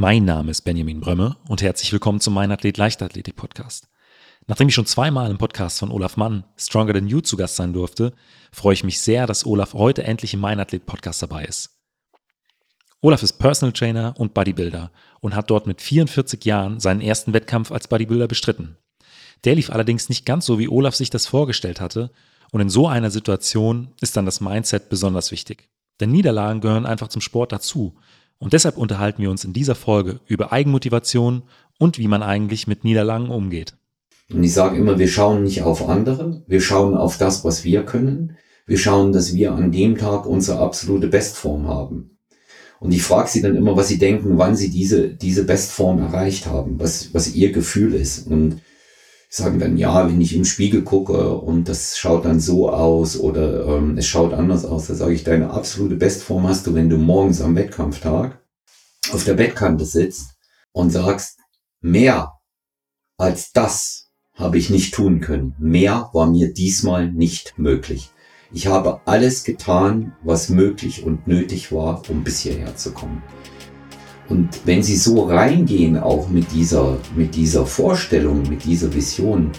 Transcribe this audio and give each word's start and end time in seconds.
Mein 0.00 0.24
Name 0.24 0.52
ist 0.52 0.60
Benjamin 0.60 1.00
Brömme 1.00 1.36
und 1.48 1.60
herzlich 1.60 1.92
willkommen 1.92 2.20
zum 2.20 2.32
Mein 2.32 2.52
Athlet 2.52 2.76
Leichtathletik 2.76 3.34
Podcast. 3.34 3.88
Nachdem 4.46 4.68
ich 4.68 4.74
schon 4.76 4.86
zweimal 4.86 5.28
im 5.28 5.38
Podcast 5.38 5.80
von 5.80 5.90
Olaf 5.90 6.16
Mann, 6.16 6.44
Stronger 6.56 6.94
Than 6.94 7.08
You, 7.08 7.20
zu 7.20 7.36
Gast 7.36 7.56
sein 7.56 7.72
durfte, 7.72 8.12
freue 8.52 8.74
ich 8.74 8.84
mich 8.84 9.00
sehr, 9.00 9.26
dass 9.26 9.44
Olaf 9.44 9.74
heute 9.74 10.04
endlich 10.04 10.34
im 10.34 10.38
Mein 10.38 10.60
Athlet 10.60 10.86
Podcast 10.86 11.20
dabei 11.20 11.46
ist. 11.46 11.80
Olaf 13.00 13.24
ist 13.24 13.40
Personal 13.40 13.72
Trainer 13.72 14.14
und 14.18 14.34
Bodybuilder 14.34 14.92
und 15.18 15.34
hat 15.34 15.50
dort 15.50 15.66
mit 15.66 15.82
44 15.82 16.44
Jahren 16.44 16.78
seinen 16.78 17.00
ersten 17.00 17.32
Wettkampf 17.32 17.72
als 17.72 17.88
Bodybuilder 17.88 18.28
bestritten. 18.28 18.78
Der 19.42 19.56
lief 19.56 19.68
allerdings 19.68 20.08
nicht 20.08 20.24
ganz 20.24 20.46
so, 20.46 20.60
wie 20.60 20.68
Olaf 20.68 20.94
sich 20.94 21.10
das 21.10 21.26
vorgestellt 21.26 21.80
hatte 21.80 22.12
und 22.52 22.60
in 22.60 22.70
so 22.70 22.86
einer 22.86 23.10
Situation 23.10 23.96
ist 24.00 24.16
dann 24.16 24.26
das 24.26 24.40
Mindset 24.40 24.90
besonders 24.90 25.32
wichtig. 25.32 25.68
Denn 25.98 26.12
Niederlagen 26.12 26.60
gehören 26.60 26.86
einfach 26.86 27.08
zum 27.08 27.20
Sport 27.20 27.50
dazu 27.50 27.98
und 28.38 28.52
deshalb 28.52 28.76
unterhalten 28.76 29.22
wir 29.22 29.30
uns 29.30 29.44
in 29.44 29.52
dieser 29.52 29.74
Folge 29.74 30.20
über 30.26 30.52
Eigenmotivation 30.52 31.42
und 31.78 31.98
wie 31.98 32.08
man 32.08 32.22
eigentlich 32.22 32.66
mit 32.66 32.84
Niederlagen 32.84 33.30
umgeht. 33.30 33.74
Und 34.32 34.44
ich 34.44 34.52
sage 34.52 34.76
immer, 34.76 34.98
wir 34.98 35.08
schauen 35.08 35.42
nicht 35.42 35.62
auf 35.62 35.88
andere, 35.88 36.42
wir 36.46 36.60
schauen 36.60 36.94
auf 36.94 37.18
das, 37.18 37.44
was 37.44 37.64
wir 37.64 37.84
können. 37.84 38.36
Wir 38.66 38.76
schauen, 38.76 39.12
dass 39.12 39.34
wir 39.34 39.52
an 39.52 39.72
dem 39.72 39.96
Tag 39.96 40.26
unsere 40.26 40.58
absolute 40.58 41.08
Bestform 41.08 41.68
haben. 41.68 42.18
Und 42.80 42.92
ich 42.92 43.02
frage 43.02 43.28
sie 43.28 43.40
dann 43.40 43.56
immer, 43.56 43.76
was 43.76 43.88
sie 43.88 43.98
denken, 43.98 44.38
wann 44.38 44.54
sie 44.54 44.70
diese, 44.70 45.08
diese 45.08 45.44
Bestform 45.44 45.98
erreicht 46.00 46.46
haben, 46.46 46.78
was, 46.78 47.12
was 47.14 47.34
ihr 47.34 47.50
Gefühl 47.50 47.94
ist. 47.94 48.26
Und 48.26 48.60
sagen 49.28 49.58
dann, 49.58 49.76
ja, 49.76 50.08
wenn 50.08 50.20
ich 50.20 50.34
im 50.34 50.44
Spiegel 50.44 50.82
gucke 50.82 51.34
und 51.36 51.68
das 51.68 51.98
schaut 51.98 52.24
dann 52.24 52.40
so 52.40 52.70
aus 52.70 53.18
oder 53.18 53.66
ähm, 53.66 53.98
es 53.98 54.06
schaut 54.06 54.32
anders 54.32 54.64
aus, 54.64 54.86
da 54.86 54.94
sage 54.94 55.12
ich, 55.12 55.24
deine 55.24 55.50
absolute 55.50 55.96
Bestform 55.96 56.48
hast 56.48 56.66
du, 56.66 56.74
wenn 56.74 56.88
du 56.88 56.96
morgens 56.96 57.42
am 57.42 57.54
Wettkampftag 57.54 58.40
auf 59.12 59.24
der 59.24 59.34
Bettkante 59.34 59.84
sitzt 59.84 60.30
und 60.72 60.90
sagst, 60.90 61.38
mehr 61.80 62.32
als 63.18 63.52
das 63.52 64.08
habe 64.34 64.56
ich 64.56 64.70
nicht 64.70 64.94
tun 64.94 65.20
können. 65.20 65.54
Mehr 65.58 66.10
war 66.12 66.30
mir 66.30 66.52
diesmal 66.54 67.10
nicht 67.10 67.58
möglich. 67.58 68.10
Ich 68.52 68.66
habe 68.66 69.00
alles 69.04 69.44
getan, 69.44 70.16
was 70.22 70.48
möglich 70.48 71.04
und 71.04 71.26
nötig 71.26 71.70
war, 71.70 72.02
um 72.08 72.24
bis 72.24 72.40
hierher 72.40 72.76
zu 72.76 72.92
kommen. 72.92 73.22
Und 74.28 74.48
wenn 74.64 74.82
Sie 74.82 74.96
so 74.96 75.24
reingehen, 75.24 75.98
auch 75.98 76.28
mit 76.28 76.52
dieser, 76.52 76.98
mit 77.16 77.34
dieser 77.34 77.64
Vorstellung, 77.64 78.42
mit 78.48 78.64
dieser 78.64 78.92
Vision, 78.94 79.50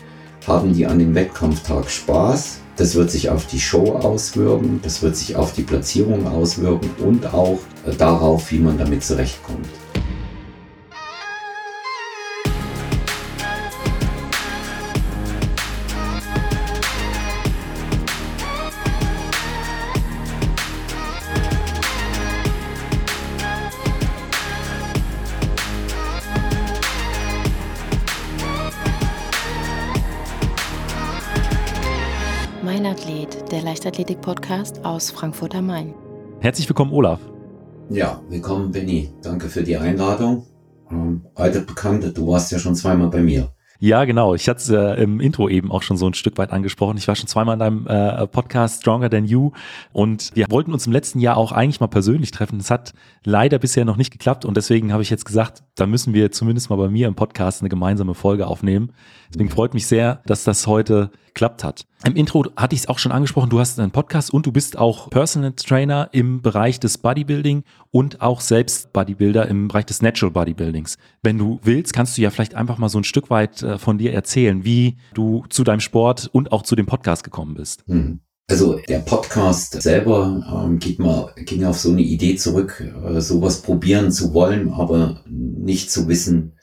haben 0.47 0.73
die 0.73 0.85
an 0.85 0.99
dem 0.99 1.15
Wettkampftag 1.15 1.89
Spaß. 1.89 2.59
Das 2.75 2.95
wird 2.95 3.11
sich 3.11 3.29
auf 3.29 3.45
die 3.45 3.59
Show 3.59 3.93
auswirken, 3.95 4.79
das 4.81 5.01
wird 5.01 5.15
sich 5.17 5.35
auf 5.35 5.51
die 5.51 5.63
Platzierung 5.63 6.25
auswirken 6.27 6.89
und 7.05 7.33
auch 7.33 7.59
darauf, 7.97 8.51
wie 8.51 8.59
man 8.59 8.77
damit 8.77 9.03
zurechtkommt. 9.03 9.67
Leichtathletik-Podcast 33.99 34.85
aus 34.85 35.11
Frankfurt 35.11 35.53
am 35.55 35.67
Main. 35.67 35.93
Herzlich 36.39 36.69
willkommen, 36.69 36.93
Olaf. 36.93 37.19
Ja, 37.89 38.21
willkommen, 38.29 38.71
Benny. 38.71 39.09
Danke 39.21 39.49
für 39.49 39.61
die 39.61 39.75
Einladung. 39.75 40.45
Ähm, 40.89 41.25
alte 41.35 41.59
Bekannte, 41.61 42.13
du 42.13 42.27
warst 42.27 42.49
ja 42.53 42.59
schon 42.59 42.75
zweimal 42.75 43.09
bei 43.09 43.21
mir. 43.21 43.49
Ja, 43.81 44.05
genau. 44.05 44.35
Ich 44.35 44.47
hatte 44.47 44.59
es 44.59 44.69
äh, 44.69 45.03
im 45.03 45.19
Intro 45.19 45.49
eben 45.49 45.69
auch 45.71 45.83
schon 45.83 45.97
so 45.97 46.07
ein 46.07 46.13
Stück 46.13 46.37
weit 46.37 46.51
angesprochen. 46.51 46.97
Ich 46.97 47.09
war 47.09 47.15
schon 47.15 47.27
zweimal 47.27 47.53
in 47.53 47.59
deinem 47.59 47.87
äh, 47.87 48.27
Podcast 48.27 48.81
Stronger 48.81 49.09
Than 49.09 49.25
You 49.25 49.51
und 49.91 50.31
wir 50.33 50.47
wollten 50.49 50.71
uns 50.71 50.85
im 50.87 50.93
letzten 50.93 51.19
Jahr 51.19 51.35
auch 51.35 51.51
eigentlich 51.51 51.81
mal 51.81 51.87
persönlich 51.87 52.31
treffen. 52.31 52.57
Das 52.57 52.71
hat 52.71 52.93
leider 53.25 53.59
bisher 53.59 53.83
noch 53.83 53.97
nicht 53.97 54.11
geklappt 54.11 54.45
und 54.45 54.55
deswegen 54.55 54.93
habe 54.93 55.03
ich 55.03 55.09
jetzt 55.09 55.25
gesagt, 55.25 55.63
da 55.75 55.85
müssen 55.87 56.13
wir 56.13 56.31
zumindest 56.31 56.69
mal 56.69 56.77
bei 56.77 56.89
mir 56.89 57.07
im 57.07 57.15
Podcast 57.15 57.61
eine 57.61 57.69
gemeinsame 57.69 58.13
Folge 58.13 58.47
aufnehmen. 58.47 58.93
Deswegen 59.29 59.49
freut 59.49 59.73
mich 59.73 59.85
sehr, 59.85 60.21
dass 60.25 60.43
das 60.43 60.65
heute 60.65 61.11
klappt 61.33 61.63
hat. 61.63 61.85
Im 62.03 62.15
Intro 62.15 62.45
hatte 62.55 62.75
ich 62.75 62.81
es 62.81 62.89
auch 62.89 62.97
schon 62.97 63.11
angesprochen, 63.11 63.49
du 63.49 63.59
hast 63.59 63.79
einen 63.79 63.91
Podcast 63.91 64.33
und 64.33 64.45
du 64.45 64.51
bist 64.51 64.77
auch 64.77 65.09
Personal 65.09 65.53
Trainer 65.53 66.09
im 66.11 66.41
Bereich 66.41 66.79
des 66.79 66.97
Bodybuilding 66.97 67.63
und 67.91 68.21
auch 68.21 68.41
selbst 68.41 68.91
Bodybuilder 68.93 69.47
im 69.47 69.67
Bereich 69.67 69.85
des 69.85 70.01
Natural 70.01 70.31
Bodybuildings. 70.31 70.97
Wenn 71.21 71.37
du 71.37 71.59
willst, 71.63 71.93
kannst 71.93 72.17
du 72.17 72.21
ja 72.21 72.31
vielleicht 72.31 72.55
einfach 72.55 72.77
mal 72.77 72.89
so 72.89 72.97
ein 72.97 73.03
Stück 73.03 73.29
weit 73.29 73.61
äh, 73.61 73.77
von 73.77 73.97
dir 73.97 74.13
erzählen, 74.13 74.65
wie 74.65 74.97
du 75.13 75.45
zu 75.49 75.63
deinem 75.63 75.81
Sport 75.81 76.29
und 76.31 76.51
auch 76.51 76.63
zu 76.63 76.75
dem 76.75 76.87
Podcast 76.87 77.23
gekommen 77.23 77.53
bist. 77.53 77.83
Hm. 77.87 78.21
Also 78.49 78.79
der 78.89 78.99
Podcast 78.99 79.79
selber 79.79 80.65
ähm, 80.65 80.79
geht 80.79 80.97
mal, 80.97 81.31
ging 81.45 81.63
auf 81.65 81.77
so 81.77 81.91
eine 81.91 82.01
Idee 82.01 82.35
zurück, 82.35 82.83
äh, 83.05 83.21
sowas 83.21 83.61
probieren 83.61 84.11
zu 84.11 84.33
wollen, 84.33 84.73
aber 84.73 85.23
nicht 85.27 85.91
zu 85.91 86.07
wissen, 86.07 86.53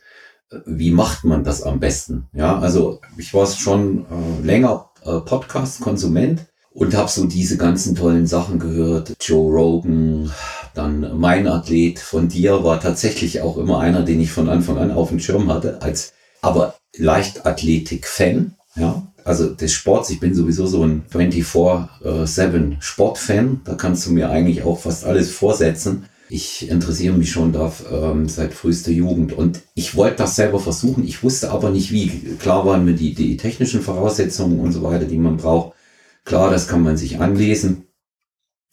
wie 0.67 0.91
macht 0.91 1.25
man 1.25 1.45
das 1.45 1.63
am 1.63 1.81
besten? 1.81 2.29
Ja, 2.33 2.59
also 2.59 3.01
ich 3.17 3.35
war 3.35 3.47
schon 3.47 4.07
äh, 4.07 4.47
länger 4.47 4.91
äh, 5.05 5.21
Podcast-Konsument 5.21 6.47
und 6.71 6.95
habe 6.95 7.11
so 7.11 7.27
diese 7.27 7.57
ganzen 7.57 7.95
tollen 7.95 8.27
Sachen 8.27 8.59
gehört. 8.59 9.15
Joe 9.21 9.51
Rogan, 9.53 10.31
dann 10.75 11.19
mein 11.19 11.49
Athlet 11.49 11.99
von 11.99 12.29
dir 12.29 12.65
war 12.65 12.81
tatsächlich 12.81 13.41
auch 13.41 13.57
immer 13.57 13.81
einer, 13.81 14.03
den 14.03 14.21
ich 14.21 14.31
von 14.31 14.49
Anfang 14.49 14.79
an 14.79 14.91
auf 14.91 15.09
dem 15.09 15.21
Schirm 15.21 15.51
hatte, 15.53 15.81
als 15.81 16.13
aber 16.43 16.75
Leichtathletik-Fan. 16.97 18.57
Ja, 18.77 19.07
also 19.25 19.49
des 19.49 19.73
Sports. 19.73 20.11
Ich 20.11 20.21
bin 20.21 20.35
sowieso 20.35 20.67
so 20.67 20.85
ein 20.85 21.05
24-7 21.11 22.75
äh. 22.75 23.57
Da 23.65 23.75
kannst 23.75 24.07
du 24.07 24.13
mir 24.13 24.31
eigentlich 24.31 24.63
auch 24.63 24.81
fast 24.81 25.05
alles 25.05 25.31
vorsetzen. 25.31 26.05
Ich 26.29 26.69
interessiere 26.69 27.17
mich 27.17 27.31
schon 27.31 27.53
da 27.53 27.73
ähm, 27.91 28.29
seit 28.29 28.53
frühester 28.53 28.91
Jugend 28.91 29.33
und 29.33 29.63
ich 29.75 29.95
wollte 29.95 30.17
das 30.17 30.35
selber 30.35 30.59
versuchen. 30.59 31.07
Ich 31.07 31.23
wusste 31.23 31.51
aber 31.51 31.71
nicht 31.71 31.93
wie. 31.93 32.09
Klar 32.39 32.67
waren 32.67 32.85
mir 32.85 32.95
die, 32.95 33.15
die 33.15 33.37
technischen 33.37 33.81
Voraussetzungen 33.81 34.59
und 34.59 34.73
so 34.73 34.83
weiter, 34.83 35.05
die 35.05 35.19
man 35.19 35.37
braucht. 35.37 35.77
Klar, 36.25 36.51
das 36.51 36.67
kann 36.67 36.83
man 36.83 36.97
sich 36.97 37.21
anlesen. 37.21 37.87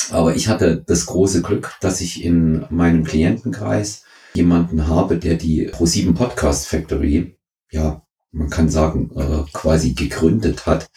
Aber 0.10 0.36
ich 0.36 0.48
hatte 0.48 0.84
das 0.86 1.06
große 1.06 1.44
Glück, 1.44 1.74
dass 1.82 2.02
ich 2.02 2.24
in 2.24 2.66
meinem 2.70 3.04
Klientenkreis 3.04 4.04
jemanden 4.34 4.88
habe, 4.88 5.18
der 5.18 5.36
die 5.36 5.70
Pro7 5.70 6.14
Podcast 6.16 6.68
Factory, 6.68 7.38
ja, 7.72 8.04
man 8.32 8.50
kann 8.50 8.68
sagen, 8.68 9.12
äh, 9.16 9.44
quasi 9.54 9.94
gegründet 9.94 10.66
hat. 10.66 10.88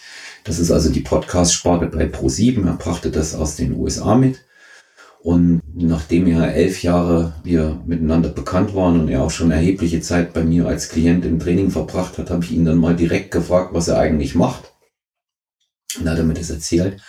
Das 0.45 0.59
ist 0.59 0.71
also 0.71 0.91
die 0.91 1.03
Podcast-Sparte 1.03 1.87
bei 1.87 2.07
Pro7. 2.07 2.67
Er 2.67 2.77
brachte 2.77 3.11
das 3.11 3.35
aus 3.35 3.57
den 3.57 3.75
USA 3.75 4.15
mit 4.15 4.46
und 5.27 5.61
nachdem 5.75 6.29
ja 6.29 6.47
elf 6.47 6.85
Jahre 6.85 7.35
wir 7.43 7.83
miteinander 7.85 8.29
bekannt 8.29 8.77
waren 8.77 9.01
und 9.01 9.09
er 9.09 9.25
auch 9.25 9.33
schon 9.33 9.51
erhebliche 9.51 10.01
Zeit 10.01 10.33
bei 10.33 10.45
mir 10.45 10.69
als 10.69 10.89
Klient 10.89 11.25
im 11.25 11.41
Training 11.41 11.73
verbracht 11.73 12.17
hat, 12.17 12.31
habe 12.31 12.45
ich 12.45 12.53
ihn 12.53 12.65
dann 12.65 12.79
mal 12.79 12.95
direkt 12.95 13.33
gefragt, 13.33 13.71
was 13.75 13.89
er 13.89 13.99
eigentlich 13.99 14.37
macht. 14.37 14.73
Und 15.99 16.05
dann 16.05 16.13
hat 16.13 16.21
er 16.21 16.25
mir 16.27 16.35
das 16.35 16.51
erzählt. 16.51 17.01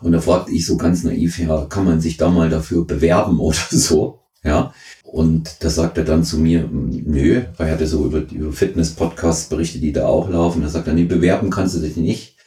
Und 0.00 0.12
da 0.12 0.20
fragte 0.22 0.50
ich 0.50 0.64
so 0.64 0.78
ganz 0.78 1.04
naiv, 1.04 1.38
ja, 1.38 1.66
kann 1.66 1.84
man 1.84 2.00
sich 2.00 2.16
da 2.16 2.30
mal 2.30 2.48
dafür 2.48 2.86
bewerben 2.86 3.38
oder 3.38 3.58
so? 3.68 4.20
Ja. 4.42 4.72
Und 5.04 5.62
da 5.62 5.68
sagt 5.68 5.98
er 5.98 6.04
dann 6.04 6.24
zu 6.24 6.38
mir, 6.38 6.66
nö, 6.72 7.42
weil 7.58 7.66
er 7.66 7.74
hatte 7.74 7.86
so 7.86 8.06
über, 8.06 8.20
über 8.32 8.50
Fitness-Podcasts 8.50 9.50
berichtet, 9.50 9.82
die 9.82 9.92
da 9.92 10.06
auch 10.06 10.30
laufen. 10.30 10.62
Da 10.62 10.70
sagt 10.70 10.86
er, 10.86 10.94
nee, 10.94 11.04
bewerben 11.04 11.50
kannst 11.50 11.76
du 11.76 11.80
dich 11.80 11.98
nicht. 11.98 12.38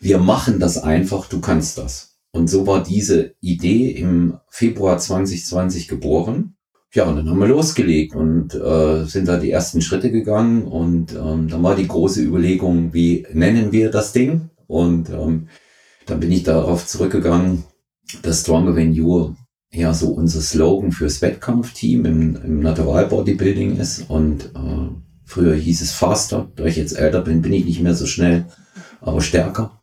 Wir 0.00 0.18
machen 0.18 0.58
das 0.58 0.78
einfach, 0.78 1.28
du 1.28 1.40
kannst 1.40 1.78
das. 1.78 2.13
Und 2.34 2.48
so 2.48 2.66
war 2.66 2.82
diese 2.82 3.36
Idee 3.40 3.90
im 3.92 4.38
Februar 4.50 4.98
2020 4.98 5.86
geboren. 5.86 6.56
Ja, 6.92 7.04
und 7.04 7.14
dann 7.14 7.30
haben 7.30 7.38
wir 7.38 7.46
losgelegt 7.46 8.16
und 8.16 8.56
äh, 8.56 9.04
sind 9.04 9.28
da 9.28 9.36
die 9.36 9.52
ersten 9.52 9.80
Schritte 9.80 10.10
gegangen. 10.10 10.64
Und 10.64 11.12
ähm, 11.12 11.48
dann 11.48 11.62
war 11.62 11.76
die 11.76 11.86
große 11.86 12.20
Überlegung, 12.20 12.92
wie 12.92 13.24
nennen 13.32 13.70
wir 13.70 13.92
das 13.92 14.12
Ding? 14.12 14.50
Und 14.66 15.10
ähm, 15.10 15.46
dann 16.06 16.18
bin 16.18 16.32
ich 16.32 16.42
darauf 16.42 16.88
zurückgegangen, 16.88 17.62
dass 18.22 18.40
Stronger 18.40 18.74
Than 18.74 18.92
You 18.92 19.34
ja 19.72 19.94
so 19.94 20.08
unser 20.08 20.40
Slogan 20.40 20.90
fürs 20.90 21.22
Wettkampfteam 21.22 22.04
im, 22.04 22.36
im 22.44 22.58
Natural 22.58 23.06
Bodybuilding 23.06 23.76
ist. 23.76 24.10
Und 24.10 24.46
äh, 24.56 24.88
früher 25.24 25.54
hieß 25.54 25.82
es 25.82 25.92
Faster. 25.92 26.50
Da 26.56 26.64
ich 26.64 26.74
jetzt 26.74 26.98
älter 26.98 27.20
bin, 27.20 27.42
bin 27.42 27.52
ich 27.52 27.64
nicht 27.64 27.80
mehr 27.80 27.94
so 27.94 28.06
schnell, 28.06 28.46
aber 29.00 29.20
stärker. 29.20 29.82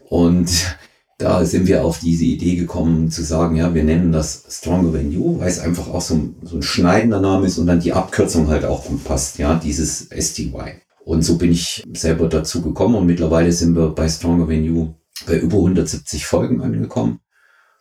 Und 0.00 0.76
da 1.22 1.44
sind 1.44 1.68
wir 1.68 1.84
auf 1.84 2.00
diese 2.00 2.24
Idee 2.24 2.56
gekommen 2.56 3.10
zu 3.10 3.22
sagen, 3.22 3.56
ja, 3.56 3.72
wir 3.74 3.84
nennen 3.84 4.10
das 4.10 4.44
Stronger 4.50 4.92
Than 4.92 5.12
You, 5.12 5.38
weil 5.38 5.48
es 5.48 5.60
einfach 5.60 5.88
auch 5.88 6.00
so 6.00 6.14
ein, 6.14 6.36
so 6.42 6.56
ein 6.56 6.62
schneidender 6.62 7.20
Name 7.20 7.46
ist 7.46 7.58
und 7.58 7.66
dann 7.66 7.80
die 7.80 7.92
Abkürzung 7.92 8.48
halt 8.48 8.64
auch 8.64 8.84
gut 8.84 9.04
passt, 9.04 9.38
ja, 9.38 9.54
dieses 9.54 10.08
STY. 10.10 10.80
Und 11.04 11.22
so 11.22 11.38
bin 11.38 11.52
ich 11.52 11.84
selber 11.92 12.28
dazu 12.28 12.60
gekommen 12.62 12.96
und 12.96 13.06
mittlerweile 13.06 13.52
sind 13.52 13.76
wir 13.76 13.90
bei 13.90 14.08
Stronger 14.08 14.48
Than 14.48 14.64
You 14.64 14.94
bei 15.26 15.38
über 15.38 15.58
170 15.58 16.26
Folgen 16.26 16.60
angekommen, 16.60 17.20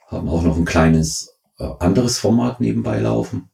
haben 0.07 0.29
auch 0.29 0.43
noch 0.43 0.57
ein 0.57 0.65
kleines 0.65 1.35
äh, 1.57 1.67
anderes 1.79 2.19
Format 2.19 2.61
nebenbei 2.61 2.99
laufen. 2.99 3.49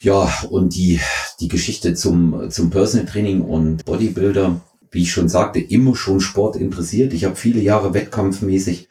Ja, 0.00 0.32
und 0.50 0.74
die, 0.74 1.00
die 1.38 1.48
Geschichte 1.48 1.94
zum, 1.94 2.50
zum 2.50 2.70
Personal 2.70 3.06
Training 3.06 3.42
und 3.42 3.84
Bodybuilder, 3.84 4.60
wie 4.90 5.02
ich 5.02 5.12
schon 5.12 5.28
sagte, 5.28 5.60
immer 5.60 5.94
schon 5.94 6.20
Sport 6.20 6.56
interessiert. 6.56 7.12
Ich 7.12 7.24
habe 7.24 7.36
viele 7.36 7.60
Jahre 7.60 7.94
wettkampfmäßig 7.94 8.87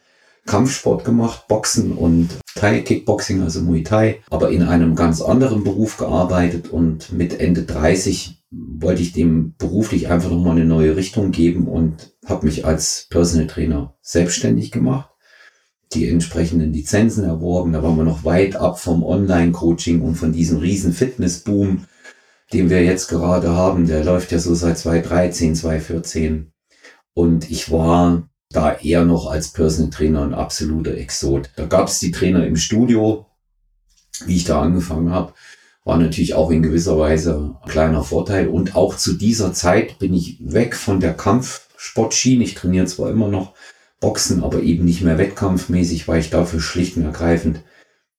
Kampfsport 0.48 1.04
gemacht, 1.04 1.46
Boxen 1.46 1.92
und 1.92 2.30
Thai 2.56 2.80
Kickboxing, 2.80 3.42
also 3.42 3.60
Muay 3.60 3.84
Thai, 3.84 4.20
aber 4.30 4.50
in 4.50 4.62
einem 4.62 4.96
ganz 4.96 5.20
anderen 5.20 5.62
Beruf 5.62 5.96
gearbeitet 5.96 6.70
und 6.70 7.12
mit 7.12 7.38
Ende 7.38 7.62
30 7.62 8.42
wollte 8.50 9.02
ich 9.02 9.12
dem 9.12 9.54
beruflich 9.58 10.08
einfach 10.08 10.30
nochmal 10.30 10.56
eine 10.56 10.64
neue 10.64 10.96
Richtung 10.96 11.30
geben 11.30 11.68
und 11.68 12.14
habe 12.26 12.46
mich 12.46 12.64
als 12.64 13.06
Personal 13.10 13.46
Trainer 13.46 13.94
selbstständig 14.00 14.72
gemacht, 14.72 15.10
die 15.92 16.08
entsprechenden 16.08 16.72
Lizenzen 16.72 17.24
erworben. 17.24 17.72
Da 17.72 17.82
waren 17.82 17.96
wir 17.96 18.04
noch 18.04 18.24
weit 18.24 18.56
ab 18.56 18.80
vom 18.80 19.02
Online-Coaching 19.02 20.00
und 20.00 20.14
von 20.14 20.32
diesem 20.32 20.58
riesen 20.58 20.92
Fitness-Boom, 20.92 21.84
den 22.52 22.70
wir 22.70 22.82
jetzt 22.82 23.08
gerade 23.08 23.50
haben. 23.50 23.86
Der 23.86 24.02
läuft 24.02 24.32
ja 24.32 24.38
so 24.38 24.54
seit 24.54 24.78
2013, 24.78 25.54
2014. 25.54 26.52
Und 27.14 27.50
ich 27.50 27.70
war 27.70 28.28
da 28.50 28.74
eher 28.74 29.04
noch 29.04 29.30
als 29.30 29.48
Personal 29.48 29.90
Trainer 29.90 30.22
ein 30.22 30.34
absoluter 30.34 30.94
Exot. 30.94 31.50
Da 31.56 31.66
gab 31.66 31.88
es 31.88 31.98
die 31.98 32.10
Trainer 32.10 32.46
im 32.46 32.56
Studio, 32.56 33.26
wie 34.24 34.36
ich 34.36 34.44
da 34.44 34.62
angefangen 34.62 35.10
habe 35.10 35.32
war 35.88 35.96
natürlich 35.96 36.34
auch 36.34 36.50
in 36.50 36.62
gewisser 36.62 36.98
Weise 36.98 37.56
ein 37.64 37.68
kleiner 37.68 38.04
Vorteil. 38.04 38.48
Und 38.48 38.76
auch 38.76 38.94
zu 38.94 39.14
dieser 39.14 39.54
Zeit 39.54 39.98
bin 39.98 40.12
ich 40.12 40.36
weg 40.38 40.76
von 40.76 41.00
der 41.00 41.14
Kampfsportschiene. 41.14 42.44
Ich 42.44 42.54
trainiere 42.54 42.84
zwar 42.84 43.10
immer 43.10 43.28
noch 43.28 43.54
Boxen, 43.98 44.44
aber 44.44 44.60
eben 44.60 44.84
nicht 44.84 45.00
mehr 45.00 45.16
wettkampfmäßig, 45.16 46.06
weil 46.06 46.20
ich 46.20 46.28
dafür 46.28 46.60
schlicht 46.60 46.98
und 46.98 47.04
ergreifend 47.04 47.62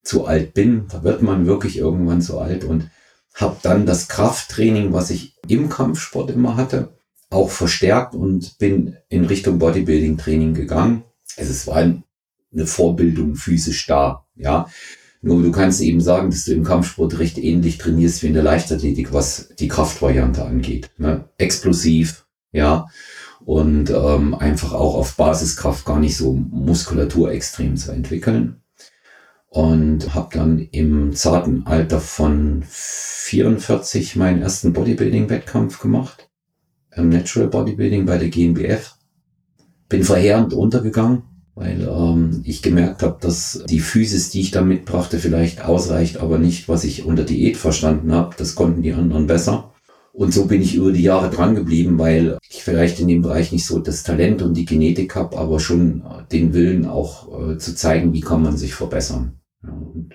zu 0.02 0.26
alt 0.26 0.52
bin. 0.52 0.88
Da 0.90 1.04
wird 1.04 1.22
man 1.22 1.46
wirklich 1.46 1.78
irgendwann 1.78 2.20
zu 2.20 2.40
alt 2.40 2.64
und 2.64 2.90
habe 3.34 3.56
dann 3.62 3.86
das 3.86 4.08
Krafttraining, 4.08 4.92
was 4.92 5.10
ich 5.10 5.36
im 5.46 5.68
Kampfsport 5.68 6.30
immer 6.30 6.56
hatte, 6.56 6.88
auch 7.30 7.50
verstärkt 7.50 8.14
und 8.14 8.58
bin 8.58 8.96
in 9.08 9.24
Richtung 9.24 9.58
Bodybuilding-Training 9.58 10.52
gegangen. 10.54 11.04
Also 11.36 11.50
es 11.52 11.66
war 11.66 11.76
eine 11.76 12.66
Vorbildung 12.66 13.36
physisch 13.36 13.86
da, 13.86 14.26
ja. 14.34 14.68
Nur 15.22 15.42
du 15.42 15.52
kannst 15.52 15.82
eben 15.82 16.00
sagen, 16.00 16.30
dass 16.30 16.44
du 16.44 16.52
im 16.52 16.64
Kampfsport 16.64 17.18
recht 17.18 17.36
ähnlich 17.36 17.76
trainierst 17.78 18.22
wie 18.22 18.28
in 18.28 18.34
der 18.34 18.42
Leichtathletik, 18.42 19.12
was 19.12 19.50
die 19.58 19.68
Kraftvariante 19.68 20.44
angeht. 20.44 20.90
Ne? 20.96 21.28
Explosiv, 21.36 22.26
ja. 22.52 22.86
Und 23.44 23.90
ähm, 23.90 24.34
einfach 24.34 24.72
auch 24.72 24.94
auf 24.94 25.16
Basiskraft 25.16 25.84
gar 25.84 25.98
nicht 25.98 26.16
so 26.16 26.32
Muskulatur 26.32 27.32
extrem 27.32 27.76
zu 27.76 27.92
entwickeln. 27.92 28.62
Und 29.48 30.14
habe 30.14 30.36
dann 30.36 30.58
im 30.58 31.14
zarten 31.14 31.66
Alter 31.66 32.00
von 32.00 32.62
44 32.66 34.16
meinen 34.16 34.42
ersten 34.42 34.72
Bodybuilding-Wettkampf 34.72 35.80
gemacht. 35.80 36.29
Natural 36.96 37.48
Bodybuilding 37.48 38.06
bei 38.06 38.18
der 38.18 38.28
GNBF. 38.28 38.96
Bin 39.88 40.04
verheerend 40.04 40.52
untergegangen 40.52 41.22
weil 41.60 41.82
ähm, 41.82 42.40
ich 42.44 42.62
gemerkt 42.62 43.02
habe, 43.02 43.18
dass 43.20 43.62
die 43.68 43.80
Physis, 43.80 44.30
die 44.30 44.40
ich 44.40 44.50
da 44.50 44.62
mitbrachte, 44.62 45.18
vielleicht 45.18 45.62
ausreicht, 45.62 46.16
aber 46.16 46.38
nicht, 46.38 46.70
was 46.70 46.84
ich 46.84 47.04
unter 47.04 47.24
Diät 47.24 47.58
verstanden 47.58 48.12
habe. 48.12 48.34
Das 48.38 48.54
konnten 48.54 48.80
die 48.80 48.94
anderen 48.94 49.26
besser. 49.26 49.74
Und 50.12 50.32
so 50.32 50.46
bin 50.46 50.62
ich 50.62 50.74
über 50.74 50.90
die 50.90 51.02
Jahre 51.02 51.28
dran 51.28 51.54
geblieben, 51.54 51.98
weil 51.98 52.38
ich 52.48 52.64
vielleicht 52.64 52.98
in 52.98 53.08
dem 53.08 53.20
Bereich 53.20 53.52
nicht 53.52 53.66
so 53.66 53.78
das 53.78 54.02
Talent 54.02 54.40
und 54.40 54.56
die 54.56 54.64
Genetik 54.64 55.14
habe, 55.14 55.36
aber 55.36 55.60
schon 55.60 56.02
den 56.32 56.54
Willen 56.54 56.86
auch 56.86 57.50
äh, 57.50 57.58
zu 57.58 57.74
zeigen, 57.74 58.14
wie 58.14 58.20
kann 58.20 58.42
man 58.42 58.56
sich 58.56 58.74
verbessern. 58.74 59.40
Ja, 59.62 59.70
und 59.70 60.14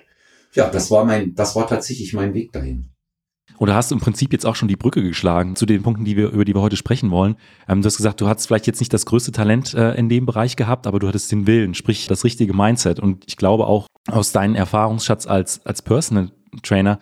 ja, 0.52 0.68
das 0.68 0.90
war 0.90 1.04
mein, 1.04 1.34
das 1.34 1.54
war 1.54 1.68
tatsächlich 1.68 2.12
mein 2.12 2.34
Weg 2.34 2.52
dahin. 2.52 2.90
Du 3.58 3.72
hast 3.72 3.90
im 3.90 4.00
Prinzip 4.00 4.32
jetzt 4.32 4.44
auch 4.44 4.54
schon 4.54 4.68
die 4.68 4.76
Brücke 4.76 5.02
geschlagen 5.02 5.56
zu 5.56 5.66
den 5.66 5.82
Punkten, 5.82 6.04
die 6.04 6.16
wir, 6.16 6.30
über 6.30 6.44
die 6.44 6.54
wir 6.54 6.60
heute 6.60 6.76
sprechen 6.76 7.10
wollen. 7.10 7.36
Ähm, 7.68 7.82
du 7.82 7.86
hast 7.86 7.96
gesagt, 7.96 8.20
du 8.20 8.28
hattest 8.28 8.46
vielleicht 8.46 8.66
jetzt 8.66 8.80
nicht 8.80 8.92
das 8.92 9.06
größte 9.06 9.32
Talent 9.32 9.74
äh, 9.74 9.94
in 9.94 10.08
dem 10.08 10.26
Bereich 10.26 10.56
gehabt, 10.56 10.86
aber 10.86 10.98
du 10.98 11.08
hattest 11.08 11.32
den 11.32 11.46
Willen, 11.46 11.74
sprich 11.74 12.06
das 12.06 12.24
richtige 12.24 12.54
Mindset. 12.54 13.00
Und 13.00 13.24
ich 13.26 13.36
glaube 13.36 13.66
auch 13.66 13.86
aus 14.08 14.32
deinem 14.32 14.54
Erfahrungsschatz 14.54 15.26
als, 15.26 15.64
als 15.64 15.82
Personal 15.82 16.30
Trainer 16.62 16.98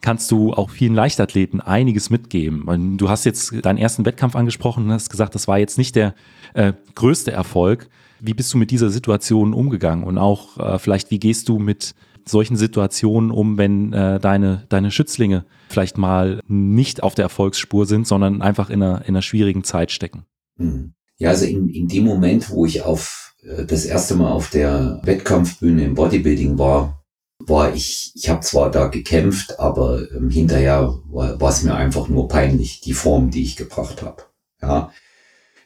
kannst 0.00 0.30
du 0.30 0.52
auch 0.52 0.70
vielen 0.70 0.94
Leichtathleten 0.94 1.60
einiges 1.60 2.08
mitgeben. 2.10 2.98
Du 2.98 3.08
hast 3.08 3.24
jetzt 3.24 3.64
deinen 3.64 3.78
ersten 3.78 4.04
Wettkampf 4.04 4.36
angesprochen 4.36 4.84
und 4.84 4.92
hast 4.92 5.10
gesagt, 5.10 5.34
das 5.34 5.48
war 5.48 5.58
jetzt 5.58 5.76
nicht 5.76 5.96
der 5.96 6.14
äh, 6.54 6.72
größte 6.94 7.32
Erfolg. 7.32 7.88
Wie 8.20 8.34
bist 8.34 8.52
du 8.52 8.58
mit 8.58 8.70
dieser 8.70 8.90
Situation 8.90 9.52
umgegangen? 9.52 10.04
Und 10.04 10.18
auch 10.18 10.58
äh, 10.58 10.78
vielleicht, 10.78 11.10
wie 11.10 11.18
gehst 11.18 11.48
du 11.48 11.58
mit 11.58 11.94
solchen 12.28 12.56
Situationen 12.56 13.30
um, 13.30 13.58
wenn 13.58 13.92
äh, 13.92 14.20
deine, 14.20 14.66
deine 14.68 14.90
Schützlinge 14.90 15.44
vielleicht 15.68 15.98
mal 15.98 16.40
nicht 16.46 17.02
auf 17.02 17.14
der 17.14 17.24
Erfolgsspur 17.24 17.86
sind, 17.86 18.06
sondern 18.06 18.42
einfach 18.42 18.70
in 18.70 18.82
einer, 18.82 19.02
in 19.02 19.08
einer 19.08 19.22
schwierigen 19.22 19.64
Zeit 19.64 19.90
stecken? 19.90 20.24
Hm. 20.56 20.94
Ja, 21.18 21.30
also 21.30 21.46
in, 21.46 21.68
in 21.68 21.88
dem 21.88 22.04
Moment, 22.04 22.50
wo 22.50 22.64
ich 22.64 22.82
auf 22.82 23.34
äh, 23.42 23.64
das 23.64 23.84
erste 23.84 24.14
Mal 24.14 24.30
auf 24.30 24.50
der 24.50 25.00
Wettkampfbühne 25.04 25.84
im 25.84 25.94
Bodybuilding 25.94 26.58
war, 26.58 27.04
war 27.40 27.74
ich, 27.74 28.12
ich 28.14 28.28
habe 28.28 28.40
zwar 28.40 28.70
da 28.70 28.88
gekämpft, 28.88 29.58
aber 29.60 30.10
ähm, 30.12 30.30
hinterher 30.30 30.98
war, 31.08 31.40
war 31.40 31.50
es 31.50 31.62
mir 31.62 31.74
einfach 31.74 32.08
nur 32.08 32.28
peinlich, 32.28 32.80
die 32.80 32.92
Form, 32.92 33.30
die 33.30 33.42
ich 33.42 33.56
gebracht 33.56 34.02
habe. 34.02 34.24
Ja, 34.60 34.90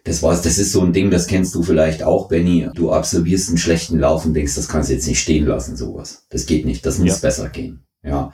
das 0.04 0.22
war's. 0.22 0.42
Das 0.42 0.58
ist 0.58 0.72
so 0.72 0.82
ein 0.82 0.92
Ding, 0.92 1.10
das 1.10 1.26
kennst 1.26 1.54
du 1.54 1.62
vielleicht 1.62 2.02
auch, 2.02 2.28
Benny. 2.28 2.68
Du 2.74 2.92
absolvierst 2.92 3.48
einen 3.48 3.58
schlechten 3.58 3.98
Lauf 3.98 4.24
und 4.24 4.34
denkst, 4.34 4.54
das 4.54 4.68
kannst 4.68 4.90
du 4.90 4.94
jetzt 4.94 5.06
nicht 5.06 5.20
stehen 5.20 5.46
lassen, 5.46 5.76
sowas. 5.76 6.26
Das 6.30 6.46
geht 6.46 6.64
nicht. 6.64 6.84
Das 6.84 6.98
muss 6.98 7.08
ja. 7.08 7.16
besser 7.16 7.48
gehen. 7.48 7.84
Ja. 8.02 8.32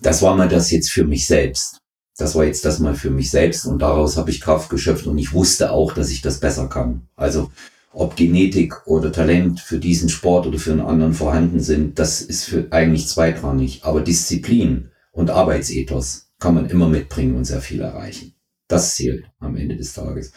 Das 0.00 0.22
war 0.22 0.36
mal 0.36 0.48
das 0.48 0.70
jetzt 0.70 0.90
für 0.90 1.04
mich 1.04 1.26
selbst. 1.26 1.78
Das 2.16 2.34
war 2.34 2.44
jetzt 2.44 2.64
das 2.64 2.78
mal 2.78 2.94
für 2.94 3.10
mich 3.10 3.30
selbst 3.30 3.66
und 3.66 3.80
daraus 3.82 4.16
habe 4.16 4.30
ich 4.30 4.40
Kraft 4.40 4.70
geschöpft 4.70 5.06
und 5.06 5.18
ich 5.18 5.32
wusste 5.32 5.72
auch, 5.72 5.94
dass 5.94 6.10
ich 6.10 6.22
das 6.22 6.38
besser 6.38 6.68
kann. 6.68 7.08
Also 7.16 7.50
ob 7.92 8.16
Genetik 8.16 8.86
oder 8.86 9.10
Talent 9.12 9.60
für 9.60 9.78
diesen 9.78 10.08
Sport 10.08 10.46
oder 10.46 10.58
für 10.58 10.72
einen 10.72 10.80
anderen 10.80 11.14
vorhanden 11.14 11.60
sind, 11.60 11.98
das 11.98 12.22
ist 12.22 12.44
für 12.44 12.68
eigentlich 12.70 13.08
zweitrangig. 13.08 13.84
Aber 13.84 14.00
Disziplin 14.00 14.90
und 15.12 15.30
Arbeitsethos 15.30 16.28
kann 16.38 16.54
man 16.54 16.68
immer 16.68 16.88
mitbringen 16.88 17.36
und 17.36 17.44
sehr 17.44 17.60
viel 17.60 17.80
erreichen. 17.80 18.34
Das 18.68 18.94
zählt 18.94 19.24
am 19.38 19.56
Ende 19.56 19.76
des 19.76 19.92
Tages. 19.92 20.32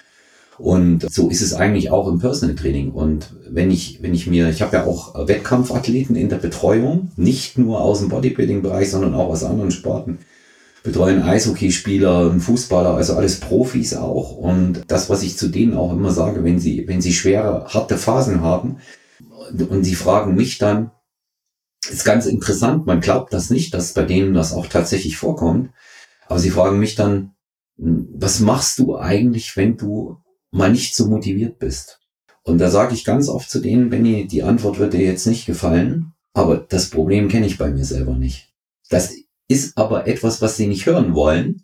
Und 0.58 1.12
so 1.12 1.30
ist 1.30 1.42
es 1.42 1.54
eigentlich 1.54 1.92
auch 1.92 2.08
im 2.08 2.20
Personal 2.20 2.56
Training. 2.56 2.92
Und 2.92 3.36
wenn 3.48 3.70
ich, 3.70 4.02
wenn 4.02 4.14
ich 4.14 4.28
mir, 4.28 4.50
ich 4.50 4.62
habe 4.62 4.78
ja 4.78 4.86
auch 4.86 5.28
Wettkampfathleten 5.28 6.16
in 6.16 6.30
der 6.30 6.38
Betreuung, 6.38 7.12
nicht 7.16 7.58
nur 7.58 7.82
aus 7.82 8.00
dem 8.00 8.10
Bodybuilding-Bereich, 8.10 8.90
sondern 8.90 9.14
auch 9.14 9.30
aus 9.30 9.44
anderen 9.44 9.72
Sporten. 9.72 10.20
Betreuen 10.84 11.22
Eishockeyspieler, 11.22 12.40
Fußballer, 12.40 12.96
also 12.96 13.16
alles 13.16 13.40
Profis 13.40 13.94
auch. 13.94 14.32
Und 14.32 14.84
das, 14.88 15.10
was 15.10 15.22
ich 15.22 15.38
zu 15.38 15.50
denen 15.50 15.76
auch 15.76 15.92
immer 15.92 16.12
sage, 16.12 16.44
wenn 16.44 16.60
sie, 16.60 16.88
wenn 16.88 17.02
sie 17.02 17.14
schwere, 17.14 17.66
harte 17.68 17.98
Phasen 17.98 18.42
haben 18.42 18.78
und 19.70 19.84
sie 19.84 19.96
fragen 19.96 20.36
mich 20.36 20.58
dann, 20.58 20.92
ist 21.90 22.06
ganz 22.06 22.26
interessant, 22.26 22.86
man 22.86 23.02
glaubt 23.02 23.34
das 23.34 23.50
nicht, 23.50 23.74
dass 23.74 23.94
bei 23.94 24.04
denen 24.04 24.34
das 24.34 24.54
auch 24.54 24.68
tatsächlich 24.68 25.18
vorkommt. 25.18 25.72
Aber 26.28 26.40
sie 26.40 26.50
fragen 26.50 26.80
mich 26.80 26.96
dann, 26.96 27.32
was 27.78 28.40
machst 28.40 28.80
du 28.80 28.98
eigentlich, 28.98 29.56
wenn 29.56 29.78
du 29.78 30.18
mal 30.52 30.72
nicht 30.72 30.96
so 30.96 31.08
motiviert 31.08 31.60
bist. 31.60 32.00
Und 32.44 32.60
da 32.60 32.70
sage 32.70 32.94
ich 32.94 33.04
ganz 33.04 33.28
oft 33.28 33.50
zu 33.50 33.60
denen, 33.60 33.90
Benny, 33.90 34.26
die 34.28 34.44
Antwort 34.44 34.80
wird 34.80 34.94
dir 34.94 35.02
jetzt 35.02 35.28
nicht 35.28 35.46
gefallen, 35.46 36.14
aber 36.34 36.58
das 36.58 36.90
Problem 36.90 37.28
kenne 37.28 37.46
ich 37.46 37.58
bei 37.58 37.70
mir 37.70 37.84
selber 37.84 38.16
nicht. 38.16 38.54
Das 38.90 39.14
ist 39.48 39.78
aber 39.78 40.08
etwas, 40.08 40.42
was 40.42 40.56
sie 40.56 40.68
nicht 40.68 40.86
hören 40.86 41.14
wollen. 41.14 41.64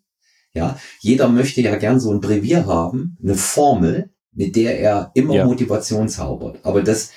Ja, 0.54 0.78
jeder 1.00 1.30
möchte 1.30 1.62
ja 1.62 1.76
gern 1.78 2.00
so 2.00 2.12
ein 2.12 2.22
Brevier 2.22 2.66
haben, 2.66 3.18
eine 3.24 3.36
Formel, 3.36 4.10
mit 4.34 4.56
der 4.56 4.80
er 4.80 5.12
immer 5.14 5.36
ja. 5.36 5.46
Motivation 5.46 6.10
zaubert. 6.10 6.60
Aber 6.64 6.84
das, 6.84 7.12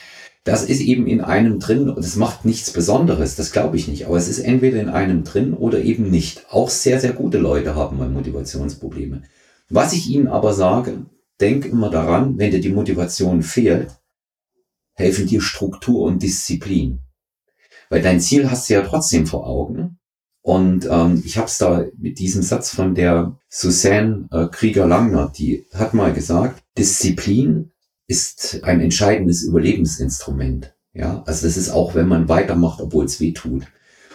das 0.44 0.64
ist 0.64 0.80
eben 0.80 1.06
in 1.06 1.20
einem 1.20 1.58
drin 1.58 1.90
und 1.90 1.99
es 1.99 2.16
macht 2.16 2.44
nichts 2.44 2.70
Besonderes, 2.73 3.37
das 3.37 3.52
glaube 3.52 3.76
ich 3.76 3.88
nicht. 3.88 4.06
Aber 4.06 4.16
es 4.16 4.28
ist 4.28 4.38
entweder 4.38 4.80
in 4.80 4.88
einem 4.88 5.25
drin 5.25 5.54
oder 5.54 5.80
eben 5.80 6.11
nicht. 6.11 6.46
Auch 6.50 6.70
sehr, 6.70 7.00
sehr 7.00 7.12
gute 7.12 7.38
Leute 7.38 7.75
haben 7.75 7.99
mal 7.99 8.08
Motivationsprobleme. 8.08 9.23
Was 9.68 9.92
ich 9.92 10.08
ihnen 10.08 10.28
aber 10.28 10.54
sage, 10.54 11.06
denk 11.40 11.64
immer 11.64 11.90
daran, 11.90 12.38
wenn 12.38 12.50
dir 12.50 12.60
die 12.60 12.72
Motivation 12.72 13.42
fehlt, 13.42 13.96
helfen 14.94 15.26
dir 15.26 15.40
Struktur 15.40 16.02
und 16.04 16.22
Disziplin. 16.22 17.00
Weil 17.90 18.02
dein 18.02 18.20
Ziel 18.20 18.50
hast 18.50 18.68
du 18.68 18.74
ja 18.74 18.82
trotzdem 18.82 19.26
vor 19.26 19.46
Augen. 19.46 19.98
Und 20.42 20.86
ähm, 20.88 21.22
ich 21.24 21.38
habe 21.38 21.48
es 21.48 21.58
da 21.58 21.84
mit 21.98 22.18
diesem 22.18 22.42
Satz 22.42 22.70
von 22.70 22.94
der 22.94 23.36
Susanne 23.48 24.28
äh, 24.30 24.46
Krieger-Langner, 24.46 25.32
die 25.36 25.66
hat 25.74 25.92
mal 25.92 26.12
gesagt, 26.12 26.62
Disziplin 26.78 27.72
ist 28.06 28.62
ein 28.62 28.80
entscheidendes 28.80 29.42
Überlebensinstrument. 29.42 30.72
Ja, 30.92 31.22
also 31.26 31.46
das 31.46 31.56
ist 31.56 31.70
auch, 31.70 31.94
wenn 31.94 32.08
man 32.08 32.28
weitermacht, 32.28 32.80
obwohl 32.80 33.04
es 33.04 33.20
weh 33.20 33.32
tut. 33.32 33.66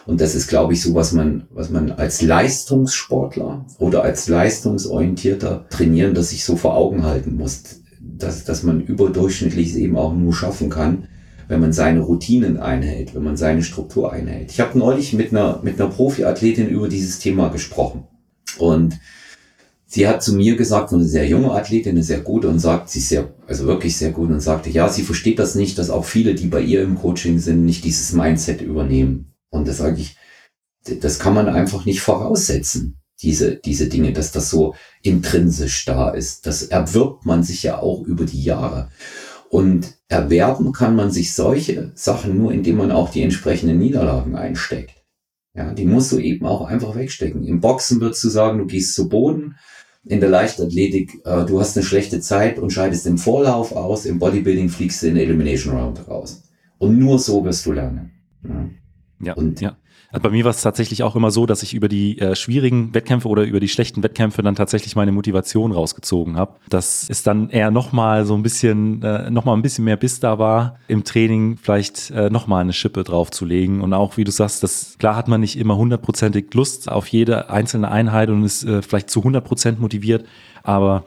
Und 0.05 0.19
das 0.19 0.35
ist, 0.35 0.47
glaube 0.47 0.73
ich, 0.73 0.81
so, 0.81 0.95
was 0.95 1.11
man, 1.11 1.43
was 1.51 1.69
man 1.69 1.91
als 1.91 2.21
Leistungssportler 2.21 3.65
oder 3.77 4.03
als 4.03 4.27
leistungsorientierter 4.27 5.67
Trainierender 5.69 6.23
sich 6.23 6.43
so 6.43 6.55
vor 6.55 6.75
Augen 6.75 7.03
halten 7.03 7.35
muss, 7.35 7.81
dass, 7.99 8.43
dass 8.43 8.63
man 8.63 8.81
überdurchschnittlich 8.81 9.75
eben 9.75 9.97
auch 9.97 10.13
nur 10.13 10.33
schaffen 10.33 10.69
kann, 10.69 11.07
wenn 11.47 11.59
man 11.59 11.73
seine 11.73 11.99
Routinen 11.99 12.57
einhält, 12.57 13.13
wenn 13.13 13.23
man 13.23 13.37
seine 13.37 13.61
Struktur 13.61 14.11
einhält. 14.11 14.51
Ich 14.51 14.59
habe 14.59 14.77
neulich 14.77 15.13
mit 15.13 15.31
einer, 15.31 15.59
mit 15.63 15.79
einer 15.79 15.89
Profiathletin 15.89 16.67
über 16.69 16.87
dieses 16.87 17.19
Thema 17.19 17.49
gesprochen. 17.49 18.05
Und 18.57 18.97
sie 19.85 20.07
hat 20.07 20.23
zu 20.23 20.33
mir 20.33 20.55
gesagt, 20.55 20.93
eine 20.93 21.03
sehr 21.03 21.27
junge 21.27 21.51
Athletin, 21.51 21.91
eine 21.91 22.03
sehr 22.03 22.21
gute 22.21 22.47
und 22.47 22.59
sagt, 22.59 22.89
sie 22.89 22.99
ist 22.99 23.09
sehr, 23.09 23.33
also 23.47 23.65
wirklich 23.65 23.97
sehr 23.97 24.11
gut 24.11 24.29
und 24.29 24.39
sagte, 24.39 24.69
ja, 24.69 24.87
sie 24.87 25.03
versteht 25.03 25.39
das 25.39 25.55
nicht, 25.55 25.77
dass 25.77 25.89
auch 25.89 26.05
viele, 26.05 26.35
die 26.35 26.47
bei 26.47 26.61
ihr 26.61 26.81
im 26.81 26.95
Coaching 26.95 27.37
sind, 27.39 27.65
nicht 27.65 27.83
dieses 27.83 28.13
Mindset 28.13 28.61
übernehmen. 28.61 29.30
Und 29.51 29.67
das 29.67 29.77
sage 29.77 30.01
ich, 30.01 30.17
das 30.83 31.19
kann 31.19 31.35
man 31.35 31.47
einfach 31.47 31.85
nicht 31.85 32.01
voraussetzen, 32.01 32.97
diese, 33.21 33.57
diese 33.57 33.87
Dinge, 33.87 34.13
dass 34.13 34.31
das 34.31 34.49
so 34.49 34.73
intrinsisch 35.03 35.85
da 35.85 36.09
ist. 36.09 36.47
Das 36.47 36.63
erwirbt 36.63 37.25
man 37.25 37.43
sich 37.43 37.61
ja 37.61 37.79
auch 37.79 38.01
über 38.01 38.25
die 38.25 38.43
Jahre. 38.43 38.89
Und 39.49 39.97
erwerben 40.07 40.71
kann 40.71 40.95
man 40.95 41.11
sich 41.11 41.35
solche 41.35 41.91
Sachen 41.93 42.37
nur, 42.37 42.51
indem 42.51 42.77
man 42.77 42.91
auch 42.91 43.11
die 43.11 43.21
entsprechenden 43.21 43.77
Niederlagen 43.77 44.35
einsteckt. 44.35 44.95
Ja, 45.53 45.73
die 45.73 45.85
musst 45.85 46.11
du 46.13 46.19
eben 46.19 46.45
auch 46.45 46.65
einfach 46.65 46.95
wegstecken. 46.95 47.43
Im 47.43 47.59
Boxen 47.59 47.99
würdest 47.99 48.23
du 48.23 48.29
sagen, 48.29 48.59
du 48.59 48.65
gehst 48.65 48.95
zu 48.95 49.09
Boden. 49.09 49.55
In 50.05 50.21
der 50.21 50.29
Leichtathletik, 50.29 51.21
äh, 51.25 51.45
du 51.45 51.59
hast 51.59 51.77
eine 51.77 51.85
schlechte 51.85 52.21
Zeit 52.21 52.57
und 52.57 52.71
scheidest 52.71 53.05
im 53.05 53.17
Vorlauf 53.17 53.73
aus. 53.73 54.05
Im 54.05 54.17
Bodybuilding 54.17 54.69
fliegst 54.69 55.03
du 55.03 55.07
in 55.07 55.15
der 55.15 55.25
Elimination 55.25 55.75
Round 55.75 56.07
raus. 56.07 56.43
Und 56.79 56.97
nur 56.97 57.19
so 57.19 57.43
wirst 57.43 57.65
du 57.65 57.73
lernen. 57.73 58.11
Ja, 58.47 58.69
ja 59.21 59.33
und 59.33 59.61
ja. 59.61 59.77
Also 60.11 60.23
bei 60.23 60.29
mir 60.29 60.43
war 60.43 60.51
es 60.51 60.61
tatsächlich 60.61 61.03
auch 61.03 61.15
immer 61.15 61.31
so, 61.31 61.45
dass 61.45 61.63
ich 61.63 61.73
über 61.73 61.87
die 61.87 62.19
äh, 62.19 62.35
schwierigen 62.35 62.93
Wettkämpfe 62.93 63.29
oder 63.29 63.43
über 63.43 63.61
die 63.61 63.69
schlechten 63.69 64.03
Wettkämpfe 64.03 64.41
dann 64.41 64.55
tatsächlich 64.55 64.95
meine 64.95 65.13
Motivation 65.13 65.71
rausgezogen 65.71 66.35
habe. 66.35 66.55
Das 66.67 67.09
ist 67.09 67.27
dann 67.27 67.49
eher 67.49 67.71
nochmal 67.71 68.25
so 68.25 68.35
ein 68.35 68.43
bisschen, 68.43 69.01
äh, 69.03 69.31
nochmal 69.31 69.55
ein 69.55 69.61
bisschen 69.61 69.85
mehr 69.85 69.95
Biss 69.95 70.19
da 70.19 70.37
war, 70.37 70.77
im 70.89 71.05
Training 71.05 71.57
vielleicht 71.57 72.11
äh, 72.11 72.29
nochmal 72.29 72.61
eine 72.61 72.73
Schippe 72.73 73.05
draufzulegen. 73.05 73.79
Und 73.79 73.93
auch, 73.93 74.17
wie 74.17 74.25
du 74.25 74.31
sagst, 74.31 74.63
das, 74.63 74.97
klar 74.99 75.15
hat 75.15 75.29
man 75.29 75.39
nicht 75.39 75.57
immer 75.57 75.77
hundertprozentig 75.77 76.53
Lust 76.53 76.91
auf 76.91 77.07
jede 77.07 77.49
einzelne 77.49 77.89
Einheit 77.89 78.29
und 78.29 78.43
ist 78.43 78.65
äh, 78.65 78.81
vielleicht 78.81 79.09
zu 79.09 79.23
hundertprozent 79.23 79.79
motiviert, 79.79 80.25
aber 80.61 81.05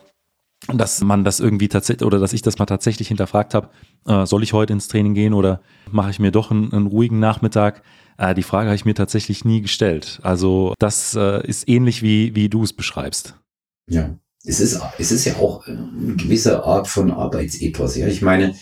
dass 0.72 1.02
man 1.02 1.24
das 1.24 1.40
irgendwie 1.40 1.68
tatsächlich 1.68 2.06
oder 2.06 2.18
dass 2.18 2.32
ich 2.32 2.40
das 2.40 2.58
mal 2.58 2.64
tatsächlich 2.64 3.08
hinterfragt 3.08 3.52
habe, 3.52 3.68
äh, 4.06 4.24
soll 4.24 4.42
ich 4.42 4.54
heute 4.54 4.72
ins 4.72 4.88
Training 4.88 5.12
gehen 5.12 5.34
oder 5.34 5.60
mache 5.90 6.10
ich 6.10 6.18
mir 6.18 6.30
doch 6.30 6.50
einen, 6.50 6.72
einen 6.72 6.86
ruhigen 6.86 7.20
Nachmittag? 7.20 7.82
Äh, 8.18 8.34
die 8.34 8.42
Frage 8.42 8.68
habe 8.68 8.76
ich 8.76 8.84
mir 8.84 8.94
tatsächlich 8.94 9.44
nie 9.44 9.62
gestellt. 9.62 10.20
Also 10.22 10.74
das 10.78 11.14
äh, 11.14 11.46
ist 11.46 11.68
ähnlich 11.68 12.02
wie, 12.02 12.34
wie 12.34 12.48
du 12.48 12.62
es 12.62 12.72
beschreibst. 12.72 13.34
Ja, 13.88 14.16
es 14.44 14.60
ist, 14.60 14.80
es 14.98 15.12
ist 15.12 15.24
ja 15.24 15.36
auch 15.36 15.66
eine 15.66 16.16
gewisse 16.16 16.64
Art 16.64 16.86
von 16.88 17.10
Arbeitsethos. 17.10 17.96
Ja, 17.96 18.06
ich 18.06 18.22
meine, 18.22 18.54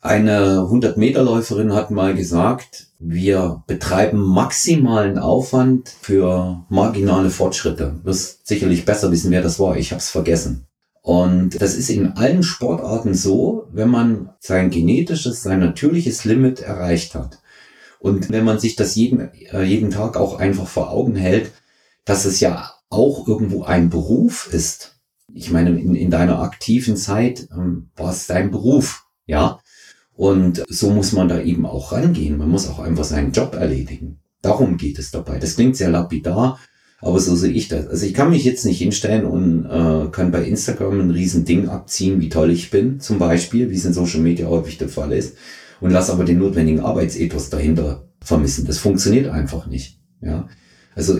eine 0.00 0.58
100-Meter-Läuferin 0.58 1.72
hat 1.72 1.90
mal 1.90 2.14
gesagt, 2.14 2.88
wir 2.98 3.62
betreiben 3.66 4.20
maximalen 4.20 5.18
Aufwand 5.18 5.88
für 6.00 6.64
marginale 6.68 7.30
Fortschritte. 7.30 7.96
Du 8.00 8.04
wirst 8.04 8.46
sicherlich 8.46 8.84
besser 8.84 9.10
wissen, 9.10 9.30
wer 9.30 9.42
das 9.42 9.58
war. 9.58 9.76
Ich 9.76 9.92
habe 9.92 10.00
es 10.00 10.10
vergessen. 10.10 10.66
Und 11.02 11.60
das 11.60 11.74
ist 11.74 11.90
in 11.90 12.12
allen 12.12 12.42
Sportarten 12.44 13.14
so, 13.14 13.66
wenn 13.72 13.90
man 13.90 14.30
sein 14.38 14.70
genetisches, 14.70 15.42
sein 15.42 15.58
natürliches 15.58 16.24
Limit 16.24 16.60
erreicht 16.60 17.14
hat, 17.14 17.41
und 18.02 18.30
wenn 18.30 18.44
man 18.44 18.58
sich 18.58 18.74
das 18.74 18.96
jeden, 18.96 19.32
äh, 19.52 19.62
jeden 19.62 19.90
Tag 19.90 20.16
auch 20.16 20.40
einfach 20.40 20.66
vor 20.66 20.90
Augen 20.90 21.14
hält, 21.14 21.52
dass 22.04 22.24
es 22.24 22.40
ja 22.40 22.72
auch 22.90 23.28
irgendwo 23.28 23.62
ein 23.62 23.90
Beruf 23.90 24.52
ist. 24.52 24.96
Ich 25.32 25.52
meine, 25.52 25.70
in, 25.70 25.94
in 25.94 26.10
deiner 26.10 26.40
aktiven 26.40 26.96
Zeit 26.96 27.46
ähm, 27.52 27.90
war 27.94 28.10
es 28.10 28.26
dein 28.26 28.50
Beruf, 28.50 29.04
ja. 29.26 29.60
Und 30.14 30.64
so 30.68 30.90
muss 30.90 31.12
man 31.12 31.28
da 31.28 31.40
eben 31.40 31.64
auch 31.64 31.92
rangehen. 31.92 32.38
Man 32.38 32.48
muss 32.48 32.68
auch 32.68 32.80
einfach 32.80 33.04
seinen 33.04 33.30
Job 33.30 33.54
erledigen. 33.54 34.18
Darum 34.42 34.78
geht 34.78 34.98
es 34.98 35.12
dabei. 35.12 35.38
Das 35.38 35.54
klingt 35.54 35.76
sehr 35.76 35.90
lapidar, 35.90 36.58
aber 37.00 37.20
so 37.20 37.36
sehe 37.36 37.52
ich 37.52 37.68
das. 37.68 37.86
Also 37.86 38.04
ich 38.04 38.14
kann 38.14 38.30
mich 38.30 38.44
jetzt 38.44 38.64
nicht 38.64 38.78
hinstellen 38.78 39.24
und 39.24 39.64
äh, 39.66 40.10
kann 40.10 40.32
bei 40.32 40.42
Instagram 40.42 41.00
ein 41.00 41.10
riesen 41.12 41.44
Ding 41.44 41.68
abziehen, 41.68 42.20
wie 42.20 42.30
toll 42.30 42.50
ich 42.50 42.70
bin, 42.70 42.98
zum 42.98 43.20
Beispiel, 43.20 43.70
wie 43.70 43.76
es 43.76 43.84
in 43.84 43.92
Social 43.92 44.20
Media 44.20 44.48
häufig 44.48 44.76
der 44.76 44.88
Fall 44.88 45.12
ist 45.12 45.36
und 45.82 45.90
lass 45.90 46.10
aber 46.10 46.24
den 46.24 46.38
notwendigen 46.38 46.80
Arbeitsethos 46.80 47.50
dahinter 47.50 48.06
vermissen. 48.20 48.64
Das 48.64 48.78
funktioniert 48.78 49.28
einfach 49.28 49.66
nicht. 49.66 49.98
Ja. 50.22 50.48
Also 50.94 51.18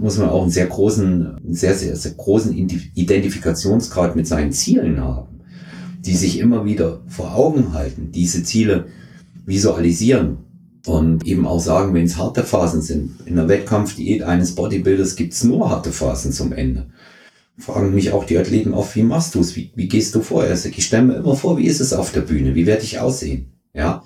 muss 0.00 0.16
man 0.18 0.30
auch 0.30 0.42
einen 0.42 0.50
sehr 0.50 0.66
großen, 0.66 1.38
sehr, 1.50 1.74
sehr, 1.74 1.94
sehr 1.94 2.12
großen 2.12 2.56
Identifikationsgrad 2.56 4.16
mit 4.16 4.26
seinen 4.26 4.52
Zielen 4.52 5.00
haben, 5.00 5.40
die 6.00 6.16
sich 6.16 6.38
immer 6.38 6.64
wieder 6.64 7.02
vor 7.06 7.34
Augen 7.34 7.74
halten, 7.74 8.10
diese 8.12 8.44
Ziele 8.44 8.86
visualisieren 9.44 10.38
und 10.86 11.26
eben 11.26 11.46
auch 11.46 11.60
sagen, 11.60 11.92
wenn 11.92 12.04
es 12.04 12.16
harte 12.16 12.44
Phasen 12.44 12.80
sind. 12.80 13.26
In 13.26 13.36
der 13.36 13.48
Wettkampfdiät 13.48 14.22
eines 14.22 14.54
Bodybuilders 14.54 15.16
gibt's 15.16 15.44
nur 15.44 15.68
harte 15.68 15.92
Phasen 15.92 16.32
zum 16.32 16.52
Ende. 16.52 16.86
Fragen 17.58 17.92
mich 17.92 18.12
auch 18.12 18.24
die 18.24 18.38
Athleten 18.38 18.72
oft, 18.72 18.94
wie 18.94 19.02
machst 19.02 19.34
du 19.34 19.40
es? 19.40 19.54
Wie, 19.56 19.72
wie 19.74 19.88
gehst 19.88 20.14
du 20.14 20.22
vor? 20.22 20.46
Ich 20.48 20.86
stelle 20.86 21.02
mir 21.02 21.16
immer 21.16 21.34
vor, 21.34 21.58
wie 21.58 21.66
ist 21.66 21.80
es 21.80 21.92
auf 21.92 22.12
der 22.12 22.20
Bühne? 22.20 22.54
Wie 22.54 22.66
werde 22.66 22.84
ich 22.84 23.00
aussehen? 23.00 23.57
Ja, 23.74 24.04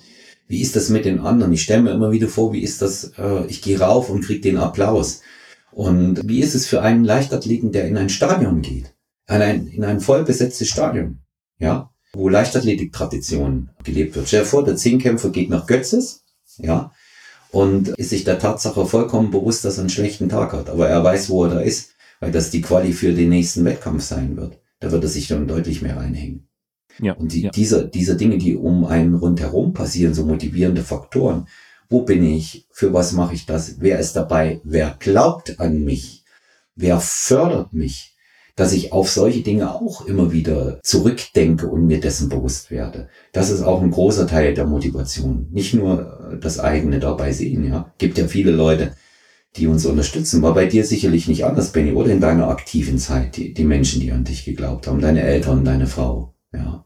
wie 0.49 0.61
ist 0.61 0.77
das 0.77 0.91
mit 0.91 1.05
den 1.05 1.21
anderen? 1.21 1.53
Ich 1.53 1.63
stelle 1.63 1.83
mir 1.83 1.93
immer 1.93 2.13
wieder 2.13 2.29
vor, 2.29 2.53
wie 2.53 2.63
ist 2.63 2.83
das, 2.83 3.13
äh, 3.17 3.47
ich 3.47 3.63
gehe 3.63 3.81
rauf 3.81 4.11
und 4.11 4.25
krieg 4.25 4.43
den 4.43 4.59
Applaus. 4.59 5.23
Und 5.71 6.21
wie 6.29 6.41
ist 6.41 6.55
es 6.55 6.67
für 6.67 6.83
einen 6.83 7.05
Leichtathleten, 7.05 7.73
der 7.73 7.89
in 7.89 7.97
ein 7.97 8.11
Stadion 8.11 8.61
geht? 8.61 8.95
In 9.29 9.41
ein, 9.41 9.67
in 9.69 9.85
ein 9.85 10.01
voll 10.01 10.25
besetztes 10.25 10.69
Stadion, 10.69 11.21
ja, 11.59 11.91
wo 12.13 12.29
Leichtathletik-Tradition 12.29 13.71
gelebt 13.83 14.15
wird. 14.15 14.29
Stell 14.29 14.41
dir 14.41 14.47
vor, 14.47 14.65
der 14.65 14.77
Zehnkämpfer 14.77 15.31
geht 15.31 15.49
nach 15.49 15.67
Götzes, 15.67 16.25
ja, 16.59 16.93
und 17.51 17.89
ist 17.89 18.11
sich 18.11 18.25
der 18.25 18.39
Tatsache 18.39 18.85
vollkommen 18.85 19.31
bewusst, 19.31 19.65
dass 19.65 19.79
er 19.79 19.83
einen 19.83 19.91
schlechten 19.91 20.29
Tag 20.29 20.53
hat. 20.53 20.69
Aber 20.69 20.89
er 20.89 21.03
weiß, 21.03 21.31
wo 21.31 21.45
er 21.45 21.55
da 21.55 21.61
ist, 21.61 21.93
weil 22.21 22.33
das 22.33 22.51
die 22.51 22.61
Quali 22.61 22.93
für 22.93 23.13
den 23.13 23.31
nächsten 23.31 23.65
Wettkampf 23.65 24.03
sein 24.03 24.37
wird. 24.37 24.59
Da 24.81 24.91
wird 24.91 25.03
er 25.03 25.09
sich 25.09 25.29
dann 25.29 25.49
deutlich 25.49 25.81
mehr 25.81 25.97
reinhängen. 25.97 26.49
Ja, 26.99 27.15
und 27.15 27.33
die, 27.33 27.43
ja. 27.43 27.51
diese, 27.51 27.89
diese 27.89 28.17
Dinge, 28.17 28.39
die 28.39 28.57
um 28.57 28.85
einen 28.85 29.15
rundherum 29.15 29.73
passieren, 29.73 30.15
so 30.15 30.25
motivierende 30.25 30.83
Faktoren. 30.83 31.47
Wo 31.89 32.03
bin 32.03 32.25
ich? 32.25 32.67
Für 32.71 32.93
was 32.93 33.13
mache 33.13 33.35
ich 33.35 33.47
das? 33.47 33.77
Wer 33.81 33.99
ist 33.99 34.15
dabei? 34.15 34.61
Wer 34.65 34.97
glaubt 34.99 35.61
an 35.61 35.85
mich? 35.85 36.25
Wer 36.75 37.01
fördert 37.01 37.73
mich? 37.73 38.17
Dass 38.57 38.73
ich 38.73 38.93
auf 38.93 39.11
solche 39.11 39.41
Dinge 39.41 39.75
auch 39.75 40.07
immer 40.07 40.33
wieder 40.33 40.79
zurückdenke 40.83 41.67
und 41.69 41.87
mir 41.87 42.01
dessen 42.01 42.29
bewusst 42.29 42.71
werde. 42.71 43.09
Das 43.33 43.51
ist 43.51 43.63
auch 43.63 43.83
ein 43.83 43.91
großer 43.91 44.27
Teil 44.27 44.55
der 44.55 44.67
Motivation. 44.67 45.49
Nicht 45.51 45.75
nur 45.75 46.39
das 46.41 46.59
eigene 46.59 46.99
dabei 46.99 47.33
sehen, 47.33 47.67
ja. 47.67 47.93
Gibt 47.99 48.19
ja 48.19 48.27
viele 48.27 48.53
Leute, 48.53 48.95
die 49.57 49.67
uns 49.67 49.87
unterstützen. 49.87 50.43
War 50.43 50.55
bei 50.55 50.67
dir 50.67 50.85
sicherlich 50.85 51.29
nicht 51.29 51.45
anders, 51.45 51.73
Benny, 51.73 51.93
oder 51.93 52.11
in 52.11 52.21
deiner 52.21 52.49
aktiven 52.49 52.99
Zeit, 52.99 53.37
die, 53.37 53.53
die 53.55 53.65
Menschen, 53.65 54.01
die 54.01 54.13
an 54.13 54.25
dich 54.25 54.45
geglaubt 54.45 54.87
haben, 54.87 55.01
deine 55.01 55.23
Eltern, 55.23 55.65
deine 55.65 55.87
Frau. 55.87 56.32
Ja. 56.53 56.85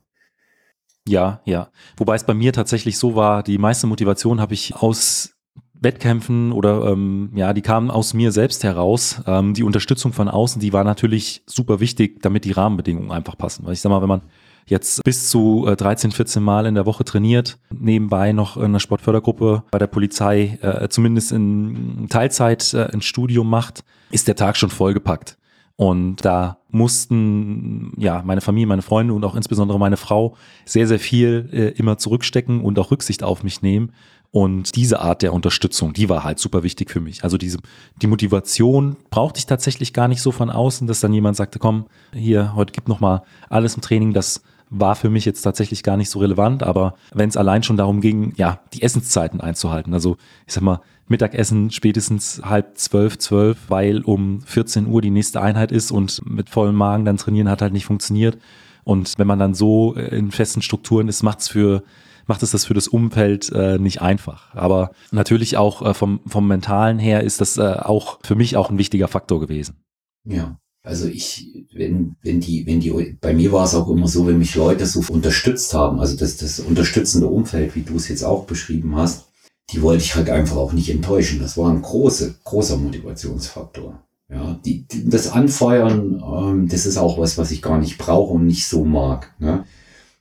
Ja, 1.08 1.40
ja. 1.44 1.70
Wobei 1.96 2.16
es 2.16 2.24
bei 2.24 2.34
mir 2.34 2.52
tatsächlich 2.52 2.98
so 2.98 3.14
war, 3.14 3.42
die 3.42 3.58
meiste 3.58 3.86
Motivation 3.86 4.40
habe 4.40 4.54
ich 4.54 4.74
aus 4.74 5.36
Wettkämpfen 5.80 6.52
oder 6.52 6.86
ähm, 6.86 7.30
ja, 7.34 7.52
die 7.52 7.62
kamen 7.62 7.90
aus 7.90 8.14
mir 8.14 8.32
selbst 8.32 8.64
heraus. 8.64 9.22
Ähm, 9.26 9.54
die 9.54 9.62
Unterstützung 9.62 10.12
von 10.12 10.28
außen, 10.28 10.60
die 10.60 10.72
war 10.72 10.84
natürlich 10.84 11.42
super 11.46 11.80
wichtig, 11.80 12.22
damit 12.22 12.44
die 12.44 12.52
Rahmenbedingungen 12.52 13.12
einfach 13.12 13.36
passen. 13.36 13.66
Weil 13.66 13.74
ich 13.74 13.80
sag 13.80 13.90
mal, 13.90 14.02
wenn 14.02 14.08
man 14.08 14.22
jetzt 14.66 15.04
bis 15.04 15.28
zu 15.30 15.66
äh, 15.68 15.76
13, 15.76 16.10
14 16.10 16.42
Mal 16.42 16.66
in 16.66 16.74
der 16.74 16.86
Woche 16.86 17.04
trainiert, 17.04 17.58
nebenbei 17.70 18.32
noch 18.32 18.56
in 18.56 18.64
einer 18.64 18.80
Sportfördergruppe 18.80 19.62
bei 19.70 19.78
der 19.78 19.86
Polizei, 19.86 20.58
äh, 20.60 20.88
zumindest 20.88 21.32
in 21.32 22.06
Teilzeit 22.08 22.74
äh, 22.74 22.88
ein 22.92 23.02
Studium 23.02 23.48
macht, 23.48 23.84
ist 24.10 24.28
der 24.28 24.36
Tag 24.36 24.56
schon 24.56 24.70
vollgepackt. 24.70 25.38
Und 25.76 26.24
da 26.24 26.58
mussten 26.70 27.92
ja 27.98 28.22
meine 28.24 28.40
Familie, 28.40 28.66
meine 28.66 28.82
Freunde 28.82 29.12
und 29.12 29.24
auch 29.24 29.36
insbesondere 29.36 29.78
meine 29.78 29.98
Frau 29.98 30.34
sehr, 30.64 30.86
sehr 30.86 30.98
viel 30.98 31.50
äh, 31.52 31.68
immer 31.78 31.98
zurückstecken 31.98 32.62
und 32.62 32.78
auch 32.78 32.90
Rücksicht 32.90 33.22
auf 33.22 33.42
mich 33.42 33.60
nehmen. 33.60 33.92
Und 34.30 34.74
diese 34.74 35.00
Art 35.00 35.22
der 35.22 35.32
Unterstützung, 35.32 35.92
die 35.92 36.08
war 36.08 36.24
halt 36.24 36.38
super 36.38 36.62
wichtig 36.62 36.90
für 36.90 37.00
mich. 37.00 37.24
Also 37.24 37.38
diese, 37.38 37.58
die 38.02 38.06
Motivation 38.06 38.96
brauchte 39.10 39.38
ich 39.38 39.46
tatsächlich 39.46 39.92
gar 39.92 40.08
nicht 40.08 40.20
so 40.20 40.32
von 40.32 40.50
außen, 40.50 40.86
dass 40.86 41.00
dann 41.00 41.12
jemand 41.12 41.36
sagte, 41.36 41.58
komm, 41.58 41.86
hier, 42.12 42.54
heute 42.54 42.72
gibt 42.72 42.88
noch 42.88 43.00
mal 43.00 43.22
alles 43.48 43.74
im 43.76 43.82
Training, 43.82 44.12
das 44.12 44.42
war 44.68 44.96
für 44.96 45.10
mich 45.10 45.24
jetzt 45.24 45.42
tatsächlich 45.42 45.82
gar 45.82 45.96
nicht 45.96 46.10
so 46.10 46.18
relevant, 46.18 46.62
aber 46.62 46.94
wenn 47.14 47.28
es 47.28 47.36
allein 47.36 47.62
schon 47.62 47.76
darum 47.76 48.00
ging, 48.00 48.32
ja, 48.36 48.60
die 48.72 48.82
Essenszeiten 48.82 49.40
einzuhalten. 49.40 49.94
Also 49.94 50.16
ich 50.46 50.54
sag 50.54 50.62
mal, 50.62 50.80
Mittagessen 51.08 51.70
spätestens 51.70 52.40
halb 52.44 52.76
zwölf, 52.78 53.18
zwölf, 53.18 53.58
weil 53.68 54.02
um 54.02 54.40
14 54.42 54.86
Uhr 54.86 55.02
die 55.02 55.10
nächste 55.10 55.40
Einheit 55.40 55.72
ist 55.72 55.90
und 55.90 56.20
mit 56.28 56.50
vollem 56.50 56.74
Magen 56.74 57.04
dann 57.04 57.16
trainieren 57.16 57.48
hat 57.48 57.62
halt 57.62 57.72
nicht 57.72 57.86
funktioniert. 57.86 58.38
Und 58.84 59.14
wenn 59.16 59.26
man 59.26 59.38
dann 59.38 59.54
so 59.54 59.94
äh, 59.96 60.16
in 60.16 60.30
festen 60.30 60.62
Strukturen 60.62 61.08
ist, 61.08 61.22
macht's 61.22 61.48
für 61.48 61.82
macht 62.28 62.42
es 62.42 62.50
das 62.50 62.64
für 62.64 62.74
das 62.74 62.88
Umfeld 62.88 63.50
äh, 63.52 63.78
nicht 63.78 64.02
einfach. 64.02 64.54
Aber 64.54 64.90
natürlich 65.12 65.56
auch 65.56 65.82
äh, 65.82 65.94
vom, 65.94 66.20
vom 66.26 66.48
Mentalen 66.48 66.98
her 66.98 67.22
ist 67.22 67.40
das 67.40 67.56
äh, 67.56 67.62
auch 67.62 68.18
für 68.24 68.34
mich 68.34 68.56
auch 68.56 68.68
ein 68.68 68.78
wichtiger 68.78 69.08
Faktor 69.08 69.40
gewesen. 69.40 69.76
Ja. 70.24 70.58
Also 70.82 71.08
ich, 71.08 71.66
wenn, 71.74 72.14
wenn 72.22 72.40
die, 72.40 72.64
wenn 72.66 72.78
die, 72.78 73.16
bei 73.20 73.34
mir 73.34 73.50
war 73.50 73.64
es 73.64 73.74
auch 73.74 73.88
immer 73.88 74.06
so, 74.06 74.26
wenn 74.26 74.38
mich 74.38 74.54
Leute 74.54 74.86
so 74.86 75.02
unterstützt 75.12 75.74
haben, 75.74 75.98
also 75.98 76.16
das, 76.16 76.36
das 76.36 76.60
unterstützende 76.60 77.26
Umfeld, 77.26 77.74
wie 77.74 77.82
du 77.82 77.96
es 77.96 78.06
jetzt 78.06 78.22
auch 78.22 78.44
beschrieben 78.44 78.94
hast, 78.94 79.26
die 79.70 79.82
wollte 79.82 80.04
ich 80.04 80.14
halt 80.14 80.30
einfach 80.30 80.56
auch 80.56 80.72
nicht 80.72 80.90
enttäuschen. 80.90 81.40
Das 81.40 81.56
war 81.56 81.70
ein 81.70 81.82
großer, 81.82 82.34
großer 82.44 82.76
Motivationsfaktor. 82.76 84.00
Ja, 84.28 84.58
die, 84.64 84.86
die, 84.86 85.08
das 85.08 85.30
Anfeuern, 85.30 86.22
ähm, 86.24 86.68
das 86.68 86.86
ist 86.86 86.96
auch 86.96 87.18
was, 87.18 87.38
was 87.38 87.50
ich 87.50 87.62
gar 87.62 87.78
nicht 87.78 87.98
brauche 87.98 88.34
und 88.34 88.46
nicht 88.46 88.66
so 88.66 88.84
mag. 88.84 89.34
Ne? 89.38 89.64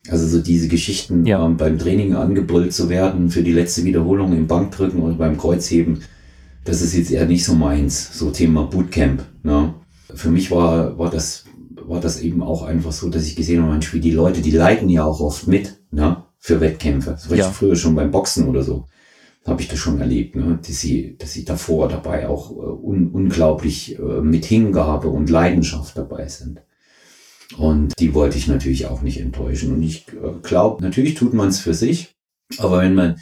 Also 0.09 0.27
so 0.27 0.39
diese 0.39 0.67
Geschichten 0.67 1.25
ja. 1.25 1.43
ähm, 1.43 1.57
beim 1.57 1.79
Training 1.79 2.13
angebrüllt 2.13 2.73
zu 2.73 2.89
werden 2.89 3.29
für 3.29 3.41
die 3.41 3.53
letzte 3.53 3.83
Wiederholung 3.83 4.33
im 4.33 4.45
Bankdrücken 4.45 5.01
oder 5.01 5.15
beim 5.15 5.37
Kreuzheben, 5.37 6.01
das 6.65 6.81
ist 6.81 6.95
jetzt 6.95 7.11
eher 7.11 7.25
nicht 7.25 7.43
so 7.43 7.55
meins. 7.55 8.17
So 8.17 8.29
Thema 8.29 8.63
Bootcamp. 8.63 9.23
Ne? 9.41 9.73
Für 10.13 10.29
mich 10.29 10.51
war, 10.51 10.97
war 10.99 11.09
das 11.09 11.45
war 11.87 11.99
das 11.99 12.19
eben 12.19 12.41
auch 12.41 12.63
einfach 12.63 12.91
so, 12.91 13.09
dass 13.09 13.25
ich 13.25 13.35
gesehen 13.35 13.61
habe, 13.61 13.71
Mensch, 13.71 13.93
wie 13.93 13.99
die 13.99 14.11
Leute, 14.11 14.41
die 14.41 14.51
leiden 14.51 14.89
ja 14.89 15.03
auch 15.03 15.19
oft 15.19 15.47
mit, 15.47 15.77
ne, 15.91 16.23
für 16.39 16.59
Wettkämpfe. 16.61 17.11
Das 17.11 17.29
war 17.29 17.37
ja. 17.37 17.49
früher 17.49 17.75
schon 17.75 17.95
beim 17.95 18.11
Boxen 18.11 18.47
oder 18.47 18.63
so. 18.63 18.85
Habe 19.45 19.61
ich 19.61 19.67
das 19.67 19.79
schon 19.79 20.01
erlebt, 20.01 20.35
ne, 20.35 20.59
dass 20.65 20.79
sie, 20.79 21.17
dass 21.17 21.33
sie 21.33 21.45
davor 21.45 21.87
dabei 21.87 22.27
auch 22.27 22.51
äh, 22.51 22.55
un, 22.55 23.09
unglaublich 23.11 23.99
äh, 23.99 24.21
mit 24.21 24.45
Hingabe 24.45 25.07
und 25.09 25.29
Leidenschaft 25.29 25.97
dabei 25.97 26.27
sind. 26.27 26.61
Und 27.57 27.93
die 27.99 28.15
wollte 28.15 28.37
ich 28.37 28.47
natürlich 28.47 28.87
auch 28.87 29.01
nicht 29.01 29.19
enttäuschen. 29.19 29.73
Und 29.73 29.83
ich 29.83 30.07
äh, 30.09 30.39
glaube, 30.41 30.83
natürlich 30.83 31.13
tut 31.13 31.33
man 31.33 31.49
es 31.49 31.59
für 31.59 31.75
sich, 31.75 32.15
aber 32.57 32.79
wenn 32.79 32.95
man 32.95 33.17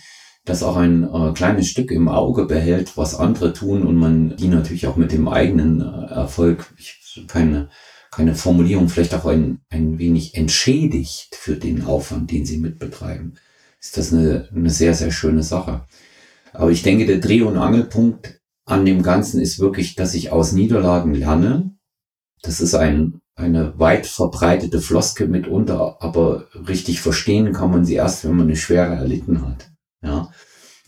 das 0.45 0.63
auch 0.63 0.77
ein 0.77 1.03
äh, 1.03 1.33
kleines 1.33 1.67
Stück 1.67 1.91
im 1.91 2.07
Auge 2.07 2.45
behält, 2.45 2.97
was 2.97 3.15
andere 3.15 3.53
tun 3.53 3.83
und 3.83 3.95
man 3.95 4.37
die 4.37 4.47
natürlich 4.47 4.87
auch 4.87 4.95
mit 4.95 5.11
dem 5.11 5.27
eigenen 5.27 5.81
äh, 5.81 6.13
Erfolg, 6.13 6.73
ich, 6.77 7.25
keine 7.27 7.69
keine 8.15 8.35
Formulierung 8.35 8.89
vielleicht 8.89 9.13
auch 9.13 9.25
ein, 9.25 9.59
ein 9.69 9.97
wenig 9.97 10.35
entschädigt 10.35 11.35
für 11.35 11.55
den 11.55 11.85
Aufwand, 11.85 12.31
den 12.31 12.45
sie 12.45 12.57
mitbetreiben, 12.57 13.39
ist 13.79 13.97
das 13.97 14.13
eine, 14.13 14.47
eine 14.55 14.69
sehr, 14.69 14.93
sehr 14.93 15.11
schöne 15.11 15.43
Sache. 15.43 15.85
Aber 16.53 16.71
ich 16.71 16.83
denke, 16.83 17.05
der 17.05 17.19
Dreh- 17.19 17.41
und 17.41 17.57
Angelpunkt 17.57 18.39
an 18.65 18.85
dem 18.85 19.03
Ganzen 19.03 19.41
ist 19.41 19.59
wirklich, 19.59 19.95
dass 19.95 20.13
ich 20.13 20.31
aus 20.31 20.53
Niederlagen 20.53 21.13
lerne. 21.13 21.75
Das 22.41 22.61
ist 22.61 22.75
ein, 22.75 23.19
eine 23.35 23.77
weit 23.79 24.05
verbreitete 24.05 24.79
Floske 24.79 25.27
mitunter, 25.27 25.97
aber 26.01 26.47
richtig 26.67 27.01
verstehen 27.01 27.53
kann 27.53 27.71
man 27.71 27.85
sie 27.85 27.95
erst, 27.95 28.23
wenn 28.23 28.35
man 28.35 28.47
eine 28.47 28.55
Schwere 28.55 28.95
erlitten 28.95 29.45
hat. 29.45 29.71
Ja. 30.03 30.29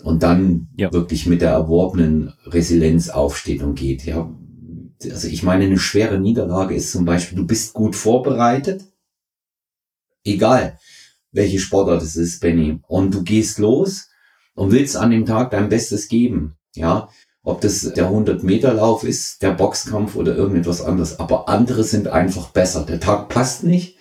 Und 0.03 0.23
dann 0.23 0.67
ja. 0.77 0.91
wirklich 0.93 1.25
mit 1.25 1.41
der 1.41 1.51
erworbenen 1.51 2.33
Resilienz 2.45 3.09
aufsteht 3.09 3.63
und 3.63 3.75
geht. 3.75 4.05
Ja, 4.05 4.29
also 5.03 5.27
ich 5.27 5.41
meine, 5.41 5.65
eine 5.65 5.79
schwere 5.79 6.19
Niederlage 6.19 6.75
ist 6.75 6.91
zum 6.91 7.05
Beispiel, 7.05 7.37
du 7.37 7.47
bist 7.47 7.73
gut 7.73 7.95
vorbereitet, 7.95 8.83
egal 10.23 10.77
welche 11.31 11.59
Sportart 11.59 12.01
es 12.01 12.15
ist, 12.15 12.39
Benny, 12.39 12.79
und 12.87 13.13
du 13.13 13.23
gehst 13.23 13.59
los 13.59 14.09
und 14.55 14.71
willst 14.71 14.97
an 14.97 15.11
dem 15.11 15.25
Tag 15.25 15.51
dein 15.51 15.69
Bestes 15.69 16.07
geben, 16.07 16.55
ja, 16.75 17.09
ob 17.43 17.61
das 17.61 17.81
der 17.81 18.09
100-Meter-Lauf 18.09 19.03
ist, 19.03 19.43
der 19.43 19.51
Boxkampf 19.51 20.15
oder 20.15 20.35
irgendetwas 20.35 20.81
anderes, 20.81 21.19
aber 21.19 21.47
andere 21.47 21.83
sind 21.83 22.07
einfach 22.07 22.49
besser. 22.49 22.85
Der 22.85 22.99
Tag 22.99 23.29
passt 23.29 23.63
nicht, 23.63 23.97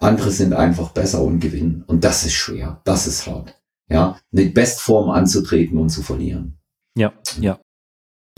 andere 0.00 0.30
sind 0.30 0.54
einfach 0.54 0.92
besser 0.92 1.22
und 1.22 1.40
gewinnen. 1.40 1.84
Und 1.86 2.04
das 2.04 2.24
ist 2.24 2.34
schwer, 2.34 2.80
das 2.84 3.06
ist 3.06 3.26
hart, 3.26 3.60
ja, 3.88 4.18
mit 4.30 4.54
Bestform 4.54 5.10
anzutreten 5.10 5.78
und 5.78 5.90
zu 5.90 6.02
verlieren. 6.02 6.58
Ja, 6.96 7.12
ja. 7.38 7.60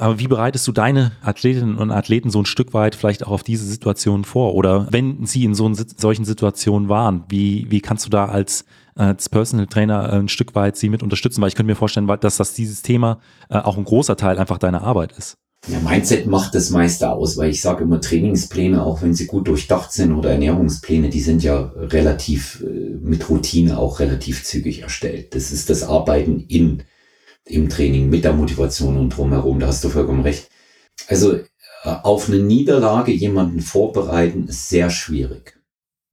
Aber 0.00 0.21
wie 0.21 0.28
bereitest 0.28 0.67
du 0.69 0.73
deine 0.73 1.11
Athletinnen 1.23 1.76
und 1.76 1.90
Athleten 1.90 2.31
so 2.31 2.40
ein 2.40 2.47
Stück 2.47 2.73
weit 2.73 2.95
vielleicht 2.95 3.26
auch 3.26 3.33
auf 3.33 3.43
diese 3.43 3.67
Situation 3.67 4.25
vor? 4.25 4.55
Oder 4.55 4.87
wenn 4.93 5.26
sie 5.26 5.45
in 5.45 5.55
so 5.55 5.71
solchen 5.97 6.25
Situationen 6.25 6.88
waren, 6.88 7.25
wie, 7.28 7.67
wie 7.69 7.81
kannst 7.81 8.07
du 8.07 8.11
da 8.11 8.26
als, 8.26 8.64
als 8.95 9.28
Personal 9.28 9.67
Trainer 9.67 10.12
ein 10.12 10.28
Stück 10.28 10.55
weit 10.55 10.76
sie 10.76 10.88
mit 10.88 11.02
unterstützen? 11.02 11.43
Weil 11.43 11.49
ich 11.49 11.57
könnte 11.57 11.73
mir 11.73 11.76
vorstellen, 11.76 12.07
dass 12.21 12.37
das 12.37 12.55
dieses 12.55 12.83
Thema 12.83 13.19
äh, 13.50 13.59
auch 13.59 13.76
ein 13.76 13.85
großer 13.85 14.17
Teil 14.17 14.38
einfach 14.38 14.59
deiner 14.59 14.83
Arbeit 14.83 15.12
ist. 15.19 15.37
Ja, 15.67 15.81
Mindset 15.81 16.26
macht 16.26 16.55
das 16.55 16.71
meiste 16.71 17.11
aus, 17.11 17.37
weil 17.37 17.50
ich 17.50 17.61
sage 17.61 17.83
immer 17.83 18.00
Trainingspläne, 18.00 18.81
auch 18.81 19.02
wenn 19.02 19.14
sie 19.14 19.26
gut 19.26 19.49
durchdacht 19.49 19.93
sind 19.93 20.14
oder 20.14 20.31
Ernährungspläne, 20.31 21.09
die 21.09 21.21
sind 21.21 21.43
ja 21.43 21.73
relativ 21.76 22.63
äh, 22.65 22.97
mit 23.00 23.28
Routine 23.28 23.76
auch 23.76 23.99
relativ 23.99 24.45
zügig 24.45 24.82
erstellt. 24.82 25.34
Das 25.34 25.50
ist 25.50 25.69
das 25.69 25.82
Arbeiten 25.82 26.45
in 26.47 26.84
im 27.49 27.69
Training 27.69 28.08
mit 28.08 28.25
der 28.25 28.32
Motivation 28.32 28.97
und 28.97 29.17
drumherum. 29.17 29.61
Da 29.61 29.69
hast 29.69 29.84
du 29.84 29.89
vollkommen 29.89 30.23
recht. 30.23 30.49
Also 31.08 31.34
äh, 31.34 31.45
auf 31.84 32.28
eine 32.28 32.39
Niederlage 32.39 33.13
jemanden 33.13 33.61
vorbereiten 33.61 34.49
ist 34.49 34.69
sehr 34.69 34.91
schwierig. 34.91 35.58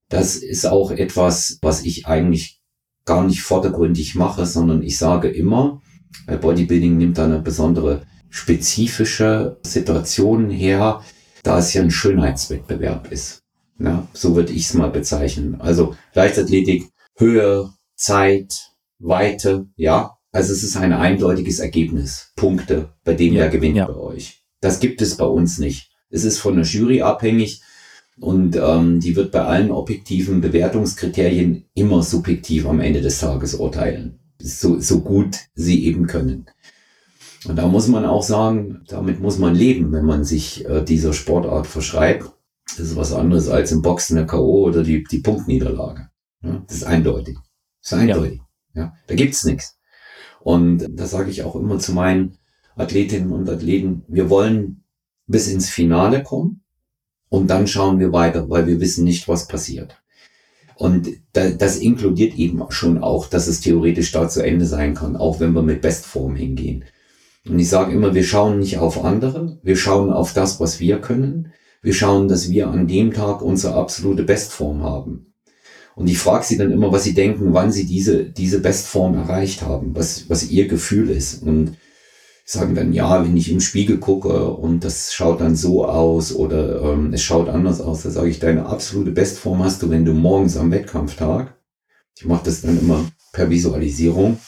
Das 0.09 0.35
ist 0.35 0.65
auch 0.65 0.91
etwas, 0.91 1.57
was 1.61 1.83
ich 1.83 2.05
eigentlich 2.05 2.61
gar 3.05 3.23
nicht 3.23 3.41
vordergründig 3.41 4.15
mache, 4.15 4.45
sondern 4.45 4.83
ich 4.83 4.97
sage 4.97 5.29
immer, 5.29 5.81
bei 6.27 6.37
Bodybuilding 6.37 6.97
nimmt 6.97 7.17
da 7.17 7.25
eine 7.25 7.39
besondere 7.39 8.03
spezifische 8.29 9.59
Situation 9.63 10.49
her, 10.49 11.01
da 11.43 11.59
es 11.59 11.73
ja 11.73 11.81
ein 11.81 11.91
Schönheitswettbewerb 11.91 13.11
ist. 13.11 13.43
Ja, 13.79 14.07
so 14.13 14.35
würde 14.35 14.53
ich 14.53 14.65
es 14.65 14.73
mal 14.73 14.89
bezeichnen. 14.89 15.59
Also 15.59 15.95
Leichtathletik, 16.13 16.89
Höhe, 17.17 17.71
Zeit, 17.95 18.71
Weite, 18.99 19.67
ja, 19.75 20.14
also 20.35 20.51
es 20.51 20.63
ist 20.63 20.75
ein 20.75 20.91
eindeutiges 20.91 21.59
Ergebnis. 21.59 22.33
Punkte, 22.35 22.89
bei 23.05 23.13
dem 23.13 23.33
ja, 23.33 23.43
wer 23.43 23.49
gewinnt 23.49 23.77
ja. 23.77 23.85
bei 23.85 23.95
euch. 23.95 24.43
Das 24.59 24.81
gibt 24.81 25.01
es 25.01 25.15
bei 25.15 25.25
uns 25.25 25.59
nicht. 25.59 25.91
Es 26.09 26.25
ist 26.25 26.39
von 26.39 26.57
der 26.57 26.65
Jury 26.65 27.01
abhängig 27.01 27.61
und 28.19 28.57
ähm, 28.57 28.99
die 28.99 29.15
wird 29.15 29.31
bei 29.31 29.45
allen 29.45 29.71
objektiven 29.71 30.41
Bewertungskriterien 30.41 31.69
immer 31.73 32.03
subjektiv 32.03 32.65
am 32.67 32.81
Ende 32.81 33.01
des 33.01 33.19
Tages 33.19 33.55
urteilen. 33.55 34.19
So, 34.41 34.77
so 34.81 34.99
gut 34.99 35.37
sie 35.53 35.85
eben 35.85 36.05
können. 36.05 36.47
Und 37.47 37.55
da 37.55 37.67
muss 37.67 37.87
man 37.87 38.03
auch 38.03 38.23
sagen, 38.23 38.83
damit 38.89 39.21
muss 39.21 39.39
man 39.39 39.55
leben, 39.55 39.93
wenn 39.93 40.05
man 40.05 40.25
sich 40.25 40.65
äh, 40.65 40.83
dieser 40.83 41.13
Sportart 41.13 41.65
verschreibt. 41.65 42.29
Das 42.77 42.87
ist 42.87 42.97
was 42.97 43.13
anderes 43.13 43.47
als 43.47 43.71
im 43.71 43.81
Boxen 43.81 44.17
der 44.17 44.25
K.O. 44.25 44.65
oder 44.65 44.83
die, 44.83 45.05
die 45.05 45.19
Punktniederlage. 45.19 46.09
Ja, 46.43 46.61
das 46.67 46.77
ist 46.77 46.83
eindeutig. 46.83 47.37
Das 47.81 47.93
ist 47.93 47.97
eindeutig. 47.99 48.41
Ja. 48.73 48.81
ja 48.81 48.93
da 49.07 49.15
gibt's 49.15 49.45
nichts. 49.45 49.74
Und 50.45 50.85
da 50.91 51.07
sage 51.07 51.31
ich 51.31 51.41
auch 51.41 51.55
immer 51.55 51.79
zu 51.79 51.91
meinen 51.91 52.37
Athletinnen 52.75 53.31
und 53.31 53.49
Athleten, 53.49 54.03
wir 54.07 54.29
wollen 54.29 54.83
bis 55.25 55.47
ins 55.47 55.71
Finale 55.71 56.21
kommen 56.21 56.61
und 57.29 57.49
dann 57.49 57.65
schauen 57.65 57.97
wir 57.97 58.13
weiter, 58.13 58.47
weil 58.47 58.67
wir 58.67 58.79
wissen 58.79 59.05
nicht, 59.05 59.27
was 59.27 59.47
passiert. 59.47 59.99
Und 60.75 61.09
das 61.33 61.77
inkludiert 61.77 62.35
eben 62.35 62.61
schon 62.69 63.01
auch, 63.01 63.25
dass 63.25 63.47
es 63.47 63.61
theoretisch 63.61 64.11
da 64.11 64.29
zu 64.29 64.45
Ende 64.45 64.67
sein 64.67 64.93
kann, 64.93 65.15
auch 65.15 65.39
wenn 65.39 65.53
wir 65.53 65.63
mit 65.63 65.81
Bestform 65.81 66.35
hingehen. 66.35 66.85
Und 67.49 67.57
ich 67.57 67.69
sage 67.69 67.91
immer, 67.91 68.13
wir 68.13 68.23
schauen 68.23 68.59
nicht 68.59 68.77
auf 68.77 69.03
andere, 69.03 69.57
wir 69.63 69.75
schauen 69.75 70.11
auf 70.11 70.33
das, 70.33 70.59
was 70.59 70.79
wir 70.79 71.01
können. 71.01 71.53
Wir 71.81 71.95
schauen, 71.95 72.27
dass 72.27 72.51
wir 72.51 72.67
an 72.67 72.87
dem 72.87 73.13
Tag 73.13 73.41
unsere 73.41 73.73
absolute 73.73 74.21
Bestform 74.21 74.83
haben. 74.83 75.33
Und 75.95 76.07
ich 76.07 76.17
frage 76.17 76.45
sie 76.45 76.57
dann 76.57 76.71
immer, 76.71 76.91
was 76.91 77.03
sie 77.03 77.13
denken, 77.13 77.53
wann 77.53 77.71
sie 77.71 77.85
diese, 77.85 78.25
diese 78.25 78.59
Bestform 78.59 79.15
erreicht 79.15 79.61
haben, 79.61 79.95
was, 79.95 80.29
was 80.29 80.49
ihr 80.49 80.67
Gefühl 80.67 81.09
ist. 81.09 81.41
Und 81.41 81.77
sagen 82.45 82.75
dann, 82.75 82.93
ja, 82.93 83.23
wenn 83.23 83.35
ich 83.35 83.49
im 83.49 83.59
Spiegel 83.59 83.97
gucke 83.97 84.51
und 84.51 84.83
das 84.83 85.13
schaut 85.13 85.41
dann 85.41 85.55
so 85.55 85.85
aus 85.85 86.33
oder 86.33 86.81
ähm, 86.81 87.11
es 87.11 87.23
schaut 87.23 87.49
anders 87.49 87.81
aus, 87.81 88.03
da 88.03 88.11
sage 88.11 88.29
ich, 88.29 88.39
deine 88.39 88.67
absolute 88.67 89.11
Bestform 89.11 89.63
hast 89.63 89.81
du, 89.81 89.89
wenn 89.89 90.05
du 90.05 90.13
morgens 90.13 90.55
am 90.55 90.69
Wettkampftag, 90.69 91.57
ich 92.15 92.25
mache 92.25 92.45
das 92.45 92.61
dann 92.61 92.79
immer 92.79 93.03
per 93.33 93.49
Visualisierung, 93.49 94.39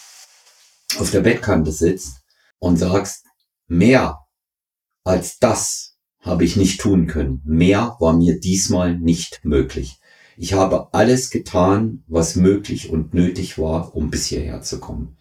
auf 0.99 1.09
der 1.09 1.21
Bettkante 1.21 1.71
sitzt 1.71 2.21
und 2.59 2.77
sagst, 2.77 3.25
mehr 3.67 4.19
als 5.03 5.39
das 5.39 5.97
habe 6.19 6.43
ich 6.43 6.55
nicht 6.55 6.79
tun 6.79 7.07
können. 7.07 7.41
Mehr 7.45 7.95
war 7.99 8.13
mir 8.13 8.39
diesmal 8.39 8.97
nicht 8.97 9.39
möglich. 9.43 9.99
Ich 10.39 10.53
habe 10.53 10.93
alles 10.93 11.31
getan, 11.31 12.03
was 12.07 12.35
möglich 12.35 12.91
und 12.91 13.15
nötig 13.15 13.57
war, 13.57 13.95
um 13.95 14.11
bis 14.11 14.27
hierher 14.27 14.61
zu 14.61 14.79
kommen. 14.79 15.17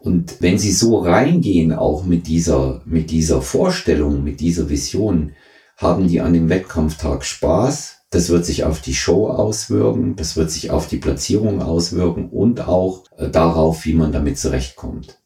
Und 0.00 0.42
wenn 0.42 0.58
Sie 0.58 0.72
so 0.72 0.98
reingehen, 0.98 1.72
auch 1.72 2.04
mit 2.04 2.26
dieser, 2.26 2.82
mit 2.84 3.12
dieser 3.12 3.40
Vorstellung, 3.40 4.24
mit 4.24 4.40
dieser 4.40 4.68
Vision, 4.68 5.32
haben 5.76 6.08
die 6.08 6.20
an 6.20 6.32
dem 6.32 6.48
Wettkampftag 6.48 7.24
Spaß. 7.24 7.98
Das 8.10 8.28
wird 8.28 8.44
sich 8.44 8.64
auf 8.64 8.80
die 8.80 8.94
Show 8.94 9.28
auswirken, 9.28 10.16
das 10.16 10.36
wird 10.36 10.50
sich 10.50 10.70
auf 10.70 10.88
die 10.88 10.98
Platzierung 10.98 11.60
auswirken 11.60 12.28
und 12.28 12.66
auch 12.66 13.04
äh, 13.16 13.28
darauf, 13.28 13.84
wie 13.84 13.94
man 13.94 14.12
damit 14.12 14.38
zurechtkommt. 14.38 15.20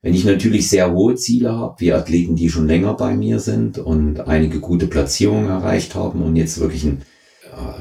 Wenn 0.00 0.14
ich 0.14 0.24
natürlich 0.24 0.68
sehr 0.68 0.92
hohe 0.92 1.14
Ziele 1.14 1.52
habe, 1.52 1.76
wie 1.78 1.92
Athleten, 1.92 2.34
die 2.34 2.48
schon 2.48 2.66
länger 2.66 2.94
bei 2.94 3.14
mir 3.14 3.38
sind 3.38 3.78
und 3.78 4.20
einige 4.20 4.60
gute 4.60 4.88
Platzierungen 4.88 5.48
erreicht 5.48 5.94
haben 5.94 6.22
und 6.22 6.34
jetzt 6.34 6.58
wirklich 6.58 6.84
ein 6.84 7.02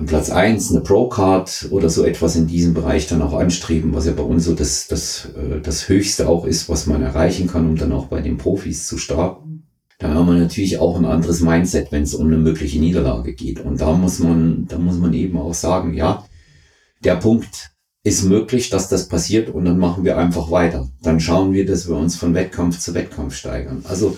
Platz 0.06 0.30
eins 0.30 0.72
eine 0.72 0.82
Pro-Card 0.82 1.68
oder 1.72 1.90
so 1.90 2.04
etwas 2.04 2.36
in 2.36 2.48
diesem 2.48 2.74
Bereich 2.74 3.08
dann 3.08 3.22
auch 3.22 3.34
anstreben, 3.34 3.94
was 3.94 4.06
ja 4.06 4.12
bei 4.12 4.24
uns 4.24 4.46
so 4.46 4.54
das, 4.54 4.88
das, 4.88 5.30
äh, 5.36 5.62
das 5.62 5.88
Höchste 5.88 6.28
auch 6.28 6.46
ist, 6.46 6.70
was 6.70 6.88
man 6.88 7.02
erreichen 7.02 7.48
kann, 7.48 7.68
um 7.68 7.76
dann 7.76 7.92
auch 7.92 8.08
bei 8.08 8.22
den 8.22 8.38
Profis 8.38 8.88
zu 8.88 8.98
starten. 8.98 9.68
Da 10.00 10.10
haben 10.14 10.28
wir 10.28 10.34
natürlich 10.34 10.80
auch 10.80 10.98
ein 10.98 11.06
anderes 11.06 11.42
Mindset, 11.42 11.92
wenn 11.92 12.04
es 12.04 12.16
um 12.16 12.28
eine 12.28 12.38
mögliche 12.38 12.80
Niederlage 12.80 13.34
geht. 13.34 13.60
Und 13.60 13.80
da 13.82 13.94
muss 13.94 14.20
man, 14.20 14.66
da 14.68 14.80
muss 14.80 14.98
man 14.98 15.14
eben 15.14 15.38
auch 15.38 15.54
sagen, 15.54 15.94
ja, 15.94 16.26
der 17.04 17.16
Punkt 17.16 17.72
ist 18.04 18.24
möglich, 18.24 18.70
dass 18.70 18.90
das 18.90 19.08
passiert 19.08 19.50
und 19.50 19.66
dann 19.66 19.78
machen 19.78 20.04
wir 20.04 20.18
einfach 20.18 20.50
weiter. 20.50 20.90
Dann 21.04 21.20
schauen 21.20 21.54
wir, 21.54 21.68
dass 21.68 21.88
wir 21.88 21.96
uns 21.96 22.16
von 22.16 22.34
Wettkampf 22.34 22.80
zu 22.80 22.96
Wettkampf 22.96 23.36
steigern. 23.36 23.86
Also 23.88 24.18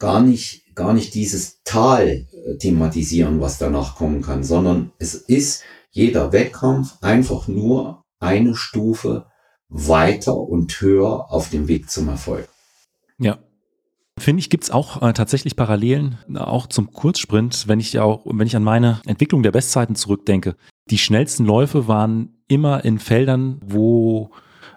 gar 0.00 0.20
nicht, 0.20 0.61
gar 0.74 0.92
nicht 0.92 1.14
dieses 1.14 1.62
Tal 1.64 2.08
äh, 2.08 2.56
thematisieren, 2.58 3.40
was 3.40 3.58
danach 3.58 3.96
kommen 3.96 4.22
kann, 4.22 4.44
sondern 4.44 4.92
es 4.98 5.14
ist 5.14 5.64
jeder 5.90 6.32
Wettkampf 6.32 6.96
einfach 7.02 7.48
nur 7.48 8.04
eine 8.18 8.54
Stufe 8.54 9.26
weiter 9.68 10.36
und 10.36 10.80
höher 10.80 11.32
auf 11.32 11.50
dem 11.50 11.68
Weg 11.68 11.90
zum 11.90 12.08
Erfolg. 12.08 12.48
Ja, 13.18 13.38
Finde 14.18 14.40
ich, 14.40 14.50
gibt's 14.50 14.70
auch 14.70 15.00
äh, 15.00 15.14
tatsächlich 15.14 15.56
Parallelen, 15.56 16.18
auch 16.36 16.66
zum 16.66 16.92
Kurzsprint, 16.92 17.66
wenn 17.66 17.80
ich 17.80 17.94
ja 17.94 18.02
auch, 18.02 18.26
wenn 18.26 18.46
ich 18.46 18.54
an 18.54 18.62
meine 18.62 19.00
Entwicklung 19.06 19.42
der 19.42 19.52
Bestzeiten 19.52 19.96
zurückdenke. 19.96 20.54
Die 20.90 20.98
schnellsten 20.98 21.46
Läufe 21.46 21.88
waren 21.88 22.42
immer 22.46 22.84
in 22.84 22.98
Feldern, 22.98 23.58
wo 23.64 24.30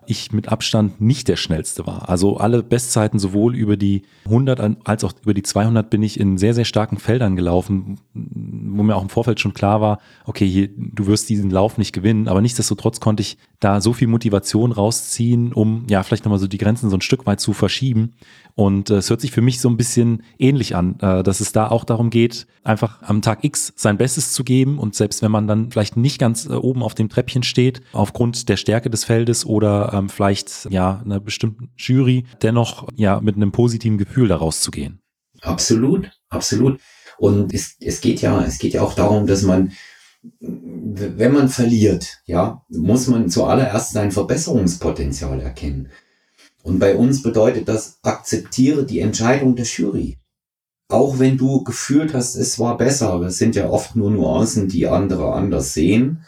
ich 0.08 0.32
mit 0.32 0.50
Abstand 0.50 1.02
nicht 1.02 1.28
der 1.28 1.36
schnellste 1.36 1.86
war. 1.86 2.10
Also 2.10 2.38
alle 2.38 2.64
Bestzeiten 2.64 3.20
sowohl 3.20 3.56
über 3.56 3.78
die 3.78 4.04
100 4.26 4.78
als 4.84 5.04
auch 5.04 5.14
über 5.24 5.34
die 5.34 5.44
200 5.44 5.90
bin 5.90 6.04
ich 6.04 6.20
in 6.20 6.38
sehr, 6.38 6.54
sehr 6.54 6.66
starken 6.66 6.98
Feldern 6.98 7.36
gelaufen, 7.36 8.00
wo 8.14 8.84
mir 8.84 8.96
auch 8.96 9.04
im 9.04 9.10
Vorfeld 9.10 9.40
schon 9.40 9.54
klar 9.54 9.82
war, 9.82 10.00
okay, 10.26 10.48
hier, 10.48 10.70
du 10.76 11.08
wirst 11.08 11.30
diesen 11.30 11.50
Lauf 11.50 11.78
nicht 11.78 11.94
gewinnen, 11.94 12.28
aber 12.28 12.42
nichtsdestotrotz 12.42 13.00
konnte 13.00 13.22
ich 13.22 13.38
da 13.60 13.82
so 13.82 13.94
viel 13.94 14.08
Motivation 14.08 14.72
rausziehen, 14.72 15.54
um 15.54 15.86
ja 15.90 16.04
vielleicht 16.04 16.26
nochmal 16.26 16.40
so 16.40 16.48
die 16.48 16.58
Grenzen 16.58 16.90
so 16.90 16.98
ein 16.98 17.02
Stück 17.02 17.26
weit 17.26 17.40
zu 17.40 17.54
verschieben. 17.54 18.14
Und 18.56 18.90
äh, 18.90 18.96
es 18.96 19.10
hört 19.10 19.22
sich 19.22 19.32
für 19.32 19.42
mich 19.42 19.60
so 19.60 19.70
ein 19.70 19.78
bisschen 19.78 20.24
ähnlich 20.40 20.76
an, 20.76 20.98
äh, 21.02 21.24
dass 21.24 21.42
es 21.42 21.52
da 21.52 21.68
auch 21.68 21.84
darum 21.84 22.10
geht, 22.10 22.48
einfach 22.64 23.02
am 23.04 23.22
Tag 23.22 23.44
X 23.44 23.74
sein 23.76 23.98
Bestes 23.98 24.32
zu 24.32 24.44
geben 24.44 24.80
und 24.80 24.96
selbst 24.96 25.22
wenn 25.22 25.32
man 25.32 25.48
dann 25.48 25.72
vielleicht 25.72 25.98
nicht 25.98 26.20
ganz 26.20 26.46
äh, 26.46 26.54
oben 26.54 26.82
auf 26.82 26.96
dem 26.96 27.10
Treppchen 27.10 27.44
steht, 27.44 27.82
aufgrund 27.92 28.48
der 28.50 28.58
Stärke 28.58 28.90
des 28.90 29.04
Feldes 29.04 29.46
oder 29.46 29.94
ähm, 29.96 30.10
vielleicht 30.10 30.68
ja 30.70 31.02
einer 31.04 31.20
bestimmten 31.20 31.72
Jury, 31.78 32.26
dennoch 32.42 32.88
ja 32.96 33.20
mit 33.22 33.36
einem 33.36 33.52
positiven 33.52 33.98
Gefühl 33.98 34.28
daraus 34.28 34.62
zu 34.62 34.72
gehen. 34.72 35.00
Absolut, 35.42 36.12
absolut. 36.30 36.80
Und 37.18 37.54
es, 37.54 37.76
es 37.80 38.02
geht 38.02 38.22
ja, 38.22 38.44
es 38.44 38.58
geht 38.58 38.74
ja 38.74 38.82
auch 38.82 38.94
darum, 38.94 39.26
dass 39.28 39.42
man 39.44 39.72
wenn 40.40 41.34
man 41.34 41.50
verliert, 41.50 42.22
ja, 42.26 42.64
muss 42.70 43.08
man 43.08 43.30
zuallererst 43.30 43.94
sein 43.94 44.12
Verbesserungspotenzial 44.12 45.42
erkennen. 45.42 45.90
Und 46.64 46.80
bei 46.80 46.96
uns 46.96 47.22
bedeutet 47.22 47.68
das, 47.68 48.00
akzeptiere 48.02 48.86
die 48.86 49.00
Entscheidung 49.00 49.56
der 49.56 49.66
Jury. 49.66 50.18
Auch 50.88 51.20
wenn 51.20 51.38
du 51.38 51.64
gefühlt 51.64 52.14
hast, 52.14 52.36
es 52.36 52.60
war 52.60 52.78
besser, 52.78 53.20
es 53.22 53.38
sind 53.38 53.56
ja 53.56 53.70
oft 53.70 53.96
nur 53.96 54.12
Nuancen, 54.12 54.68
die 54.68 54.88
andere 54.88 55.34
anders 55.34 55.74
sehen, 55.74 56.24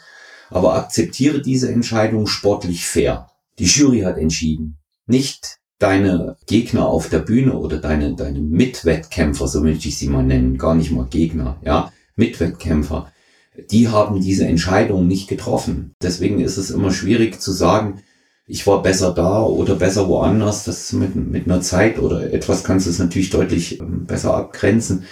aber 0.50 0.74
akzeptiere 0.74 1.42
diese 1.42 1.70
Entscheidung 1.70 2.26
sportlich 2.26 2.86
fair. 2.86 3.27
Die 3.58 3.66
Jury 3.66 4.00
hat 4.00 4.18
entschieden, 4.18 4.78
nicht 5.06 5.56
deine 5.78 6.36
Gegner 6.46 6.86
auf 6.86 7.08
der 7.08 7.20
Bühne 7.20 7.56
oder 7.56 7.78
deine, 7.78 8.14
deine 8.14 8.40
Mitwettkämpfer, 8.40 9.48
so 9.48 9.60
möchte 9.60 9.88
ich 9.88 9.98
sie 9.98 10.08
mal 10.08 10.24
nennen, 10.24 10.58
gar 10.58 10.74
nicht 10.74 10.90
mal 10.90 11.06
Gegner, 11.06 11.60
ja, 11.64 11.92
Mitwettkämpfer 12.16 13.12
die 13.70 13.88
haben 13.88 14.20
diese 14.20 14.46
Entscheidung 14.46 15.06
nicht 15.06 15.28
getroffen. 15.28 15.94
Deswegen 16.02 16.40
ist 16.40 16.56
es 16.56 16.70
immer 16.70 16.92
schwierig 16.92 17.40
zu 17.40 17.52
sagen, 17.52 18.02
ich 18.46 18.66
war 18.66 18.82
besser 18.82 19.12
da 19.12 19.42
oder 19.42 19.74
besser 19.74 20.08
woanders. 20.08 20.64
Das 20.64 20.92
mit, 20.92 21.14
mit 21.16 21.46
einer 21.46 21.60
Zeit 21.60 21.98
oder 21.98 22.32
etwas 22.32 22.64
kannst 22.64 22.86
du 22.86 22.90
es 22.90 22.98
natürlich 22.98 23.30
deutlich 23.30 23.80
ähm, 23.80 24.06
besser 24.06 24.34
abgrenzen. 24.34 25.04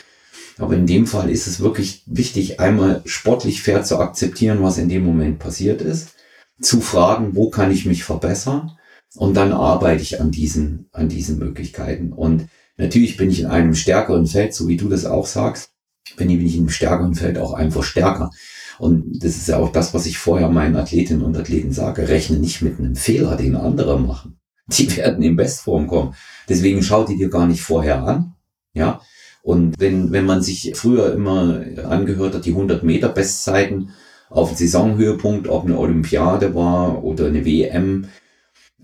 Aber 0.58 0.74
in 0.74 0.86
dem 0.86 1.06
Fall 1.06 1.28
ist 1.28 1.46
es 1.46 1.60
wirklich 1.60 2.02
wichtig, 2.06 2.60
einmal 2.60 3.02
sportlich 3.04 3.62
fair 3.62 3.82
zu 3.82 3.98
akzeptieren, 3.98 4.62
was 4.62 4.78
in 4.78 4.88
dem 4.88 5.04
Moment 5.04 5.38
passiert 5.38 5.82
ist, 5.82 6.14
zu 6.60 6.80
fragen, 6.80 7.34
wo 7.34 7.50
kann 7.50 7.70
ich 7.70 7.86
mich 7.86 8.04
verbessern 8.04 8.72
und 9.16 9.34
dann 9.34 9.52
arbeite 9.52 10.02
ich 10.02 10.20
an 10.20 10.30
diesen, 10.30 10.88
an 10.92 11.08
diesen 11.08 11.38
Möglichkeiten. 11.38 12.12
Und 12.12 12.48
natürlich 12.76 13.16
bin 13.16 13.30
ich 13.30 13.40
in 13.40 13.46
einem 13.46 13.74
stärkeren 13.74 14.26
Feld, 14.26 14.54
so 14.54 14.68
wie 14.68 14.76
du 14.76 14.88
das 14.88 15.06
auch 15.06 15.26
sagst, 15.26 15.70
bin 16.16 16.30
ich 16.30 16.54
in 16.54 16.60
einem 16.60 16.68
stärkeren 16.68 17.14
Feld 17.14 17.38
auch 17.38 17.52
einfach 17.52 17.82
stärker. 17.82 18.30
Und 18.78 19.24
das 19.24 19.36
ist 19.36 19.48
ja 19.48 19.58
auch 19.58 19.72
das, 19.72 19.94
was 19.94 20.06
ich 20.06 20.18
vorher 20.18 20.48
meinen 20.48 20.76
Athletinnen 20.76 21.22
und 21.22 21.36
Athleten 21.36 21.72
sage. 21.72 22.08
Rechne 22.08 22.38
nicht 22.38 22.62
mit 22.62 22.78
einem 22.78 22.94
Fehler, 22.94 23.36
den 23.36 23.56
andere 23.56 23.98
machen. 23.98 24.38
Die 24.68 24.94
werden 24.96 25.22
in 25.22 25.36
Bestform 25.36 25.86
kommen. 25.86 26.14
Deswegen 26.48 26.82
schau 26.82 27.04
die 27.04 27.16
dir 27.16 27.30
gar 27.30 27.46
nicht 27.46 27.62
vorher 27.62 28.04
an. 28.04 28.34
Ja. 28.74 29.00
Und 29.42 29.78
wenn, 29.78 30.12
wenn 30.12 30.26
man 30.26 30.42
sich 30.42 30.72
früher 30.74 31.12
immer 31.14 31.64
angehört 31.84 32.34
hat, 32.34 32.44
die 32.44 32.50
100 32.50 32.82
Meter 32.82 33.08
Bestzeiten 33.08 33.90
auf 34.30 34.50
dem 34.50 34.56
Saisonhöhepunkt, 34.56 35.48
ob 35.48 35.64
eine 35.64 35.78
Olympiade 35.78 36.54
war 36.54 37.02
oder 37.04 37.26
eine 37.26 37.44
WM, 37.44 38.06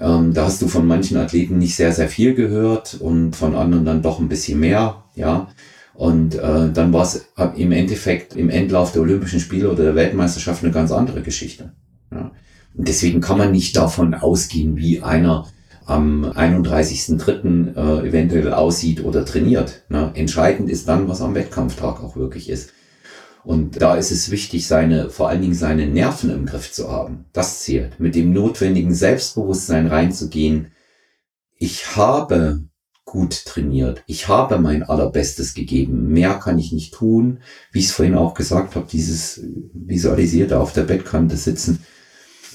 ähm, 0.02 0.34
da 0.34 0.46
hast 0.46 0.60
du 0.60 0.68
von 0.68 0.86
manchen 0.86 1.16
Athleten 1.16 1.58
nicht 1.58 1.76
sehr, 1.76 1.92
sehr 1.92 2.08
viel 2.08 2.34
gehört 2.34 2.94
und 3.00 3.36
von 3.36 3.54
anderen 3.54 3.84
dann 3.84 4.02
doch 4.02 4.18
ein 4.18 4.28
bisschen 4.28 4.58
mehr. 4.58 5.04
Ja. 5.14 5.48
Und 5.94 6.34
äh, 6.34 6.72
dann 6.72 6.92
war 6.92 7.02
es 7.02 7.26
im 7.56 7.70
Endeffekt 7.70 8.34
im 8.34 8.48
Endlauf 8.48 8.92
der 8.92 9.02
Olympischen 9.02 9.40
Spiele 9.40 9.70
oder 9.70 9.84
der 9.84 9.94
Weltmeisterschaft 9.94 10.64
eine 10.64 10.72
ganz 10.72 10.90
andere 10.90 11.22
Geschichte. 11.22 11.72
Ja. 12.10 12.32
Und 12.74 12.88
deswegen 12.88 13.20
kann 13.20 13.38
man 13.38 13.52
nicht 13.52 13.76
davon 13.76 14.14
ausgehen, 14.14 14.76
wie 14.76 15.02
einer 15.02 15.46
am 15.84 16.24
31.03. 16.24 17.76
Äh, 17.76 18.08
eventuell 18.08 18.52
aussieht 18.54 19.04
oder 19.04 19.24
trainiert. 19.24 19.82
Ne? 19.88 20.10
Entscheidend 20.14 20.70
ist 20.70 20.88
dann, 20.88 21.08
was 21.08 21.20
am 21.20 21.34
Wettkampftag 21.34 22.02
auch 22.02 22.16
wirklich 22.16 22.48
ist. 22.48 22.72
Und 23.44 23.82
da 23.82 23.96
ist 23.96 24.12
es 24.12 24.30
wichtig, 24.30 24.66
seine, 24.66 25.10
vor 25.10 25.28
allen 25.28 25.42
Dingen 25.42 25.54
seine 25.54 25.86
Nerven 25.86 26.30
im 26.30 26.46
Griff 26.46 26.72
zu 26.72 26.90
haben. 26.90 27.24
Das 27.32 27.62
zählt. 27.62 27.98
Mit 27.98 28.14
dem 28.14 28.32
notwendigen 28.32 28.94
Selbstbewusstsein 28.94 29.88
reinzugehen. 29.88 30.72
Ich 31.58 31.96
habe 31.96 32.62
gut 33.04 33.44
trainiert. 33.44 34.02
Ich 34.06 34.28
habe 34.28 34.58
mein 34.58 34.84
allerbestes 34.84 35.54
gegeben. 35.54 36.08
Mehr 36.08 36.34
kann 36.34 36.58
ich 36.58 36.72
nicht 36.72 36.94
tun. 36.94 37.40
Wie 37.72 37.80
ich 37.80 37.86
es 37.86 37.92
vorhin 37.92 38.14
auch 38.14 38.34
gesagt 38.34 38.76
habe, 38.76 38.86
dieses 38.90 39.40
visualisierte 39.74 40.58
auf 40.60 40.72
der 40.72 40.84
Bettkante 40.84 41.36
sitzen. 41.36 41.84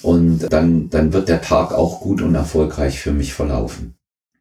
Und 0.01 0.51
dann, 0.51 0.89
dann 0.89 1.11
wird 1.11 1.27
der 1.27 1.41
Tag 1.41 1.73
auch 1.73 1.99
gut 1.99 2.21
und 2.21 2.33
erfolgreich 2.33 2.99
für 2.99 3.11
mich 3.11 3.33
verlaufen. 3.33 3.95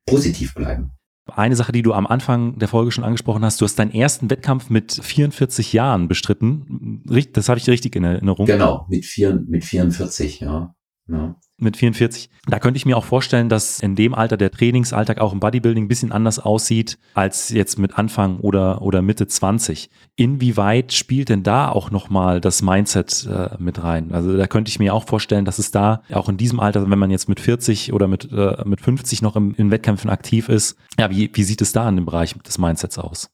Positiv 0.07 0.55
bleiben. 0.55 0.96
Eine 1.27 1.57
Sache, 1.57 1.73
die 1.73 1.83
du 1.83 1.93
am 1.93 2.07
Anfang 2.07 2.59
der 2.59 2.69
Folge 2.69 2.93
schon 2.93 3.05
angesprochen 3.05 3.45
hast, 3.45 3.61
du 3.61 3.65
hast 3.65 3.77
deinen 3.79 3.93
ersten 3.93 4.31
Wettkampf 4.31 4.71
mit 4.71 4.93
44 4.93 5.73
Jahren 5.73 6.07
bestritten. 6.07 7.03
Das 7.33 7.49
habe 7.49 7.59
ich 7.59 7.69
richtig 7.69 7.97
in 7.97 8.05
Erinnerung. 8.05 8.47
Genau, 8.47 8.87
mit, 8.89 9.05
vier, 9.05 9.43
mit 9.47 9.65
44, 9.65 10.41
ja. 10.41 10.75
ja 11.09 11.37
mit 11.59 11.77
44. 11.77 12.29
Da 12.47 12.59
könnte 12.59 12.77
ich 12.77 12.87
mir 12.87 12.97
auch 12.97 13.05
vorstellen, 13.05 13.49
dass 13.49 13.81
in 13.81 13.97
dem 13.97 14.15
Alter 14.15 14.37
der 14.37 14.51
Trainingsalltag 14.51 15.21
auch 15.21 15.33
im 15.33 15.41
Bodybuilding 15.41 15.85
ein 15.85 15.89
bisschen 15.89 16.13
anders 16.13 16.39
aussieht 16.39 16.99
als 17.15 17.49
jetzt 17.49 17.79
mit 17.79 17.99
Anfang 17.99 18.41
oder, 18.41 18.83
oder 18.83 19.03
Mitte 19.03 19.27
20. 19.27 19.89
Inwieweit 20.17 20.93
spielt 20.93 21.31
denn 21.31 21.43
da 21.43 21.71
auch 21.71 21.91
nochmal 21.91 22.41
das 22.41 22.63
Mindset 22.63 23.27
äh, 23.27 23.57
mit 23.59 23.83
rein? 23.83 24.13
Also 24.13 24.37
da 24.37 24.47
könnte 24.47 24.69
ich 24.69 24.79
mir 24.79 24.93
auch 24.93 25.07
vorstellen, 25.07 25.45
dass 25.45 25.59
es 25.59 25.71
da 25.71 26.03
auch 26.13 26.29
in 26.29 26.37
diesem 26.37 26.61
Alter, 26.61 26.91
wenn 26.91 26.99
man 26.99 27.11
jetzt 27.11 27.29
mit 27.29 27.41
40 27.41 27.93
oder 27.93 28.07
mit, 28.07 28.31
äh, 28.33 28.63
mit 28.65 28.81
50 28.81 29.23
noch 29.23 29.37
im, 29.37 29.55
in 29.57 29.71
Wettkämpfen 29.71 30.11
aktiv 30.11 30.49
ist, 30.49 30.77
ja, 30.99 31.11
wie, 31.11 31.31
wie 31.33 31.43
sieht 31.43 31.63
es 31.63 31.73
da 31.73 31.89
in 31.89 31.97
dem 31.97 32.07
Bereich 32.07 32.35
des 32.35 32.59
Mindsets 32.59 32.99
aus? 32.99 33.31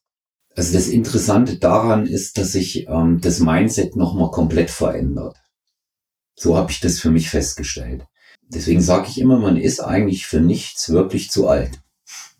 Also 0.55 0.73
das 0.73 0.87
Interessante 0.87 1.57
daran 1.57 2.05
ist, 2.05 2.37
dass 2.37 2.51
sich 2.51 2.87
ähm, 2.87 3.19
das 3.21 3.39
Mindset 3.39 3.95
nochmal 3.95 4.31
komplett 4.31 4.69
verändert. 4.69 5.35
So 6.35 6.57
habe 6.57 6.71
ich 6.71 6.79
das 6.79 6.99
für 6.99 7.11
mich 7.11 7.29
festgestellt. 7.29 8.05
Deswegen 8.53 8.81
sage 8.81 9.07
ich 9.09 9.19
immer, 9.19 9.39
man 9.39 9.57
ist 9.57 9.79
eigentlich 9.79 10.25
für 10.25 10.39
nichts 10.39 10.89
wirklich 10.89 11.31
zu 11.31 11.47
alt. 11.47 11.79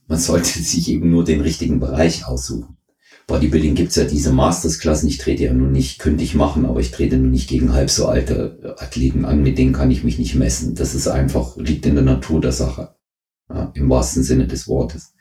Man 0.08 0.20
sollte 0.20 0.60
sich 0.64 0.90
eben 0.90 1.10
nur 1.10 1.24
den 1.24 1.42
richtigen 1.42 1.80
Bereich 1.80 2.26
aussuchen. 2.26 2.78
Bodybuilding 3.26 3.76
gibt's 3.76 3.96
ja 3.96 4.04
diese 4.04 4.34
Mastersklassen. 4.34 5.08
Ich 5.08 5.18
trete 5.18 5.44
ja 5.44 5.54
nun 5.54 5.72
nicht, 5.72 6.00
könnte 6.00 6.24
ich 6.24 6.36
machen, 6.36 6.66
aber 6.66 6.82
ich 6.82 6.92
trete 6.92 7.18
nun 7.18 7.32
nicht 7.32 7.48
gegen 7.48 7.74
halb 7.74 7.90
so 7.90 8.08
alte 8.08 8.76
Athleten 8.80 9.24
an. 9.24 9.42
Mit 9.42 9.58
denen 9.58 9.74
kann 9.74 9.92
ich 9.92 10.04
mich 10.04 10.20
nicht 10.20 10.36
messen. 10.36 10.76
Das 10.76 10.94
ist 10.94 11.08
einfach, 11.08 11.56
liegt 11.56 11.86
in 11.86 11.96
der 11.96 12.04
Natur 12.04 12.42
der 12.42 12.52
Sache. 12.52 12.96
Ja, 13.50 13.72
Im 13.76 13.90
wahrsten 13.90 14.24
Sinne 14.24 14.46
des 14.46 14.68
Wortes. 14.68 15.14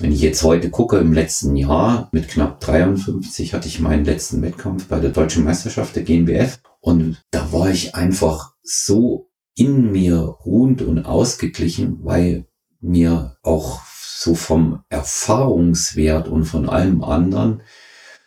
Wenn 0.00 0.12
ich 0.12 0.20
jetzt 0.20 0.42
heute 0.44 0.70
gucke, 0.70 0.98
im 0.98 1.12
letzten 1.12 1.56
Jahr 1.56 2.08
mit 2.12 2.28
knapp 2.28 2.60
53 2.60 3.52
hatte 3.52 3.68
ich 3.68 3.80
meinen 3.80 4.04
letzten 4.04 4.40
Wettkampf 4.42 4.86
bei 4.86 5.00
der 5.00 5.10
Deutschen 5.10 5.44
Meisterschaft 5.44 5.96
der 5.96 6.04
GNBF. 6.04 6.60
Und 6.80 7.22
da 7.30 7.52
war 7.52 7.68
ich 7.68 7.96
einfach 7.96 8.54
so 8.62 9.27
in 9.58 9.90
mir 9.90 10.18
ruhend 10.18 10.82
und 10.82 11.04
ausgeglichen, 11.04 12.04
weil 12.04 12.46
mir 12.80 13.36
auch 13.42 13.80
so 13.84 14.36
vom 14.36 14.84
Erfahrungswert 14.88 16.28
und 16.28 16.44
von 16.44 16.68
allem 16.68 17.02
anderen 17.02 17.62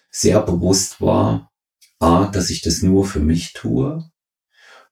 sehr 0.10 0.42
bewusst 0.42 1.00
war, 1.00 1.52
a, 2.00 2.28
dass 2.28 2.50
ich 2.50 2.62
das 2.62 2.82
nur 2.82 3.06
für 3.06 3.22
mich 3.22 3.54
tue, 3.54 4.12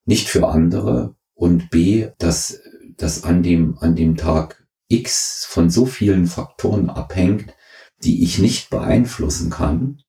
nicht 0.06 0.30
für 0.30 0.48
andere 0.48 1.16
und 1.34 1.70
b, 1.72 2.12
dass 2.20 2.62
das 2.96 3.26
an 3.26 3.44
dem, 3.44 3.78
an 3.80 3.98
dem 3.98 4.16
Tag 4.16 4.66
X 4.88 5.46
von 5.46 5.70
so 5.70 5.86
vielen 5.86 6.26
Faktoren 6.26 6.90
abhängt, 6.90 7.54
die 8.02 8.24
ich 8.24 8.40
nicht 8.40 8.70
beeinflussen 8.70 9.50
kann, 9.50 10.02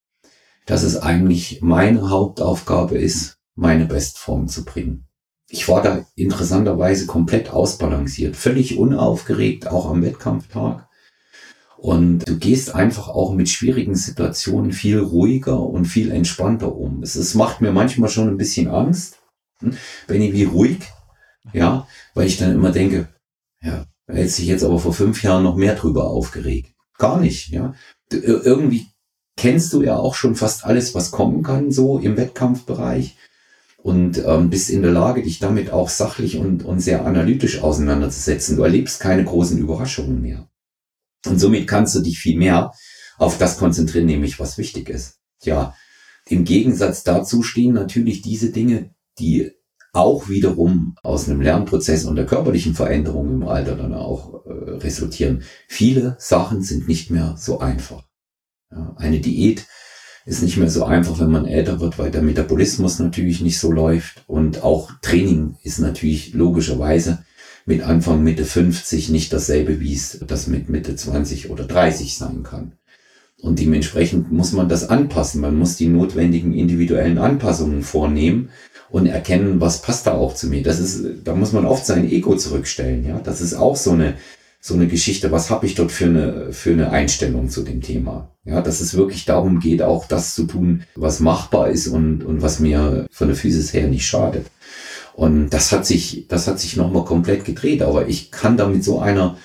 dass 0.65 0.85
es 0.85 0.97
eigentlich 0.97 1.61
meine 1.61 2.09
Hauptaufgabe 2.09 2.99
ist, 2.99 3.39
meine 3.57 3.87
Bestform 3.87 4.47
zu 4.47 4.65
bringen 4.65 5.10
ich 5.51 5.69
war 5.69 5.83
da 5.83 6.07
interessanterweise 6.15 7.07
komplett 7.07 7.51
ausbalanciert, 7.51 8.37
völlig 8.37 8.79
unaufgeregt, 8.79 9.67
auch 9.67 9.91
am 9.91 10.03
Wettkampftag. 10.03 10.89
Und 11.77 12.29
du 12.29 12.39
gehst 12.39 12.75
einfach 12.75 13.09
auch 13.09 13.35
mit 13.35 13.49
schwierigen 13.49 13.97
Situationen 13.97 14.73
viel 14.73 14.99
ruhiger 14.99 15.61
und 15.61 15.87
viel 15.87 16.13
entspannter 16.13 16.77
um. 16.77 17.03
Es, 17.03 17.17
es 17.17 17.35
macht 17.35 17.61
mir 17.61 17.73
manchmal 17.73 18.11
schon 18.11 18.29
ein 18.29 18.37
bisschen 18.37 18.69
Angst. 18.69 19.19
Hm? 19.61 19.77
Benny, 20.07 20.33
wie 20.33 20.45
ruhig? 20.45 20.79
Ja, 21.53 21.89
weil 22.15 22.27
ich 22.27 22.37
dann 22.37 22.53
immer 22.53 22.71
denke, 22.71 23.09
ja, 23.63 23.87
er 24.07 24.15
hätte 24.15 24.29
sich 24.29 24.47
jetzt 24.47 24.63
aber 24.63 24.79
vor 24.79 24.93
fünf 24.93 25.23
Jahren 25.23 25.43
noch 25.43 25.57
mehr 25.57 25.75
drüber 25.75 26.11
aufgeregt. 26.11 26.75
Gar 26.99 27.19
nicht, 27.19 27.49
ja. 27.49 27.75
Irgendwie 28.11 28.87
kennst 29.37 29.73
du 29.73 29.83
ja 29.83 29.97
auch 29.97 30.15
schon 30.15 30.37
fast 30.37 30.65
alles, 30.65 30.95
was 30.95 31.11
kommen 31.11 31.43
kann, 31.43 31.73
so 31.73 31.99
im 31.99 32.17
Wettkampfbereich. 32.17 33.17
Und 33.83 34.23
ähm, 34.27 34.51
bist 34.51 34.69
in 34.69 34.83
der 34.83 34.93
Lage, 34.93 35.23
dich 35.23 35.39
damit 35.39 35.71
auch 35.71 35.89
sachlich 35.89 36.37
und, 36.37 36.65
und 36.65 36.81
sehr 36.81 37.07
analytisch 37.07 37.63
auseinanderzusetzen. 37.63 38.57
Du 38.57 38.63
erlebst 38.63 39.01
keine 39.01 39.25
großen 39.25 39.59
Überraschungen 39.59 40.21
mehr. 40.21 40.49
Und 41.27 41.39
somit 41.39 41.67
kannst 41.67 41.95
du 41.95 42.01
dich 42.01 42.19
viel 42.19 42.37
mehr 42.37 42.73
auf 43.19 43.39
das 43.39 43.59
konzentrieren, 43.59 44.07
nämlich 44.07 44.39
was 44.39 44.59
wichtig 44.59 44.89
ist. 44.89 45.19
Ja, 45.43 45.75
im 46.27 46.45
Gegensatz 46.45 47.03
dazu 47.03 47.43
stehen 47.43 47.73
natürlich 47.73 48.23
diese 48.23 48.51
Dinge, 48.51 48.95
die 49.19 49.53
auch 49.93 50.29
wiederum 50.29 50.95
aus 51.03 51.29
einem 51.29 51.41
Lernprozess 51.41 52.05
und 52.05 52.17
der 52.17 52.27
körperlichen 52.27 52.75
Veränderung 52.75 53.31
im 53.31 53.49
Alter 53.49 53.77
dann 53.77 53.95
auch 53.95 54.47
äh, 54.47 54.71
resultieren. 54.77 55.43
Viele 55.69 56.17
Sachen 56.19 56.63
sind 56.63 56.87
nicht 56.87 57.11
mehr 57.11 57.35
so 57.37 57.59
einfach. 57.59 58.05
Ja, 58.71 58.95
eine 58.97 59.21
Diät 59.21 59.67
ist 60.27 60.43
nicht 60.43 60.57
mehr 60.57 60.71
so 60.71 60.85
einfach, 60.85 61.19
wenn 61.19 61.31
man 61.31 61.47
älter 61.47 61.81
wird, 61.81 61.99
weil 61.99 62.11
der 62.11 62.23
Metabolismus 62.23 62.99
natürlich 62.99 63.41
nicht 63.41 63.59
so 63.59 63.73
läuft 63.73 64.23
und 64.27 64.63
auch 64.63 64.91
Training 65.03 65.57
ist 65.63 65.79
natürlich 65.79 66.35
logischerweise 66.35 67.25
mit 67.67 67.83
Anfang 67.83 68.23
Mitte 68.23 68.45
50 68.45 69.11
nicht 69.11 69.33
dasselbe, 69.33 69.81
wie 69.81 69.95
es 69.95 70.19
das 70.27 70.47
mit 70.47 70.69
Mitte 70.69 70.97
20 70.97 71.51
oder 71.51 71.65
30 71.65 72.17
sein 72.17 72.43
kann. 72.43 72.73
Und 73.43 73.59
dementsprechend 73.59 74.31
muss 74.31 74.53
man 74.53 74.69
das 74.69 74.89
anpassen. 74.89 75.41
Man 75.41 75.57
muss 75.57 75.77
die 75.77 75.89
notwendigen 75.89 76.53
individuellen 76.53 77.19
Anpassungen 77.19 77.83
vornehmen 77.83 78.51
und 78.91 79.07
erkennen, 79.07 79.61
was 79.61 79.83
passt 79.83 80.07
da 80.07 80.13
auch 80.13 80.35
zu 80.35 80.49
mir. 80.49 80.63
Das 80.63 80.79
ist, 80.79 81.25
da 81.25 81.35
muss 81.35 81.53
man 81.53 81.65
oft 81.65 81.87
sein 81.87 82.11
Ego 82.11 82.37
zurückstellen. 82.37 83.07
Ja, 83.07 83.19
das 83.19 83.41
ist 83.41 83.55
auch 83.55 83.77
so 83.77 83.93
eine 83.93 84.15
so 84.61 84.75
eine 84.75 84.87
Geschichte. 84.87 85.33
Was 85.33 85.51
habe 85.51 85.67
ich 85.67 85.75
dort 85.75 85.91
für 85.91 86.05
eine 86.05 86.53
für 86.53 86.73
eine 86.73 86.91
Einstellung 86.91 87.49
zu 87.49 87.63
dem 87.63 87.81
Thema? 87.81 88.31
Ja, 88.45 88.61
dass 88.61 88.81
es 88.81 88.95
wirklich 88.95 89.25
darum 89.25 89.59
geht, 89.59 89.83
auch 89.83 90.07
das 90.07 90.35
zu 90.35 90.45
tun, 90.45 90.85
was 90.95 91.21
machbar 91.21 91.69
ist 91.71 91.89
und 91.89 92.23
und 92.25 92.43
was 92.43 92.61
mir 92.61 93.07
von 93.11 93.29
der 93.29 93.37
Physis 93.37 93.73
her 93.73 93.89
nicht 93.89 94.07
schadet. 94.07 94.47
Und 95.15 95.51
das 95.51 95.73
hat 95.73 95.87
sich 95.87 96.27
das 96.29 96.47
hat 96.47 96.61
sich 96.61 96.77
nochmal 96.77 97.05
komplett 97.05 97.45
gedreht. 97.45 97.83
Aber 97.83 98.07
ich 98.09 98.31
kann 98.31 98.57
da 98.57 98.69
mit 98.69 98.85
so 98.85 99.01
einer 99.01 99.39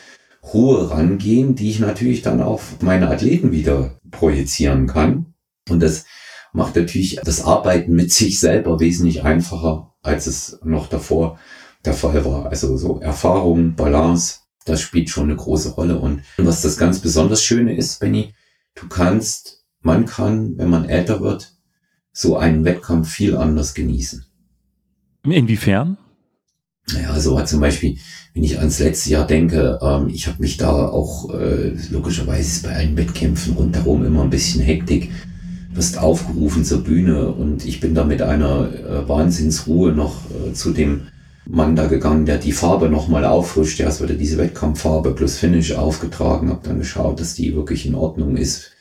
Ruhe 0.53 0.91
rangehen, 0.91 1.55
die 1.55 1.69
ich 1.69 1.79
natürlich 1.79 2.21
dann 2.21 2.41
auf 2.41 2.81
meine 2.81 3.09
Athleten 3.09 3.51
wieder 3.51 3.99
projizieren 4.11 4.87
kann. 4.87 5.33
Und 5.69 5.81
das 5.81 6.05
macht 6.53 6.75
natürlich 6.75 7.19
das 7.23 7.43
Arbeiten 7.43 7.93
mit 7.93 8.11
sich 8.11 8.39
selber 8.39 8.79
wesentlich 8.79 9.23
einfacher, 9.23 9.93
als 10.01 10.27
es 10.27 10.59
noch 10.63 10.87
davor 10.87 11.39
der 11.83 11.93
Fall 11.93 12.25
war. 12.25 12.47
Also 12.47 12.77
so 12.77 12.99
Erfahrung, 12.99 13.75
Balance, 13.75 14.39
das 14.65 14.81
spielt 14.81 15.09
schon 15.09 15.25
eine 15.25 15.35
große 15.35 15.71
Rolle. 15.71 15.97
Und 15.99 16.23
was 16.37 16.61
das 16.61 16.77
ganz 16.77 16.99
besonders 16.99 17.43
Schöne 17.43 17.75
ist, 17.75 17.99
Benny, 17.99 18.33
du 18.73 18.87
kannst, 18.87 19.63
man 19.81 20.05
kann, 20.05 20.57
wenn 20.57 20.69
man 20.69 20.89
älter 20.89 21.21
wird, 21.21 21.53
so 22.11 22.37
einen 22.37 22.65
Wettkampf 22.65 23.09
viel 23.09 23.37
anders 23.37 23.73
genießen. 23.73 24.25
Inwiefern? 25.23 25.97
Naja, 26.91 27.19
so 27.19 27.37
hat 27.39 27.47
zum 27.47 27.61
Beispiel, 27.61 27.97
wenn 28.33 28.43
ich 28.43 28.59
ans 28.59 28.79
letzte 28.79 29.09
Jahr 29.09 29.25
denke, 29.25 29.79
ähm, 29.81 30.09
ich 30.09 30.27
habe 30.27 30.41
mich 30.41 30.57
da 30.57 30.69
auch 30.69 31.33
äh, 31.33 31.75
logischerweise 31.89 32.63
bei 32.63 32.75
allen 32.75 32.97
Wettkämpfen 32.97 33.53
rundherum 33.53 34.05
immer 34.05 34.23
ein 34.23 34.29
bisschen 34.29 34.61
Hektik 34.61 35.11
wirst 35.75 35.97
aufgerufen 35.97 36.63
zur 36.63 36.83
Bühne 36.83 37.27
und 37.31 37.65
ich 37.65 37.81
bin 37.81 37.93
da 37.95 38.05
mit 38.05 38.21
einer 38.21 38.69
äh, 38.73 39.09
Wahnsinnsruhe 39.09 39.91
noch 39.91 40.21
äh, 40.29 40.53
zu 40.53 40.71
dem 40.71 41.07
Mann 41.47 41.75
da 41.75 41.87
gegangen, 41.87 42.25
der 42.25 42.37
die 42.37 42.51
Farbe 42.51 42.89
nochmal 42.89 43.25
auffrischt. 43.25 43.79
Ja, 43.79 43.87
es 43.87 44.01
wurde 44.01 44.15
diese 44.15 44.37
Wettkampffarbe 44.37 45.13
plus 45.13 45.37
Finish 45.37 45.73
aufgetragen, 45.73 46.49
habe 46.49 46.67
dann 46.67 46.79
geschaut, 46.79 47.19
dass 47.19 47.35
die 47.35 47.55
wirklich 47.55 47.85
in 47.85 47.95
Ordnung 47.95 48.37
ist. 48.37 48.71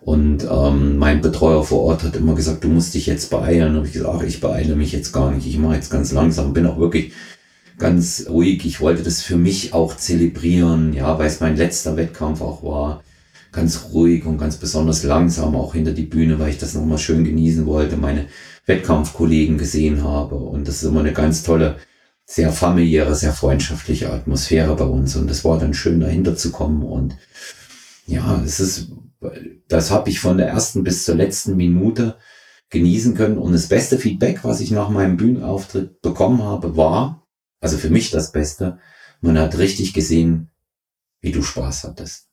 Und 0.00 0.46
ähm, 0.50 0.98
mein 0.98 1.20
Betreuer 1.20 1.64
vor 1.64 1.82
Ort 1.82 2.04
hat 2.04 2.16
immer 2.16 2.34
gesagt, 2.34 2.64
du 2.64 2.68
musst 2.68 2.94
dich 2.94 3.06
jetzt 3.06 3.30
beeilen. 3.30 3.76
Und 3.76 3.86
ich 3.86 3.92
gesagt, 3.92 4.14
ach, 4.14 4.22
ich 4.22 4.40
beeile 4.40 4.76
mich 4.76 4.92
jetzt 4.92 5.12
gar 5.12 5.30
nicht. 5.30 5.46
Ich 5.46 5.58
mache 5.58 5.74
jetzt 5.74 5.90
ganz 5.90 6.12
langsam, 6.12 6.52
bin 6.52 6.66
auch 6.66 6.78
wirklich 6.78 7.12
ganz 7.78 8.26
ruhig. 8.28 8.64
Ich 8.64 8.80
wollte 8.80 9.02
das 9.02 9.22
für 9.22 9.36
mich 9.36 9.74
auch 9.74 9.96
zelebrieren, 9.96 10.92
ja, 10.92 11.18
weil 11.18 11.26
es 11.26 11.40
mein 11.40 11.56
letzter 11.56 11.96
Wettkampf 11.96 12.40
auch 12.40 12.62
war 12.62 13.02
ganz 13.56 13.88
ruhig 13.92 14.24
und 14.26 14.38
ganz 14.38 14.56
besonders 14.56 15.02
langsam 15.02 15.56
auch 15.56 15.74
hinter 15.74 15.92
die 15.92 16.02
Bühne, 16.02 16.38
weil 16.38 16.50
ich 16.50 16.58
das 16.58 16.74
nochmal 16.74 16.98
schön 16.98 17.24
genießen 17.24 17.66
wollte, 17.66 17.96
meine 17.96 18.26
Wettkampfkollegen 18.66 19.58
gesehen 19.58 20.04
habe. 20.04 20.36
Und 20.36 20.68
das 20.68 20.82
ist 20.82 20.88
immer 20.88 21.00
eine 21.00 21.12
ganz 21.12 21.42
tolle, 21.42 21.76
sehr 22.26 22.52
familiäre, 22.52 23.14
sehr 23.14 23.32
freundschaftliche 23.32 24.12
Atmosphäre 24.12 24.74
bei 24.74 24.84
uns. 24.84 25.14
Und 25.16 25.30
es 25.30 25.44
war 25.44 25.58
dann 25.58 25.74
schön, 25.74 26.00
dahinter 26.00 26.36
zu 26.36 26.50
kommen. 26.50 26.82
Und 26.82 27.16
ja, 28.06 28.42
es 28.44 28.58
ist, 28.58 28.90
das 29.68 29.90
habe 29.90 30.10
ich 30.10 30.18
von 30.20 30.36
der 30.36 30.48
ersten 30.48 30.82
bis 30.82 31.04
zur 31.04 31.14
letzten 31.14 31.56
Minute 31.56 32.18
genießen 32.70 33.14
können. 33.14 33.38
Und 33.38 33.52
das 33.52 33.68
beste 33.68 33.96
Feedback, 33.96 34.40
was 34.42 34.60
ich 34.60 34.72
nach 34.72 34.90
meinem 34.90 35.16
Bühnenauftritt 35.16 36.02
bekommen 36.02 36.42
habe, 36.42 36.76
war, 36.76 37.26
also 37.60 37.78
für 37.78 37.90
mich 37.90 38.10
das 38.10 38.32
Beste, 38.32 38.80
man 39.20 39.38
hat 39.38 39.56
richtig 39.56 39.94
gesehen, 39.94 40.50
wie 41.20 41.32
du 41.32 41.42
Spaß 41.42 41.84
hattest. 41.84 42.25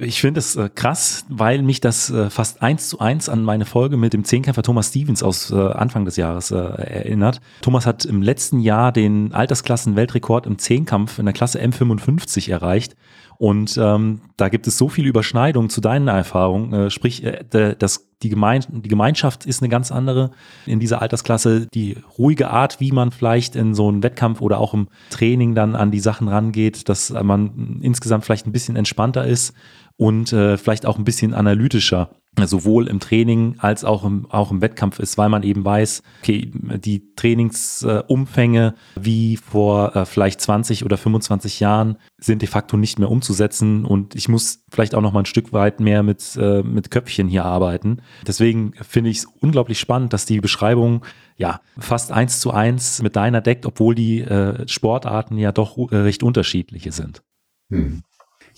Ich 0.00 0.20
finde 0.20 0.38
es 0.38 0.54
äh, 0.54 0.68
krass, 0.72 1.24
weil 1.28 1.62
mich 1.62 1.80
das 1.80 2.10
äh, 2.10 2.30
fast 2.30 2.62
eins 2.62 2.88
zu 2.88 3.00
eins 3.00 3.28
an 3.28 3.42
meine 3.42 3.64
Folge 3.64 3.96
mit 3.96 4.12
dem 4.12 4.24
Zehnkämpfer 4.24 4.62
Thomas 4.62 4.88
Stevens 4.88 5.22
aus 5.22 5.50
äh, 5.50 5.56
Anfang 5.56 6.04
des 6.04 6.16
Jahres 6.16 6.50
äh, 6.50 6.56
erinnert. 6.56 7.40
Thomas 7.62 7.86
hat 7.86 8.04
im 8.04 8.22
letzten 8.22 8.60
Jahr 8.60 8.92
den 8.92 9.32
Altersklassen-Weltrekord 9.32 10.46
im 10.46 10.58
Zehnkampf 10.58 11.18
in 11.18 11.26
der 11.26 11.32
Klasse 11.32 11.60
M55 11.60 12.50
erreicht. 12.50 12.96
Und 13.38 13.78
ähm, 13.80 14.20
da 14.36 14.48
gibt 14.48 14.66
es 14.66 14.78
so 14.78 14.88
viele 14.88 15.08
Überschneidungen 15.08 15.70
zu 15.70 15.80
deinen 15.80 16.08
Erfahrungen. 16.08 16.72
Äh, 16.72 16.90
sprich, 16.90 17.22
äh, 17.24 17.44
das, 17.78 18.08
die, 18.20 18.30
Gemein 18.30 18.64
die 18.68 18.88
Gemeinschaft 18.88 19.46
ist 19.46 19.62
eine 19.62 19.68
ganz 19.68 19.92
andere 19.92 20.32
in 20.66 20.80
dieser 20.80 21.00
Altersklasse. 21.02 21.68
Die 21.72 21.98
ruhige 22.18 22.50
Art, 22.50 22.80
wie 22.80 22.90
man 22.90 23.12
vielleicht 23.12 23.54
in 23.54 23.74
so 23.74 23.88
einem 23.88 24.02
Wettkampf 24.02 24.40
oder 24.40 24.58
auch 24.58 24.74
im 24.74 24.88
Training 25.10 25.54
dann 25.54 25.76
an 25.76 25.92
die 25.92 26.00
Sachen 26.00 26.26
rangeht, 26.26 26.88
dass 26.88 27.10
man 27.10 27.78
insgesamt 27.80 28.24
vielleicht 28.24 28.46
ein 28.46 28.52
bisschen 28.52 28.74
entspannter 28.74 29.24
ist 29.24 29.54
und 29.98 30.32
äh, 30.32 30.56
vielleicht 30.56 30.86
auch 30.86 30.96
ein 30.96 31.04
bisschen 31.04 31.34
analytischer 31.34 32.10
sowohl 32.46 32.86
im 32.86 33.00
Training 33.00 33.56
als 33.58 33.84
auch 33.84 34.04
im, 34.04 34.30
auch 34.30 34.52
im 34.52 34.60
Wettkampf 34.60 35.00
ist, 35.00 35.18
weil 35.18 35.28
man 35.28 35.42
eben 35.42 35.64
weiß, 35.64 36.04
okay, 36.22 36.52
die 36.54 37.14
Trainingsumfänge 37.16 38.74
äh, 38.76 39.00
wie 39.00 39.36
vor 39.36 39.96
äh, 39.96 40.06
vielleicht 40.06 40.40
20 40.40 40.84
oder 40.84 40.96
25 40.96 41.58
Jahren 41.58 41.96
sind 42.16 42.42
de 42.42 42.48
facto 42.48 42.76
nicht 42.76 43.00
mehr 43.00 43.10
umzusetzen 43.10 43.84
und 43.84 44.14
ich 44.14 44.28
muss 44.28 44.62
vielleicht 44.70 44.94
auch 44.94 45.00
noch 45.00 45.12
mal 45.12 45.20
ein 45.20 45.26
Stück 45.26 45.52
weit 45.52 45.80
mehr 45.80 46.04
mit, 46.04 46.38
äh, 46.40 46.62
mit 46.62 46.92
Köpfchen 46.92 47.26
hier 47.26 47.44
arbeiten. 47.44 48.02
Deswegen 48.24 48.74
finde 48.74 49.10
ich 49.10 49.18
es 49.18 49.26
unglaublich 49.40 49.80
spannend, 49.80 50.12
dass 50.12 50.24
die 50.24 50.40
Beschreibung 50.40 51.04
ja 51.36 51.60
fast 51.76 52.12
eins 52.12 52.38
zu 52.38 52.52
eins 52.52 53.02
mit 53.02 53.16
deiner 53.16 53.40
deckt, 53.40 53.66
obwohl 53.66 53.96
die 53.96 54.20
äh, 54.20 54.68
Sportarten 54.68 55.38
ja 55.38 55.50
doch 55.50 55.76
äh, 55.90 55.96
recht 55.96 56.22
unterschiedliche 56.22 56.92
sind. 56.92 57.22
Hm. 57.70 58.02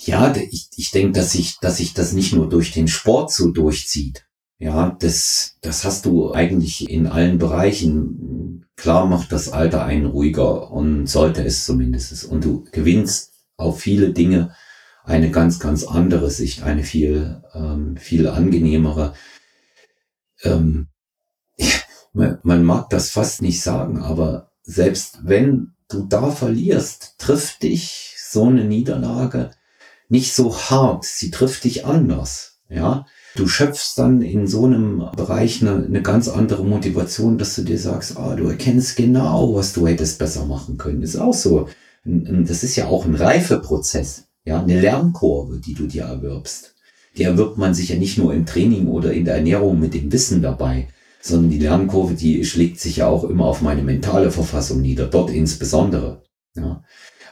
Ja, 0.03 0.35
ich, 0.35 0.71
ich 0.77 0.91
denke, 0.93 1.13
dass 1.13 1.33
sich, 1.33 1.59
dass 1.61 1.77
sich 1.77 1.93
das 1.93 2.15
nicht 2.15 2.33
nur 2.33 2.49
durch 2.49 2.73
den 2.73 2.89
Sport 2.89 3.31
so 3.33 3.51
durchzieht. 3.51 4.25
Ja, 4.59 4.97
das, 4.99 5.59
das 5.61 5.85
hast 5.85 6.07
du 6.07 6.33
eigentlich 6.33 6.89
in 6.89 7.07
allen 7.07 7.37
Bereichen. 7.39 8.67
Klar 8.77 9.07
macht 9.07 9.31
das 9.31 9.51
Alter 9.51 9.85
einen 9.85 10.07
ruhiger 10.07 10.71
und 10.71 11.07
sollte 11.07 11.45
es 11.45 11.67
zumindest. 11.67 12.25
Und 12.25 12.45
du 12.45 12.65
gewinnst 12.73 13.33
auf 13.59 13.81
viele 13.81 14.15
Dinge 14.15 14.55
eine 15.05 15.31
ganz, 15.31 15.59
ganz 15.59 15.85
andere 15.85 16.31
Sicht, 16.31 16.63
eine 16.63 16.83
viel, 16.83 17.43
ähm, 17.53 17.99
viel 17.99 18.27
angenehmere. 18.27 19.13
Ähm, 20.43 20.89
man, 22.15 22.39
man 22.43 22.65
mag 22.65 22.89
das 22.89 23.11
fast 23.11 23.43
nicht 23.43 23.61
sagen, 23.61 23.99
aber 23.99 24.51
selbst 24.63 25.21
wenn 25.25 25.75
du 25.91 26.07
da 26.07 26.31
verlierst, 26.31 27.17
trifft 27.19 27.63
dich 27.65 28.15
so 28.17 28.45
eine 28.45 28.65
Niederlage 28.65 29.51
nicht 30.11 30.35
so 30.35 30.57
hart, 30.57 31.05
sie 31.05 31.31
trifft 31.31 31.65
dich 31.65 31.87
anders, 31.87 32.59
ja. 32.69 33.07
Du 33.37 33.47
schöpfst 33.47 33.95
dann 33.97 34.23
in 34.23 34.49
so 34.49 34.65
einem 34.65 35.05
Bereich 35.17 35.63
eine, 35.63 35.85
eine 35.85 36.03
ganz 36.03 36.29
andere 36.29 36.65
Motivation, 36.65 37.39
dass 37.39 37.55
du 37.55 37.63
dir 37.63 37.79
sagst, 37.79 38.17
ah, 38.17 38.35
du 38.35 38.49
erkennst 38.49 38.97
genau, 38.97 39.55
was 39.55 39.73
du 39.73 39.87
hättest 39.87 40.19
besser 40.19 40.47
machen 40.47 40.79
können. 40.79 41.03
Ist 41.03 41.17
auch 41.17 41.33
so. 41.33 41.69
Das 42.05 42.65
ist 42.65 42.75
ja 42.75 42.89
auch 42.89 43.05
ein 43.05 43.15
Reifeprozess, 43.15 44.25
ja, 44.45 44.61
eine 44.61 44.81
Lernkurve, 44.81 45.61
die 45.61 45.75
du 45.75 45.87
dir 45.87 46.05
erwirbst. 46.05 46.75
Die 47.17 47.23
erwirbt 47.23 47.57
man 47.57 47.73
sich 47.73 47.91
ja 47.91 47.97
nicht 47.97 48.19
nur 48.19 48.35
im 48.35 48.47
Training 48.47 48.89
oder 48.89 49.13
in 49.13 49.25
der 49.25 49.37
Ernährung 49.37 49.79
mit 49.79 49.95
dem 49.95 50.11
Wissen 50.11 50.43
dabei, 50.43 50.89
sondern 51.21 51.51
die 51.51 51.59
Lernkurve, 51.59 52.15
die 52.15 52.45
schlägt 52.45 52.81
sich 52.81 52.97
ja 52.97 53.07
auch 53.07 53.25
immer 53.25 53.45
auf 53.45 53.61
meine 53.61 53.83
mentale 53.83 54.33
Verfassung 54.33 54.81
nieder, 54.81 55.07
dort 55.07 55.31
insbesondere. 55.31 56.23
Ja. 56.57 56.83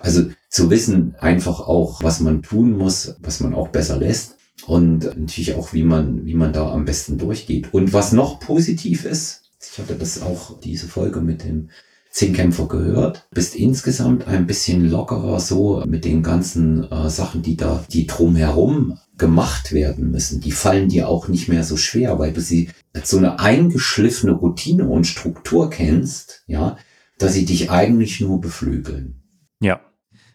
Also 0.00 0.30
zu 0.48 0.70
wissen 0.70 1.14
einfach 1.18 1.60
auch, 1.60 2.02
was 2.02 2.20
man 2.20 2.42
tun 2.42 2.72
muss, 2.72 3.16
was 3.20 3.40
man 3.40 3.54
auch 3.54 3.68
besser 3.68 3.98
lässt 3.98 4.36
und 4.66 5.04
natürlich 5.04 5.54
auch, 5.54 5.72
wie 5.72 5.82
man, 5.82 6.24
wie 6.24 6.34
man 6.34 6.52
da 6.52 6.72
am 6.72 6.84
besten 6.84 7.18
durchgeht. 7.18 7.72
Und 7.72 7.92
was 7.92 8.12
noch 8.12 8.40
positiv 8.40 9.04
ist, 9.04 9.42
ich 9.60 9.78
hatte 9.78 9.94
das 9.94 10.22
auch 10.22 10.60
diese 10.60 10.86
Folge 10.86 11.20
mit 11.20 11.44
dem 11.44 11.70
Zehnkämpfer 12.10 12.66
gehört, 12.68 13.28
bist 13.30 13.54
insgesamt 13.54 14.26
ein 14.26 14.46
bisschen 14.46 14.90
lockerer 14.90 15.40
so 15.40 15.84
mit 15.86 16.04
den 16.04 16.22
ganzen 16.22 16.90
äh, 16.90 17.10
Sachen, 17.10 17.42
die 17.42 17.56
da, 17.56 17.84
die 17.92 18.06
drumherum 18.06 18.98
gemacht 19.16 19.72
werden 19.72 20.10
müssen. 20.10 20.40
Die 20.40 20.52
fallen 20.52 20.88
dir 20.88 21.08
auch 21.08 21.28
nicht 21.28 21.48
mehr 21.48 21.64
so 21.64 21.76
schwer, 21.76 22.18
weil 22.18 22.32
du 22.32 22.40
sie 22.40 22.70
als 22.92 23.10
so 23.10 23.18
eine 23.18 23.38
eingeschliffene 23.40 24.32
Routine 24.32 24.88
und 24.88 25.06
Struktur 25.06 25.70
kennst, 25.70 26.42
ja, 26.46 26.76
dass 27.18 27.34
sie 27.34 27.44
dich 27.44 27.70
eigentlich 27.70 28.20
nur 28.20 28.40
beflügeln. 28.40 29.17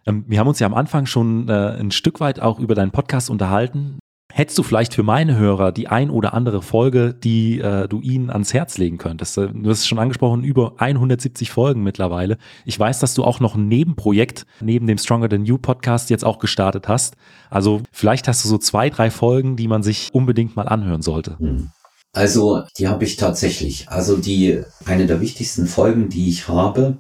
Ähm, 0.06 0.26
wir 0.28 0.40
haben 0.40 0.48
uns 0.48 0.60
ja 0.60 0.68
am 0.68 0.74
Anfang 0.74 1.06
schon 1.06 1.50
äh, 1.50 1.78
ein 1.80 1.92
Stück 1.92 2.20
weit 2.20 2.40
auch 2.40 2.60
über 2.60 2.76
deinen 2.76 2.92
Podcast 2.92 3.30
unterhalten. 3.30 4.00
Hättest 4.36 4.58
du 4.58 4.64
vielleicht 4.64 4.96
für 4.96 5.04
meine 5.04 5.38
Hörer 5.38 5.72
die 5.72 5.90
ein 5.90 6.10
oder 6.10 6.34
andere 6.34 6.64
Folge, 6.64 7.14
die 7.14 7.60
äh, 7.60 7.88
du 7.88 8.02
ihnen 8.02 8.32
ans 8.32 8.52
Herz 8.52 8.80
legen 8.80 8.98
könntest? 8.98 9.38
Äh, 9.38 9.50
du 9.50 9.70
hast 9.70 9.82
es 9.82 9.88
schon 9.88 10.00
angesprochen, 10.00 10.44
über 10.44 10.74
170 10.78 11.52
Folgen 11.52 11.84
mittlerweile. 11.84 12.40
Ich 12.66 12.80
weiß, 12.80 12.98
dass 12.98 13.14
du 13.14 13.24
auch 13.24 13.40
noch 13.40 13.54
ein 13.54 13.68
Nebenprojekt 13.68 14.48
neben 14.60 14.88
dem 14.88 14.98
Stronger 14.98 15.30
Than 15.30 15.46
You 15.46 15.60
Podcast 15.60 16.10
jetzt 16.10 16.26
auch 16.26 16.40
gestartet 16.40 16.88
hast. 16.88 17.16
Also 17.52 17.84
vielleicht 17.92 18.28
hast 18.28 18.44
du 18.44 18.50
so 18.50 18.58
zwei, 18.58 18.90
drei 18.90 19.12
Folgen, 19.12 19.56
die 19.56 19.68
man 19.68 19.84
sich 19.84 20.10
unbedingt 20.14 20.56
mal 20.56 20.68
anhören 20.68 21.04
sollte. 21.04 21.38
Hm. 21.38 21.70
Also 22.12 22.64
die 22.78 22.88
habe 22.88 23.04
ich 23.04 23.18
tatsächlich. 23.18 23.90
Also 23.90 24.18
die 24.18 24.64
eine 24.86 25.06
der 25.06 25.22
wichtigsten 25.22 25.68
Folgen, 25.68 26.10
die 26.10 26.30
ich 26.30 26.48
habe, 26.48 26.98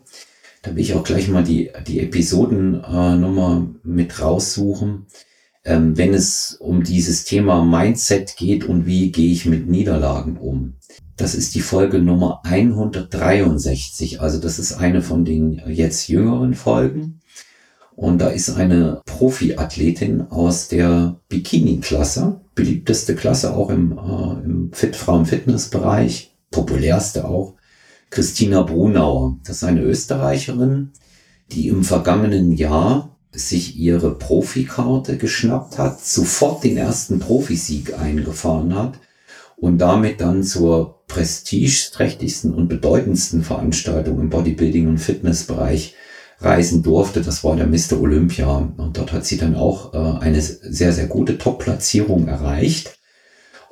da 0.63 0.75
will 0.75 0.81
ich 0.81 0.95
auch 0.95 1.03
gleich 1.03 1.27
mal 1.27 1.43
die 1.43 1.71
die 1.85 1.99
Episodennummer 1.99 3.67
äh, 3.67 3.87
mit 3.87 4.19
raussuchen 4.19 5.05
ähm, 5.65 5.97
wenn 5.97 6.13
es 6.13 6.57
um 6.59 6.83
dieses 6.83 7.23
Thema 7.25 7.63
Mindset 7.63 8.35
geht 8.37 8.65
und 8.65 8.85
wie 8.85 9.11
gehe 9.11 9.31
ich 9.31 9.45
mit 9.45 9.67
Niederlagen 9.67 10.37
um. 10.37 10.73
Das 11.15 11.35
ist 11.35 11.55
die 11.55 11.61
Folge 11.61 11.99
Nummer 11.99 12.41
163. 12.43 14.19
Also 14.19 14.39
das 14.39 14.59
ist 14.59 14.73
eine 14.73 15.01
von 15.01 15.25
den 15.25 15.61
jetzt 15.67 16.07
jüngeren 16.07 16.53
Folgen. 16.53 17.21
Und 17.95 18.19
da 18.19 18.29
ist 18.29 18.49
eine 18.49 19.01
Profiathletin 19.05 20.21
aus 20.21 20.67
der 20.67 21.19
Bikini-Klasse, 21.29 22.41
beliebteste 22.55 23.15
Klasse 23.15 23.55
auch 23.55 23.69
im, 23.69 23.91
äh, 23.91 24.43
im 24.43 24.73
Fit 24.73 24.95
Frauen-Fitness-Bereich, 24.95 26.35
populärste 26.49 27.25
auch, 27.25 27.53
Christina 28.13 28.61
Brunauer. 28.61 29.39
Das 29.43 29.57
ist 29.57 29.63
eine 29.63 29.81
Österreicherin, 29.81 30.91
die 31.51 31.67
im 31.67 31.83
vergangenen 31.83 32.51
Jahr 32.51 33.17
sich 33.31 33.75
ihre 33.75 34.13
Profikarte 34.13 35.17
geschnappt 35.17 35.79
hat, 35.79 35.99
sofort 35.99 36.63
den 36.63 36.77
ersten 36.77 37.17
Profisieg 37.17 37.97
eingefahren 37.97 38.75
hat 38.75 38.99
und 39.57 39.79
damit 39.79 40.21
dann 40.21 40.43
zur 40.43 41.03
prestigeträchtigsten 41.07 42.53
und 42.53 42.67
bedeutendsten 42.67 43.41
Veranstaltung 43.41 44.19
im 44.19 44.29
Bodybuilding 44.29 44.87
und 44.89 44.99
Fitnessbereich 44.99 45.95
reisen 46.39 46.83
durfte. 46.83 47.21
Das 47.21 47.43
war 47.43 47.55
der 47.55 47.65
Mr. 47.65 47.99
Olympia. 47.99 48.71
Und 48.77 48.95
dort 48.95 49.11
hat 49.11 49.25
sie 49.25 49.37
dann 49.37 49.55
auch 49.55 49.95
äh, 49.95 50.19
eine 50.23 50.39
sehr, 50.39 50.93
sehr 50.93 51.07
gute 51.07 51.39
Top-Platzierung 51.39 52.27
erreicht. 52.27 52.99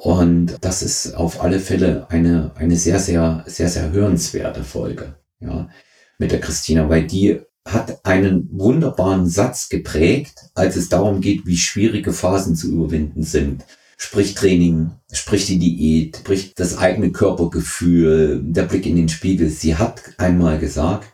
Und 0.04 0.58
das 0.62 0.82
ist 0.82 1.14
auf 1.14 1.44
alle 1.44 1.60
Fälle 1.60 2.08
eine, 2.10 2.54
eine 2.56 2.76
sehr, 2.76 2.98
sehr, 2.98 3.44
sehr, 3.46 3.70
sehr 3.70 3.92
hörenswerte 3.92 4.64
Folge, 4.64 5.14
ja, 5.40 5.70
mit 6.18 6.32
der 6.32 6.40
Christina, 6.40 6.90
weil 6.90 7.06
die 7.06 7.42
hat 7.68 8.04
einen 8.04 8.50
wunderbaren 8.52 9.28
Satz 9.28 9.70
geprägt, 9.70 10.50
als 10.56 10.76
es 10.76 10.90
darum 10.90 11.22
geht, 11.22 11.46
wie 11.46 11.56
schwierige 11.56 12.14
Phasen 12.14 12.56
zu 12.56 12.72
überwinden 12.72 13.22
sind. 13.22 13.64
Sprich 13.96 14.34
Training, 14.34 14.90
sprich 15.12 15.46
die 15.46 15.60
Diät, 15.60 16.18
sprich 16.18 16.56
das 16.56 16.80
eigene 16.80 17.12
Körpergefühl, 17.12 18.42
der 18.44 18.64
Blick 18.64 18.88
in 18.88 18.96
den 18.96 19.10
Spiegel. 19.10 19.50
Sie 19.50 19.76
hat 19.76 20.02
einmal 20.18 20.58
gesagt, 20.58 21.10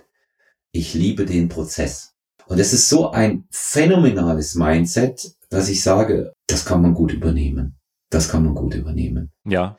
ich 0.72 0.94
liebe 0.94 1.26
den 1.26 1.50
Prozess. 1.50 2.14
Und 2.46 2.58
es 2.58 2.72
ist 2.72 2.88
so 2.88 3.12
ein 3.12 3.50
phänomenales 3.52 4.56
Mindset, 4.56 5.36
dass 5.50 5.68
ich 5.68 5.84
sage, 5.84 6.32
das 6.48 6.64
kann 6.64 6.82
man 6.82 6.94
gut 6.94 7.12
übernehmen. 7.12 7.78
Das 8.10 8.30
kann 8.30 8.46
man 8.46 8.56
gut 8.56 8.76
übernehmen. 8.76 9.32
Ja, 9.46 9.78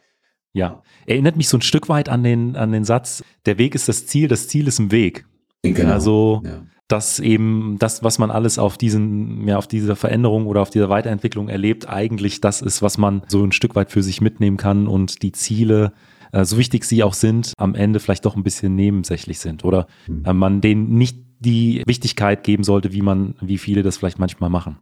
ja. 0.53 0.83
Erinnert 1.07 1.37
mich 1.37 1.49
so 1.49 1.57
ein 1.57 1.63
Stück 1.63 1.89
weit 1.89 2.09
an 2.09 2.23
den, 2.23 2.57
an 2.57 2.73
den 2.73 2.85
Satz, 2.85 3.23
der 3.47 3.59
Weg 3.59 3.75
ist 3.75 3.89
das 3.89 4.07
Ziel, 4.07 4.29
das 4.29 4.49
Ziel 4.49 4.67
ist 4.67 4.79
im 4.79 4.91
Weg. 4.91 5.27
Genau. 5.63 5.93
Also 5.93 6.43
ja. 6.45 6.63
dass 6.89 7.21
eben 7.21 7.77
das, 7.79 8.03
was 8.03 8.19
man 8.19 8.31
alles 8.31 8.59
auf 8.59 8.79
diesen, 8.79 9.47
ja, 9.47 9.57
auf 9.57 9.67
dieser 9.67 9.97
Veränderung 9.97 10.47
oder 10.47 10.63
auf 10.63 10.71
dieser 10.71 10.89
Weiterentwicklung 10.89 11.49
erlebt, 11.49 11.89
eigentlich 11.89 12.41
das 12.41 12.63
ist, 12.63 12.83
was 12.83 12.99
man 12.99 13.23
so 13.29 13.45
ein 13.45 13.53
Stück 13.53 13.75
weit 13.75 13.91
für 13.91 14.03
sich 14.03 14.21
mitnehmen 14.21 14.57
kann 14.57 14.87
und 14.87 15.23
die 15.23 15.33
Ziele, 15.33 15.93
äh, 16.33 16.45
so 16.45 16.59
wichtig 16.59 16.85
sie 16.85 17.03
auch 17.03 17.15
sind, 17.15 17.53
am 17.57 17.75
Ende 17.75 18.01
vielleicht 18.01 18.25
doch 18.25 18.37
ein 18.37 18.45
bisschen 18.45 18.75
nebensächlich 18.75 19.41
sind 19.41 19.65
oder 19.65 19.87
mhm. 20.07 20.25
äh, 20.25 20.33
man 20.33 20.61
denen 20.61 20.95
nicht 20.95 21.25
die 21.41 21.83
Wichtigkeit 21.87 22.43
geben 22.43 22.65
sollte, 22.65 22.93
wie 22.93 23.03
man, 23.03 23.37
wie 23.41 23.59
viele 23.59 23.83
das 23.83 23.97
vielleicht 23.97 24.19
manchmal 24.19 24.51
machen. 24.51 24.79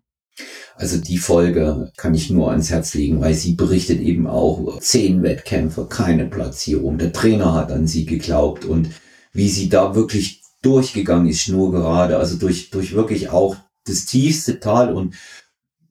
Also 0.77 0.99
die 0.99 1.19
Folge 1.19 1.91
kann 1.97 2.15
ich 2.15 2.31
nur 2.31 2.51
ans 2.51 2.71
Herz 2.71 2.95
legen, 2.95 3.21
weil 3.21 3.35
sie 3.35 3.55
berichtet 3.55 4.01
eben 4.01 4.27
auch 4.27 4.79
zehn 4.81 5.23
Wettkämpfe, 5.23 5.87
keine 5.89 6.27
Platzierung. 6.27 6.99
Der 6.99 7.13
Trainer 7.13 7.55
hat 7.55 7.73
an 7.73 7.87
sie 7.87 8.05
geglaubt 8.05 8.65
und 8.65 8.91
wie 9.33 9.49
sie 9.49 9.69
da 9.69 9.95
wirklich 9.95 10.43
durchgegangen 10.63 11.29
ist, 11.29 11.41
schnurgerade, 11.41 12.19
also 12.19 12.37
durch, 12.37 12.71
durch 12.71 12.95
wirklich 12.95 13.31
auch 13.31 13.57
das 13.87 14.05
tiefste 14.05 14.61
Tal 14.61 14.93
und 14.93 15.15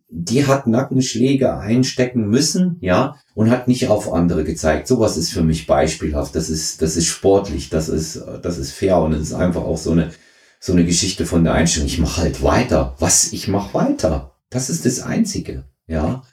die 0.09 0.45
hat 0.45 0.67
Nackenschläge 0.67 1.57
einstecken 1.57 2.29
müssen, 2.29 2.77
ja, 2.79 3.17
und 3.33 3.49
hat 3.49 3.67
nicht 3.67 3.87
auf 3.87 4.13
andere 4.13 4.43
gezeigt. 4.43 4.87
Sowas 4.87 5.17
ist 5.17 5.31
für 5.31 5.43
mich 5.43 5.67
beispielhaft. 5.67 6.35
Das 6.35 6.49
ist, 6.49 6.81
das 6.81 6.95
ist 6.95 7.07
sportlich, 7.07 7.69
das 7.69 7.89
ist, 7.89 8.23
das 8.41 8.57
ist 8.57 8.71
fair 8.71 8.99
und 8.99 9.13
es 9.13 9.21
ist 9.21 9.33
einfach 9.33 9.63
auch 9.63 9.77
so 9.77 9.91
eine, 9.91 10.11
so 10.59 10.73
eine 10.73 10.85
Geschichte 10.85 11.25
von 11.25 11.43
der 11.43 11.53
Einstellung. 11.53 11.87
Ich 11.87 11.99
mache 11.99 12.21
halt 12.21 12.43
weiter. 12.43 12.95
Was? 12.99 13.33
Ich 13.33 13.47
mache 13.47 13.73
weiter. 13.73 14.34
Das 14.49 14.69
ist 14.69 14.85
das 14.85 15.01
Einzige, 15.01 15.65
ja. 15.87 16.23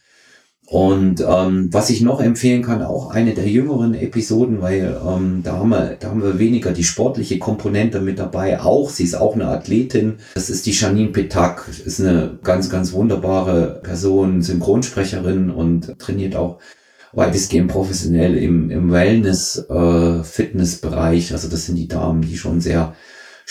Und 0.73 1.21
ähm, 1.21 1.69
was 1.73 1.91
ich 1.91 2.01
noch 2.01 2.21
empfehlen 2.21 2.63
kann, 2.63 2.83
auch 2.83 3.11
eine 3.11 3.35
der 3.35 3.47
jüngeren 3.47 3.95
Episoden, 3.95 4.63
weil 4.63 4.99
ähm, 5.07 5.43
da, 5.43 5.59
haben 5.59 5.69
wir, 5.69 5.99
da 6.01 6.09
haben 6.09 6.23
wir 6.23 6.39
weniger 6.39 6.73
die 6.73 6.85
sportliche 6.85 7.39
Komponente 7.39 8.01
mit 8.01 8.19
dabei. 8.19 8.59
Auch, 8.61 8.89
sie 8.89 9.05
ist 9.05 9.15
auch 9.15 9.35
eine 9.35 9.49
Athletin. 9.49 10.15
Das 10.35 10.49
ist 10.49 10.65
die 10.65 10.71
Janine 10.71 11.11
Petak, 11.11 11.69
ist 11.85 12.01
eine 12.01 12.39
ganz, 12.43 12.71
ganz 12.71 12.93
wunderbare 12.93 13.81
Person, 13.83 14.41
Synchronsprecherin 14.41 15.51
und 15.51 15.99
trainiert 15.99 16.37
auch 16.37 16.59
weitestgehend 17.13 17.71
professionell 17.71 18.35
im, 18.37 18.71
im 18.71 18.91
Wellness-Fitness-Bereich. 18.91 21.31
Äh, 21.31 21.35
also 21.35 21.49
das 21.49 21.67
sind 21.67 21.77
die 21.77 21.89
Damen, 21.89 22.23
die 22.23 22.39
schon 22.39 22.63
sehr 22.63 22.95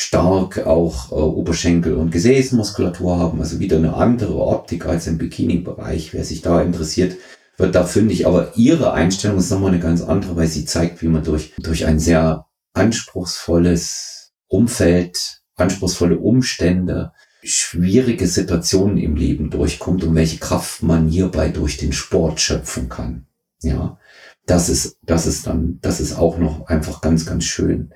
stark 0.02 0.66
auch 0.66 1.12
äh, 1.12 1.16
Oberschenkel- 1.16 1.96
und 1.96 2.12
Gesäßmuskulatur 2.12 3.20
haben, 3.20 3.40
also 3.40 3.60
wieder 3.60 3.78
eine 3.78 3.94
andere 3.94 4.36
Optik 4.36 4.86
als 4.86 5.08
im 5.08 5.18
Bikini-Bereich. 5.18 6.14
Wer 6.14 6.24
sich 6.24 6.42
da 6.42 6.62
interessiert, 6.62 7.18
wird 7.58 7.76
da 7.76 7.84
fündig. 7.84 8.26
Aber 8.26 8.52
ihre 8.56 8.94
Einstellung 8.94 9.38
ist 9.38 9.52
nochmal 9.52 9.72
eine 9.72 9.80
ganz 9.80 10.02
andere, 10.02 10.36
weil 10.36 10.48
sie 10.48 10.66
zeigt, 10.66 11.02
wie 11.02 11.08
man 11.08 11.24
durch, 11.24 11.54
durch 11.60 11.86
ein 11.86 12.00
sehr 12.00 12.48
anspruchsvolles 12.74 14.32
Umfeld, 14.48 15.42
anspruchsvolle 15.56 16.18
Umstände, 16.18 17.12
schwierige 17.44 18.28
Situationen 18.28 18.98
im 18.98 19.16
Leben 19.16 19.50
durchkommt 19.50 20.04
und 20.04 20.16
welche 20.16 20.40
Kraft 20.40 20.84
man 20.84 21.08
hierbei 21.08 21.50
durch 21.50 21.78
den 21.78 21.94
Sport 21.94 22.40
schöpfen 22.40 22.90
kann. 22.90 23.28
Ja, 23.62 24.00
das 24.48 24.70
ist, 24.70 24.98
das 25.04 25.28
ist 25.28 25.46
dann, 25.46 25.80
das 25.82 26.00
ist 26.00 26.18
auch 26.18 26.38
noch 26.40 26.68
einfach 26.68 27.02
ganz, 27.02 27.26
ganz 27.26 27.46
schön. 27.46 27.94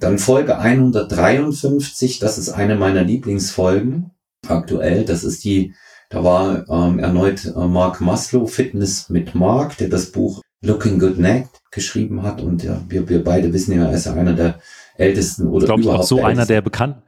Dann 0.00 0.18
Folge 0.18 0.58
153, 0.58 2.18
das 2.18 2.38
ist 2.38 2.50
eine 2.50 2.76
meiner 2.76 3.02
Lieblingsfolgen 3.02 4.10
aktuell. 4.46 5.04
Das 5.04 5.24
ist 5.24 5.44
die, 5.44 5.74
da 6.10 6.24
war 6.24 6.68
ähm, 6.68 6.98
erneut 6.98 7.44
äh, 7.44 7.66
Mark 7.66 8.00
Maslow, 8.00 8.46
Fitness 8.46 9.08
mit 9.08 9.34
Mark, 9.34 9.76
der 9.78 9.88
das 9.88 10.12
Buch 10.12 10.42
Looking 10.62 10.98
Good 10.98 11.18
Neck 11.18 11.48
geschrieben 11.70 12.22
hat. 12.22 12.40
Und 12.40 12.62
ja, 12.62 12.80
wir, 12.88 13.08
wir 13.08 13.22
beide 13.22 13.52
wissen 13.52 13.76
ja, 13.76 13.86
er 13.86 13.92
ist 13.92 14.06
ja 14.06 14.14
einer 14.14 14.34
der 14.34 14.60
ältesten 14.96 15.48
oder 15.48 15.66
ich 15.66 15.84
überhaupt 15.84 16.02
auch 16.02 16.06
so 16.06 16.22
einer 16.22 16.46
der 16.46 16.62
bekannten, 16.62 17.02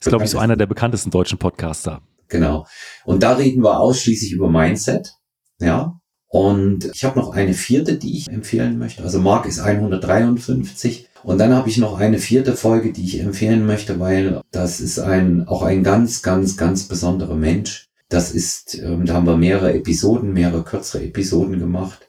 ist 0.00 0.08
glaube 0.08 0.24
ich 0.24 0.30
so 0.30 0.38
einer 0.38 0.56
der 0.56 0.66
bekanntesten 0.66 1.10
deutschen 1.10 1.38
Podcaster. 1.38 2.00
Genau. 2.28 2.66
Und 3.04 3.22
da 3.22 3.34
reden 3.34 3.62
wir 3.62 3.80
ausschließlich 3.80 4.32
über 4.32 4.50
Mindset. 4.50 5.14
Ja. 5.60 5.98
Und 6.30 6.90
ich 6.94 7.04
habe 7.04 7.18
noch 7.18 7.30
eine 7.30 7.54
vierte, 7.54 7.96
die 7.96 8.18
ich 8.18 8.28
empfehlen 8.28 8.78
möchte. 8.78 9.02
Also 9.02 9.18
Mark 9.18 9.46
ist 9.46 9.60
153. 9.60 11.07
Und 11.28 11.36
dann 11.36 11.52
habe 11.52 11.68
ich 11.68 11.76
noch 11.76 11.98
eine 11.98 12.18
vierte 12.18 12.56
Folge, 12.56 12.90
die 12.90 13.04
ich 13.04 13.20
empfehlen 13.20 13.66
möchte, 13.66 14.00
weil 14.00 14.40
das 14.50 14.80
ist 14.80 14.98
ein, 14.98 15.46
auch 15.46 15.60
ein 15.60 15.82
ganz, 15.82 16.22
ganz, 16.22 16.56
ganz 16.56 16.84
besonderer 16.84 17.34
Mensch. 17.34 17.90
Das 18.08 18.32
ist, 18.32 18.76
ähm, 18.76 19.04
da 19.04 19.12
haben 19.12 19.26
wir 19.26 19.36
mehrere 19.36 19.74
Episoden, 19.74 20.32
mehrere 20.32 20.64
kürzere 20.64 21.04
Episoden 21.04 21.58
gemacht. 21.58 22.08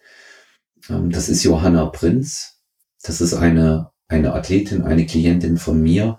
Ähm, 0.89 1.11
das 1.11 1.27
ist 1.27 1.43
Johanna 1.43 1.87
Prinz. 1.87 2.61
Das 3.03 3.19
ist 3.19 3.33
eine, 3.33 3.91
eine 4.07 4.31
Athletin, 4.31 4.83
eine 4.83 5.05
Klientin 5.05 5.57
von 5.57 5.81
mir. 5.81 6.17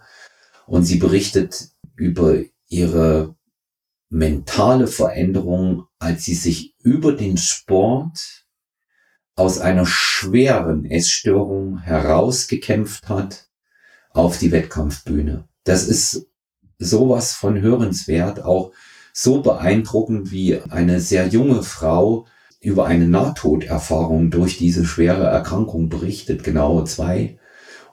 Und 0.66 0.82
sie 0.82 0.98
berichtet 0.98 1.70
über 1.96 2.36
ihre 2.68 3.34
mentale 4.10 4.86
Veränderung, 4.86 5.86
als 5.98 6.26
sie 6.26 6.34
sich 6.34 6.74
über 6.82 7.14
den 7.14 7.38
Sport 7.38 8.44
aus 9.40 9.58
einer 9.58 9.86
schweren 9.86 10.84
Essstörung 10.84 11.78
herausgekämpft 11.78 13.08
hat 13.08 13.48
auf 14.10 14.36
die 14.36 14.52
Wettkampfbühne. 14.52 15.48
Das 15.64 15.88
ist 15.88 16.26
sowas 16.78 17.32
von 17.32 17.58
hörenswert, 17.58 18.44
auch 18.44 18.72
so 19.14 19.40
beeindruckend 19.40 20.30
wie 20.30 20.60
eine 20.60 21.00
sehr 21.00 21.26
junge 21.28 21.62
Frau 21.62 22.26
über 22.60 22.84
eine 22.84 23.08
Nahtoderfahrung 23.08 24.30
durch 24.30 24.58
diese 24.58 24.84
schwere 24.84 25.24
Erkrankung 25.24 25.88
berichtet, 25.88 26.44
genau 26.44 26.84
zwei, 26.84 27.38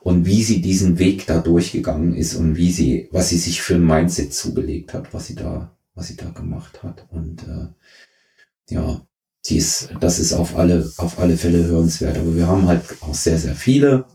und 0.01 0.25
wie 0.25 0.43
sie 0.43 0.59
diesen 0.59 0.99
Weg 0.99 1.27
da 1.27 1.39
durchgegangen 1.39 2.13
ist 2.13 2.35
und 2.35 2.57
wie 2.57 2.73
sie, 2.73 3.07
was 3.13 3.29
sie 3.29 3.37
sich 3.37 3.61
für 3.61 3.75
ein 3.75 3.85
Mindset 3.85 4.33
zugelegt 4.33 4.93
hat, 4.93 5.13
was 5.13 5.27
sie 5.27 5.35
da, 5.35 5.77
was 5.95 6.07
sie 6.07 6.17
da 6.17 6.29
gemacht 6.29 6.83
hat. 6.83 7.07
Und 7.09 7.43
äh, 7.43 8.73
ja, 8.73 9.01
dies, 9.49 9.89
das 9.99 10.19
ist 10.19 10.33
auf 10.33 10.57
alle, 10.57 10.89
auf 10.97 11.19
alle 11.19 11.37
Fälle 11.37 11.65
hörenswert. 11.65 12.17
Aber 12.17 12.35
wir 12.35 12.47
haben 12.47 12.67
halt 12.67 12.81
auch 13.01 13.13
sehr, 13.13 13.37
sehr 13.37 13.55
viele 13.55 14.05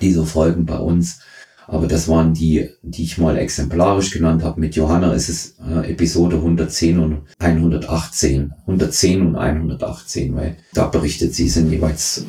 diese 0.00 0.24
Folgen 0.24 0.66
bei 0.66 0.78
uns. 0.78 1.20
Aber 1.66 1.86
das 1.86 2.08
waren 2.08 2.34
die, 2.34 2.68
die 2.82 3.04
ich 3.04 3.16
mal 3.16 3.38
exemplarisch 3.38 4.10
genannt 4.10 4.42
habe. 4.42 4.58
Mit 4.58 4.74
Johanna 4.74 5.12
ist 5.12 5.28
es 5.28 5.56
äh, 5.60 5.92
Episode 5.92 6.36
110 6.36 6.98
und 6.98 7.22
118. 7.38 8.52
110 8.62 9.26
und 9.26 9.36
118, 9.36 10.34
weil 10.34 10.56
da 10.74 10.88
berichtet 10.88 11.32
sie, 11.32 11.48
sind 11.48 11.70
jeweils 11.70 12.24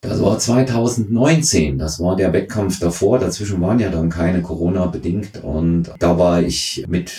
Das 0.00 0.22
war 0.22 0.38
2019, 0.38 1.76
das 1.76 2.00
war 2.00 2.16
der 2.16 2.32
Wettkampf 2.32 2.80
davor. 2.80 3.18
Dazwischen 3.18 3.60
waren 3.60 3.80
ja 3.80 3.90
dann 3.90 4.08
keine 4.08 4.40
Corona 4.40 4.86
bedingt 4.86 5.42
und 5.42 5.92
da 5.98 6.18
war 6.18 6.40
ich 6.40 6.86
mit 6.88 7.12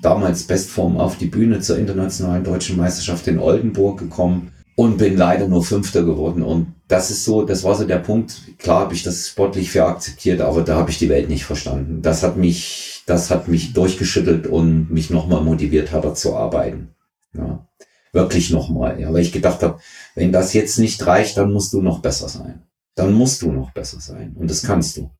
damals 0.00 0.44
Bestform 0.44 0.96
auf 0.96 1.18
die 1.18 1.26
Bühne 1.26 1.60
zur 1.60 1.76
internationalen 1.78 2.44
deutschen 2.44 2.78
Meisterschaft 2.78 3.26
in 3.28 3.38
Oldenburg 3.38 3.98
gekommen 3.98 4.52
und 4.74 4.96
bin 4.96 5.18
leider 5.18 5.48
nur 5.48 5.62
Fünfter 5.62 6.02
geworden. 6.02 6.42
Und 6.42 6.74
das 6.88 7.10
ist 7.10 7.26
so, 7.26 7.42
das 7.42 7.64
war 7.64 7.74
so 7.74 7.84
der 7.84 7.98
Punkt. 7.98 8.40
Klar 8.58 8.80
habe 8.80 8.94
ich 8.94 9.02
das 9.02 9.28
sportlich 9.28 9.70
für 9.70 9.84
akzeptiert, 9.84 10.40
aber 10.40 10.62
da 10.62 10.76
habe 10.76 10.90
ich 10.90 10.98
die 10.98 11.10
Welt 11.10 11.28
nicht 11.28 11.44
verstanden. 11.44 12.00
Das 12.00 12.22
hat 12.22 12.38
mich, 12.38 12.99
das 13.10 13.30
hat 13.30 13.48
mich 13.48 13.72
durchgeschüttelt 13.72 14.46
und 14.46 14.90
mich 14.90 15.10
nochmal 15.10 15.42
motiviert, 15.42 15.90
härter 15.90 16.14
zu 16.14 16.36
arbeiten. 16.36 16.94
Ja, 17.34 17.66
wirklich 18.12 18.50
nochmal. 18.50 19.00
Ja, 19.00 19.12
weil 19.12 19.22
ich 19.22 19.32
gedacht 19.32 19.62
habe, 19.62 19.80
wenn 20.14 20.32
das 20.32 20.52
jetzt 20.52 20.78
nicht 20.78 21.04
reicht, 21.06 21.36
dann 21.36 21.52
musst 21.52 21.72
du 21.72 21.82
noch 21.82 22.00
besser 22.00 22.28
sein. 22.28 22.62
Dann 22.94 23.12
musst 23.12 23.42
du 23.42 23.50
noch 23.50 23.72
besser 23.72 24.00
sein. 24.00 24.36
Und 24.38 24.48
das 24.48 24.62
kannst 24.62 24.96
du. 24.96 25.10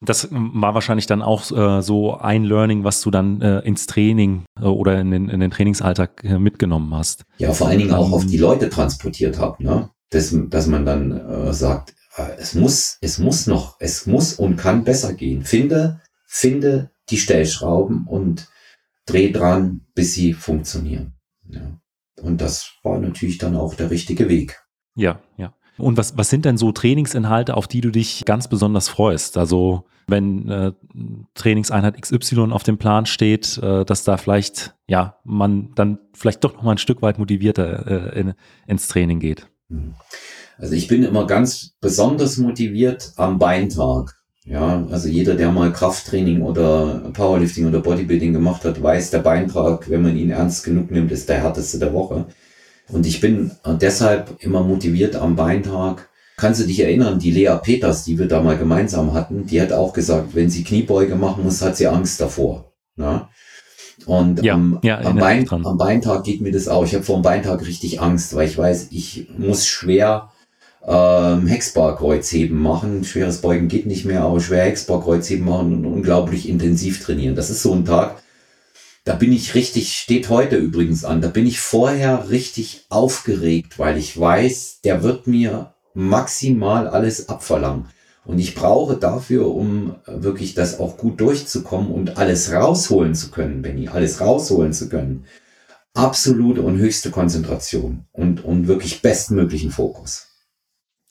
Das 0.00 0.28
war 0.30 0.74
wahrscheinlich 0.74 1.06
dann 1.06 1.22
auch 1.22 1.50
äh, 1.50 1.80
so 1.80 2.18
ein 2.18 2.44
Learning, 2.44 2.84
was 2.84 3.00
du 3.00 3.10
dann 3.10 3.40
äh, 3.40 3.60
ins 3.60 3.86
Training 3.86 4.44
äh, 4.60 4.64
oder 4.64 5.00
in 5.00 5.10
den, 5.10 5.30
in 5.30 5.40
den 5.40 5.50
Trainingsalltag 5.50 6.22
äh, 6.24 6.38
mitgenommen 6.38 6.94
hast. 6.94 7.24
Ja, 7.38 7.52
vor 7.52 7.68
allen 7.68 7.78
Dingen 7.78 7.94
auch 7.94 8.08
Ähm. 8.08 8.14
auf 8.14 8.26
die 8.26 8.36
Leute 8.36 8.68
transportiert 8.68 9.38
habe, 9.38 9.62
ne? 9.62 9.88
Dass, 10.10 10.36
dass 10.50 10.66
man 10.66 10.84
dann 10.84 11.10
äh, 11.12 11.52
sagt, 11.54 11.94
äh, 12.16 12.22
es 12.38 12.54
muss, 12.54 12.98
es 13.00 13.18
muss 13.18 13.46
noch, 13.46 13.76
es 13.80 14.06
muss 14.06 14.34
und 14.34 14.56
kann 14.56 14.84
besser 14.84 15.14
gehen. 15.14 15.42
Finde, 15.42 16.00
finde 16.26 16.90
die 17.10 17.18
Stellschrauben 17.18 18.06
und 18.06 18.48
dreh 19.06 19.30
dran, 19.30 19.82
bis 19.94 20.14
sie 20.14 20.32
funktionieren. 20.32 21.14
Ja. 21.48 21.78
Und 22.22 22.40
das 22.40 22.72
war 22.82 22.98
natürlich 22.98 23.38
dann 23.38 23.56
auch 23.56 23.74
der 23.74 23.90
richtige 23.90 24.28
Weg. 24.28 24.62
Ja, 24.94 25.20
ja. 25.36 25.54
Und 25.76 25.96
was, 25.96 26.16
was 26.16 26.30
sind 26.30 26.44
denn 26.44 26.56
so 26.56 26.70
Trainingsinhalte, 26.70 27.56
auf 27.56 27.66
die 27.66 27.80
du 27.80 27.90
dich 27.90 28.24
ganz 28.24 28.46
besonders 28.46 28.88
freust? 28.88 29.36
Also 29.36 29.84
wenn 30.06 30.48
äh, 30.48 30.72
Trainingseinheit 31.34 32.00
XY 32.00 32.52
auf 32.52 32.62
dem 32.62 32.78
Plan 32.78 33.06
steht, 33.06 33.58
äh, 33.58 33.84
dass 33.84 34.04
da 34.04 34.16
vielleicht, 34.16 34.76
ja, 34.86 35.18
man 35.24 35.72
dann 35.74 35.98
vielleicht 36.12 36.44
doch 36.44 36.54
noch 36.54 36.62
mal 36.62 36.72
ein 36.72 36.78
Stück 36.78 37.02
weit 37.02 37.18
motivierter 37.18 38.12
äh, 38.14 38.20
in, 38.20 38.34
ins 38.66 38.86
Training 38.86 39.18
geht. 39.18 39.48
Mhm. 39.68 39.94
Also 40.58 40.74
ich 40.74 40.86
bin 40.86 41.02
immer 41.02 41.26
ganz 41.26 41.76
besonders 41.80 42.36
motiviert 42.36 43.12
am 43.16 43.38
Beintag. 43.38 44.14
Ja, 44.46 44.86
also 44.90 45.08
jeder, 45.08 45.34
der 45.34 45.50
mal 45.50 45.72
Krafttraining 45.72 46.42
oder 46.42 47.10
Powerlifting 47.14 47.66
oder 47.66 47.80
Bodybuilding 47.80 48.34
gemacht 48.34 48.64
hat, 48.64 48.82
weiß, 48.82 49.10
der 49.10 49.20
Beintag, 49.20 49.88
wenn 49.88 50.02
man 50.02 50.16
ihn 50.16 50.30
ernst 50.30 50.64
genug 50.64 50.90
nimmt, 50.90 51.10
ist 51.12 51.30
der 51.30 51.42
härteste 51.42 51.78
der 51.78 51.94
Woche. 51.94 52.26
Und 52.88 53.06
ich 53.06 53.20
bin 53.22 53.52
deshalb 53.80 54.36
immer 54.40 54.62
motiviert 54.62 55.16
am 55.16 55.34
Beintag. 55.34 56.10
Kannst 56.36 56.60
du 56.60 56.66
dich 56.66 56.80
erinnern, 56.80 57.18
die 57.18 57.30
Lea 57.30 57.56
Peters, 57.62 58.04
die 58.04 58.18
wir 58.18 58.28
da 58.28 58.42
mal 58.42 58.58
gemeinsam 58.58 59.14
hatten, 59.14 59.46
die 59.46 59.62
hat 59.62 59.72
auch 59.72 59.94
gesagt, 59.94 60.34
wenn 60.34 60.50
sie 60.50 60.64
Kniebeuge 60.64 61.14
machen 61.14 61.44
muss, 61.44 61.62
hat 61.62 61.76
sie 61.76 61.86
Angst 61.86 62.20
davor. 62.20 62.72
Ja? 62.96 63.30
Und 64.04 64.42
Ja, 64.42 64.54
am, 64.54 64.78
ja, 64.82 65.00
am, 65.00 65.16
Bein, 65.16 65.48
am 65.48 65.78
Beintag 65.78 66.24
geht 66.24 66.42
mir 66.42 66.52
das 66.52 66.68
auch. 66.68 66.84
Ich 66.84 66.94
habe 66.94 67.04
vor 67.04 67.16
dem 67.16 67.22
Beintag 67.22 67.66
richtig 67.66 68.02
Angst, 68.02 68.34
weil 68.34 68.48
ich 68.48 68.58
weiß, 68.58 68.88
ich 68.90 69.28
muss 69.38 69.66
schwer 69.66 70.30
ähm, 70.86 71.46
Hexbar-Kreuzheben 71.46 72.60
machen. 72.60 73.04
Schweres 73.04 73.40
Beugen 73.40 73.68
geht 73.68 73.86
nicht 73.86 74.04
mehr, 74.04 74.22
aber 74.22 74.40
schwer 74.40 74.64
Hexbar-Kreuzheben 74.64 75.44
machen 75.44 75.74
und 75.74 75.86
unglaublich 75.86 76.48
intensiv 76.48 77.02
trainieren. 77.02 77.36
Das 77.36 77.50
ist 77.50 77.62
so 77.62 77.72
ein 77.74 77.84
Tag, 77.84 78.22
da 79.04 79.14
bin 79.14 79.32
ich 79.32 79.54
richtig, 79.54 79.92
steht 79.96 80.30
heute 80.30 80.56
übrigens 80.56 81.04
an, 81.04 81.20
da 81.20 81.28
bin 81.28 81.46
ich 81.46 81.60
vorher 81.60 82.30
richtig 82.30 82.86
aufgeregt, 82.88 83.78
weil 83.78 83.98
ich 83.98 84.18
weiß, 84.18 84.80
der 84.82 85.02
wird 85.02 85.26
mir 85.26 85.74
maximal 85.92 86.88
alles 86.88 87.28
abverlangen. 87.28 87.86
Und 88.24 88.38
ich 88.38 88.54
brauche 88.54 88.96
dafür, 88.96 89.54
um 89.54 89.96
wirklich 90.06 90.54
das 90.54 90.80
auch 90.80 90.96
gut 90.96 91.20
durchzukommen 91.20 91.92
und 91.92 92.16
alles 92.16 92.52
rausholen 92.52 93.14
zu 93.14 93.30
können, 93.30 93.60
Benny, 93.60 93.88
alles 93.88 94.22
rausholen 94.22 94.72
zu 94.72 94.88
können, 94.88 95.26
absolute 95.92 96.62
und 96.62 96.78
höchste 96.78 97.10
Konzentration 97.10 98.06
und, 98.12 98.42
und 98.42 98.66
wirklich 98.66 99.02
bestmöglichen 99.02 99.70
Fokus. 99.70 100.33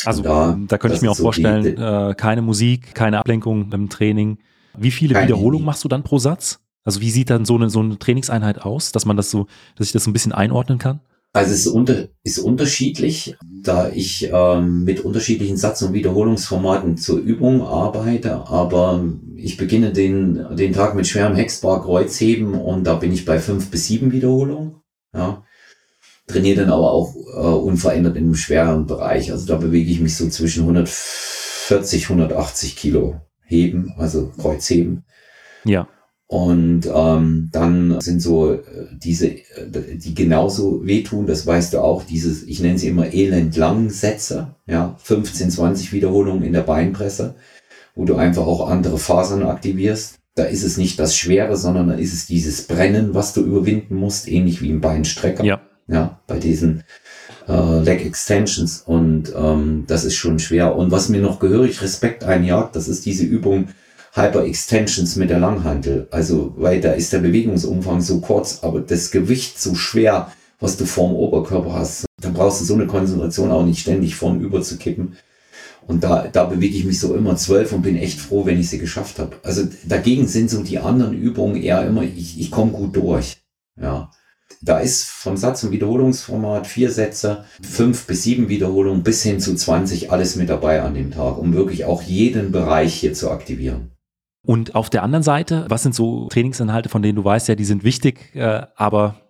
Also 0.06 0.22
Da- 0.24 0.58
da, 0.68 0.78
könnte 0.78 0.96
ich 0.96 1.02
mir 1.02 1.12
auch 1.12 1.16
so 1.16 1.24
vorstellen, 1.24 1.64
die- 1.64 1.70
äh, 1.82 2.14
keine 2.16 2.42
Musik, 2.42 2.94
keine 2.96 3.20
Ablenkung 3.20 3.72
im 3.72 3.90
Training. 3.90 4.38
Wie 4.78 4.92
viele 4.92 5.16
Wiederholungen 5.22 5.66
machst 5.66 5.84
du 5.84 5.88
dann 5.88 6.04
pro 6.04 6.18
Satz? 6.20 6.60
Also 6.84 7.00
wie 7.02 7.12
sieht 7.12 7.30
dann 7.30 7.46
so 7.46 7.56
eine, 7.56 7.70
so 7.70 7.80
eine 7.80 7.98
Trainingseinheit 7.98 8.62
aus, 8.64 8.92
dass 8.92 9.06
man 9.06 9.16
das 9.16 9.32
so, 9.32 9.48
dass 9.78 9.88
ich 9.88 9.94
das 9.94 10.04
so 10.04 10.10
ein 10.10 10.14
bisschen 10.14 10.32
einordnen 10.34 10.80
kann? 10.80 11.00
Also 11.36 11.52
es 11.52 11.62
ist, 11.62 11.68
unter, 11.68 12.10
ist 12.24 12.38
unterschiedlich, 12.38 13.36
da 13.64 13.90
ich 13.90 14.30
ähm, 14.32 14.84
mit 14.84 15.00
unterschiedlichen 15.02 15.58
Satz- 15.58 15.82
und 15.82 15.94
Wiederholungsformaten 15.94 16.98
zur 16.98 17.18
Übung 17.20 17.62
arbeite, 17.64 18.48
aber 18.48 19.04
ich 19.36 19.58
beginne 19.58 19.92
den, 19.94 20.46
den 20.56 20.74
Tag 20.74 20.94
mit 20.96 21.08
schwerem 21.08 21.36
Hexbar 21.36 21.82
Kreuzheben 21.84 22.54
und 22.54 22.84
da 22.86 22.96
bin 22.96 23.12
ich 23.12 23.26
bei 23.26 23.40
fünf 23.40 23.72
bis 23.72 23.88
sieben 23.88 24.12
Wiederholungen. 24.12 24.76
Ja. 25.16 25.44
Trainiere 26.28 26.62
dann 26.62 26.70
aber 26.70 26.92
auch 26.92 27.16
äh, 27.16 27.40
unverändert 27.40 28.16
in 28.16 28.24
einem 28.24 28.36
schweren 28.36 28.86
Bereich. 28.86 29.32
Also 29.32 29.46
da 29.46 29.58
bewege 29.58 29.92
ich 29.92 30.00
mich 30.00 30.16
so 30.16 30.30
zwischen 30.30 30.62
140, 30.64 32.04
180 32.06 32.76
Kilo 32.76 33.22
heben, 33.46 33.94
also 33.98 34.32
Kreuzheben. 34.38 35.04
Ja. 35.66 35.88
Und 36.28 36.90
ähm, 36.92 37.50
dann 37.52 38.02
sind 38.02 38.20
so 38.20 38.54
äh, 38.54 38.62
diese, 38.92 39.28
äh, 39.28 39.98
die 39.98 40.16
genauso 40.16 40.86
wehtun, 40.86 41.28
das 41.28 41.46
weißt 41.46 41.74
du 41.74 41.80
auch, 41.80 42.04
dieses, 42.04 42.44
ich 42.44 42.60
nenne 42.60 42.80
sie 42.80 42.88
immer 42.88 43.14
elendlang 43.14 43.90
Sätze, 43.90 44.56
ja, 44.66 44.96
15, 45.04 45.52
20 45.52 45.94
Wiederholungen 45.94 46.44
in 46.44 46.54
der 46.54 46.62
Beinpresse, 46.62 47.36
wo 47.94 48.06
du 48.06 48.16
einfach 48.16 48.48
auch 48.48 48.68
andere 48.68 48.98
Fasern 48.98 49.44
aktivierst. 49.44 50.20
Da 50.36 50.46
ist 50.46 50.64
es 50.64 50.78
nicht 50.78 50.98
das 50.98 51.16
Schwere, 51.16 51.56
sondern 51.56 51.90
da 51.90 51.94
ist 51.94 52.14
es 52.14 52.26
dieses 52.26 52.66
Brennen, 52.66 53.14
was 53.14 53.34
du 53.34 53.42
überwinden 53.42 53.94
musst, 53.94 54.28
ähnlich 54.28 54.62
wie 54.64 54.70
im 54.70 54.82
Beinstrecker. 54.82 55.44
Ja. 55.44 55.62
Ja, 55.88 56.22
bei 56.28 56.40
diesen 56.40 56.84
äh, 57.48 57.80
Leg 57.80 58.06
Extensions. 58.06 58.84
Und 58.86 59.34
ähm, 59.36 59.84
das 59.88 60.06
ist 60.06 60.16
schon 60.16 60.40
schwer. 60.40 60.76
Und 60.76 60.92
was 60.92 61.10
mir 61.10 61.22
noch 61.22 61.40
gehörig 61.40 61.82
Respekt 61.82 62.24
einjagt, 62.24 62.76
das 62.76 62.88
ist 62.88 63.06
diese 63.06 63.26
Übung 63.26 63.70
Hyper 64.14 64.46
Extensions 64.46 65.16
mit 65.16 65.30
der 65.30 65.40
Langhantel. 65.40 66.08
Also, 66.12 66.54
weil 66.58 66.80
da 66.80 66.92
ist 66.92 67.12
der 67.12 67.20
Bewegungsumfang 67.20 68.00
so 68.02 68.22
kurz, 68.22 68.60
aber 68.62 68.80
das 68.80 69.12
Gewicht 69.12 69.60
so 69.60 69.76
schwer, 69.76 70.32
was 70.60 70.78
du 70.78 70.86
vorm 70.86 71.14
Oberkörper 71.14 71.74
hast. 71.74 72.06
Da 72.22 72.30
brauchst 72.30 72.62
du 72.62 72.66
so 72.66 72.76
eine 72.76 72.88
Konzentration 72.88 73.52
auch 73.52 73.66
nicht 73.66 73.80
ständig 73.80 74.16
vorn 74.16 74.40
über 74.40 74.62
zu 74.62 74.78
kippen. 74.78 75.18
Und 75.88 76.04
da, 76.04 76.28
da 76.32 76.46
bewege 76.46 76.78
ich 76.78 76.86
mich 76.86 77.00
so 77.00 77.14
immer 77.14 77.36
zwölf 77.36 77.74
und 77.74 77.82
bin 77.82 77.98
echt 77.98 78.20
froh, 78.20 78.46
wenn 78.46 78.60
ich 78.60 78.70
sie 78.70 78.78
geschafft 78.78 79.20
habe. 79.20 79.36
Also 79.44 79.64
dagegen 79.86 80.28
sind 80.28 80.50
so 80.50 80.64
die 80.64 80.80
anderen 80.80 81.14
Übungen 81.14 81.56
eher 81.56 81.86
immer, 81.86 82.04
ich, 82.04 82.40
ich 82.40 82.52
komme 82.52 82.72
gut 82.72 82.96
durch. 82.96 83.44
Ja. 83.82 84.12
Da 84.62 84.80
ist 84.80 85.06
vom 85.06 85.38
Satz- 85.38 85.64
und 85.64 85.72
Wiederholungsformat 85.72 86.68
vier 86.68 86.92
Sätze, 86.92 87.46
fünf 87.62 88.06
bis 88.08 88.24
sieben 88.24 88.50
Wiederholungen 88.50 89.04
bis 89.04 89.24
hin 89.24 89.40
zu 89.40 89.56
20 89.56 90.12
alles 90.12 90.36
mit 90.36 90.50
dabei 90.50 90.82
an 90.82 90.94
dem 90.94 91.12
Tag, 91.12 91.38
um 91.38 91.54
wirklich 91.54 91.86
auch 91.86 92.02
jeden 92.02 92.52
Bereich 92.52 92.94
hier 92.94 93.14
zu 93.14 93.32
aktivieren. 93.32 93.92
Und 94.46 94.76
auf 94.76 94.90
der 94.90 95.04
anderen 95.04 95.24
Seite, 95.24 95.66
was 95.70 95.84
sind 95.84 95.96
so 95.96 96.28
Trainingsinhalte, 96.28 96.90
von 96.90 97.02
denen 97.02 97.16
du 97.16 97.24
weißt, 97.24 97.48
ja, 97.48 97.56
die 97.56 97.66
sind 97.66 97.84
wichtig, 97.84 98.36
äh, 98.36 98.64
aber 98.76 99.22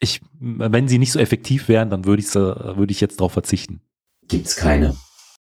ich, 0.00 0.20
wenn 0.38 0.88
sie 0.88 0.98
nicht 0.98 1.12
so 1.12 1.18
effektiv 1.18 1.68
wären, 1.68 1.88
dann 1.88 2.04
würde 2.04 2.20
ich, 2.20 2.34
würde 2.34 2.92
ich 2.92 3.00
jetzt 3.00 3.20
darauf 3.20 3.32
verzichten. 3.32 3.80
Gibt's 4.28 4.56
keine. 4.56 4.96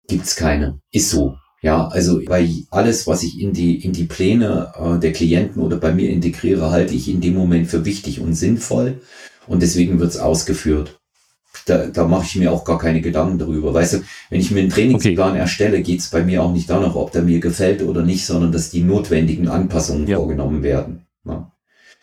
Gibt's 0.08 0.34
keine. 0.34 0.80
Ist 0.90 1.10
so. 1.10 1.36
Ja, 1.62 1.86
also 1.86 2.20
bei 2.26 2.50
alles, 2.70 3.06
was 3.06 3.22
ich 3.22 3.40
in 3.40 3.52
die, 3.52 3.76
in 3.84 3.92
die 3.92 4.04
Pläne 4.04 4.72
äh, 4.76 4.98
der 4.98 5.12
Klienten 5.12 5.62
oder 5.62 5.76
bei 5.76 5.94
mir 5.94 6.10
integriere, 6.10 6.72
halte 6.72 6.92
ich 6.94 7.08
in 7.08 7.20
dem 7.20 7.34
Moment 7.34 7.68
für 7.68 7.84
wichtig 7.84 8.20
und 8.20 8.34
sinnvoll. 8.34 9.00
Und 9.46 9.62
deswegen 9.62 10.00
wird's 10.00 10.16
ausgeführt. 10.16 10.98
Da, 11.66 11.86
da 11.86 12.04
mache 12.08 12.26
ich 12.26 12.34
mir 12.34 12.50
auch 12.50 12.64
gar 12.64 12.78
keine 12.78 13.00
Gedanken 13.00 13.38
darüber. 13.38 13.72
Weißt 13.72 13.94
du, 13.94 14.02
wenn 14.30 14.40
ich 14.40 14.50
mir 14.50 14.60
einen 14.60 14.70
Trainingsplan 14.70 15.30
okay. 15.30 15.38
erstelle, 15.38 15.82
geht's 15.82 16.10
bei 16.10 16.24
mir 16.24 16.42
auch 16.42 16.52
nicht 16.52 16.68
danach, 16.68 16.96
ob 16.96 17.12
der 17.12 17.22
mir 17.22 17.38
gefällt 17.38 17.82
oder 17.82 18.02
nicht, 18.02 18.26
sondern 18.26 18.50
dass 18.50 18.70
die 18.70 18.82
notwendigen 18.82 19.46
Anpassungen 19.46 20.08
ja. 20.08 20.16
vorgenommen 20.16 20.64
werden. 20.64 21.06
Ja. 21.24 21.52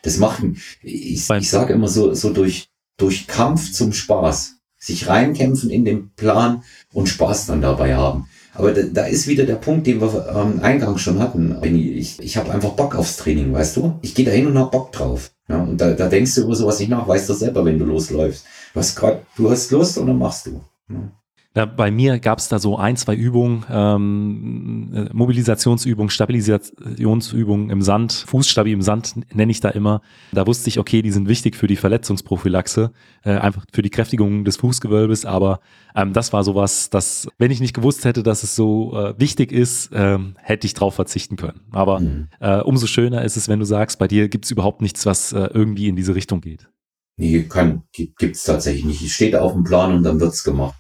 Das 0.03 0.17
macht, 0.17 0.41
ich, 0.81 1.29
ich 1.29 1.49
sage 1.49 1.73
immer 1.73 1.89
so, 1.89 2.13
so 2.13 2.31
durch, 2.31 2.69
durch 2.95 3.27
Kampf 3.27 3.73
zum 3.73 3.91
Spaß. 3.91 4.55
Sich 4.77 5.07
reinkämpfen 5.07 5.69
in 5.69 5.83
den 5.83 6.11
Plan 6.15 6.63
und 6.93 7.09
Spaß 7.09 7.47
dann 7.47 7.61
dabei 7.61 7.97
haben. 7.97 8.29
Aber 8.59 8.73
da, 8.73 8.81
da 8.83 9.05
ist 9.05 9.27
wieder 9.27 9.45
der 9.45 9.55
Punkt, 9.55 9.87
den 9.87 10.01
wir 10.01 10.27
ähm, 10.35 10.59
eingangs 10.61 11.01
schon 11.01 11.19
hatten. 11.19 11.57
Ich, 11.63 12.19
ich 12.19 12.37
habe 12.37 12.51
einfach 12.51 12.71
Bock 12.71 12.95
aufs 12.95 13.17
Training, 13.17 13.53
weißt 13.53 13.77
du? 13.77 13.97
Ich 14.01 14.13
gehe 14.13 14.25
da 14.25 14.31
hin 14.31 14.47
und 14.47 14.57
hab 14.57 14.71
Bock 14.71 14.91
drauf. 14.91 15.31
Ja, 15.47 15.63
und 15.63 15.79
da, 15.79 15.91
da 15.91 16.07
denkst 16.07 16.35
du 16.35 16.43
über 16.43 16.55
sowas 16.55 16.79
nicht 16.79 16.89
nach, 16.89 17.07
weißt 17.07 17.29
du 17.29 17.33
selber, 17.33 17.65
wenn 17.65 17.79
du 17.79 17.85
losläufst. 17.85 18.45
Du 18.73 18.79
hast 18.79 18.95
grad, 18.95 19.23
du 19.35 19.49
hast 19.49 19.71
Lust 19.71 19.97
und 19.97 20.07
dann 20.07 20.17
machst 20.17 20.45
du. 20.45 20.61
Ja. 20.89 21.11
Ja, 21.55 21.65
bei 21.65 21.89
mir 21.89 22.19
gab 22.19 22.37
es 22.37 22.47
da 22.47 22.59
so 22.59 22.77
ein, 22.77 22.95
zwei 22.95 23.15
Übungen, 23.15 23.65
ähm, 23.71 24.91
äh, 24.93 25.09
Mobilisationsübungen, 25.11 26.11
Stabilisationsübungen 26.11 27.71
im 27.71 27.81
Sand, 27.81 28.13
Fußstabi 28.13 28.71
im 28.71 28.83
Sand 28.83 29.15
nenne 29.33 29.51
ich 29.51 29.59
da 29.59 29.69
immer. 29.69 30.01
Da 30.31 30.45
wusste 30.45 30.69
ich, 30.69 30.77
okay, 30.77 31.01
die 31.01 31.09
sind 31.09 31.27
wichtig 31.27 31.55
für 31.55 31.65
die 31.65 31.75
Verletzungsprophylaxe, 31.75 32.91
äh, 33.23 33.31
einfach 33.31 33.65
für 33.73 33.81
die 33.81 33.89
Kräftigung 33.89 34.45
des 34.45 34.57
Fußgewölbes, 34.57 35.25
aber 35.25 35.59
ähm, 35.95 36.13
das 36.13 36.33
war 36.33 36.43
sowas, 36.43 36.91
dass, 36.91 37.27
wenn 37.39 37.49
ich 37.49 37.61
nicht 37.61 37.73
gewusst 37.73 38.05
hätte, 38.05 38.21
dass 38.21 38.43
es 38.43 38.55
so 38.55 38.95
äh, 38.95 39.19
wichtig 39.19 39.51
ist, 39.51 39.89
ähm, 39.91 40.35
hätte 40.37 40.67
ich 40.67 40.75
drauf 40.75 40.93
verzichten 40.93 41.35
können. 41.35 41.61
Aber 41.71 41.99
mhm. 41.99 42.27
äh, 42.39 42.59
umso 42.59 42.85
schöner 42.85 43.23
ist 43.23 43.37
es, 43.37 43.49
wenn 43.49 43.57
du 43.57 43.65
sagst, 43.65 43.97
bei 43.97 44.07
dir 44.07 44.29
gibt 44.29 44.45
es 44.45 44.51
überhaupt 44.51 44.83
nichts, 44.83 45.07
was 45.07 45.33
äh, 45.33 45.49
irgendwie 45.51 45.87
in 45.87 45.95
diese 45.95 46.13
Richtung 46.13 46.41
geht. 46.41 46.69
Nee, 47.17 47.41
kann, 47.49 47.83
gibt's 47.91 48.43
tatsächlich 48.43 48.85
nicht. 48.85 49.01
Es 49.01 49.11
steht 49.11 49.35
auf 49.35 49.53
dem 49.53 49.63
Plan 49.63 49.95
und 49.95 50.03
dann 50.03 50.19
wird's 50.19 50.43
gemacht. 50.43 50.75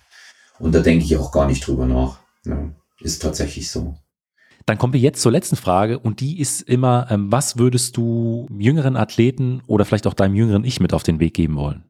Und 0.59 0.75
da 0.75 0.79
denke 0.79 1.05
ich 1.05 1.17
auch 1.17 1.31
gar 1.31 1.47
nicht 1.47 1.65
drüber 1.65 1.85
nach. 1.85 2.19
Ja, 2.45 2.71
ist 2.99 3.21
tatsächlich 3.21 3.69
so. 3.69 3.97
Dann 4.65 4.77
kommen 4.77 4.93
wir 4.93 4.99
jetzt 4.99 5.21
zur 5.21 5.31
letzten 5.31 5.55
Frage 5.55 5.97
und 5.99 6.19
die 6.19 6.39
ist 6.39 6.61
immer, 6.61 7.07
ähm, 7.09 7.31
was 7.31 7.57
würdest 7.57 7.97
du 7.97 8.47
jüngeren 8.57 8.95
Athleten 8.95 9.63
oder 9.67 9.85
vielleicht 9.85 10.05
auch 10.05 10.13
deinem 10.13 10.35
jüngeren 10.35 10.63
Ich 10.63 10.79
mit 10.79 10.93
auf 10.93 11.03
den 11.03 11.19
Weg 11.19 11.33
geben 11.33 11.55
wollen? 11.55 11.85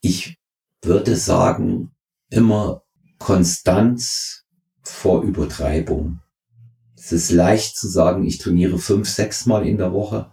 Ich 0.00 0.38
würde 0.82 1.16
sagen, 1.16 1.90
immer 2.30 2.82
Konstanz 3.18 4.44
vor 4.82 5.22
Übertreibung. 5.22 6.20
Es 6.96 7.12
ist 7.12 7.30
leicht 7.30 7.76
zu 7.76 7.88
sagen, 7.88 8.24
ich 8.24 8.38
trainiere 8.38 8.78
fünf, 8.78 9.08
sechs 9.08 9.46
Mal 9.46 9.66
in 9.66 9.78
der 9.78 9.92
Woche, 9.92 10.30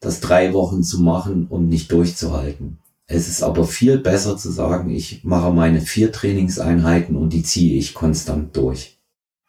das 0.00 0.20
drei 0.20 0.52
Wochen 0.52 0.82
zu 0.82 1.00
machen 1.00 1.46
und 1.46 1.68
nicht 1.68 1.90
durchzuhalten. 1.92 2.78
Es 3.10 3.26
ist 3.26 3.42
aber 3.42 3.64
viel 3.64 3.98
besser 3.98 4.36
zu 4.36 4.50
sagen, 4.50 4.90
ich 4.90 5.24
mache 5.24 5.50
meine 5.50 5.80
vier 5.80 6.12
Trainingseinheiten 6.12 7.16
und 7.16 7.32
die 7.32 7.42
ziehe 7.42 7.78
ich 7.78 7.94
konstant 7.94 8.54
durch. 8.54 9.00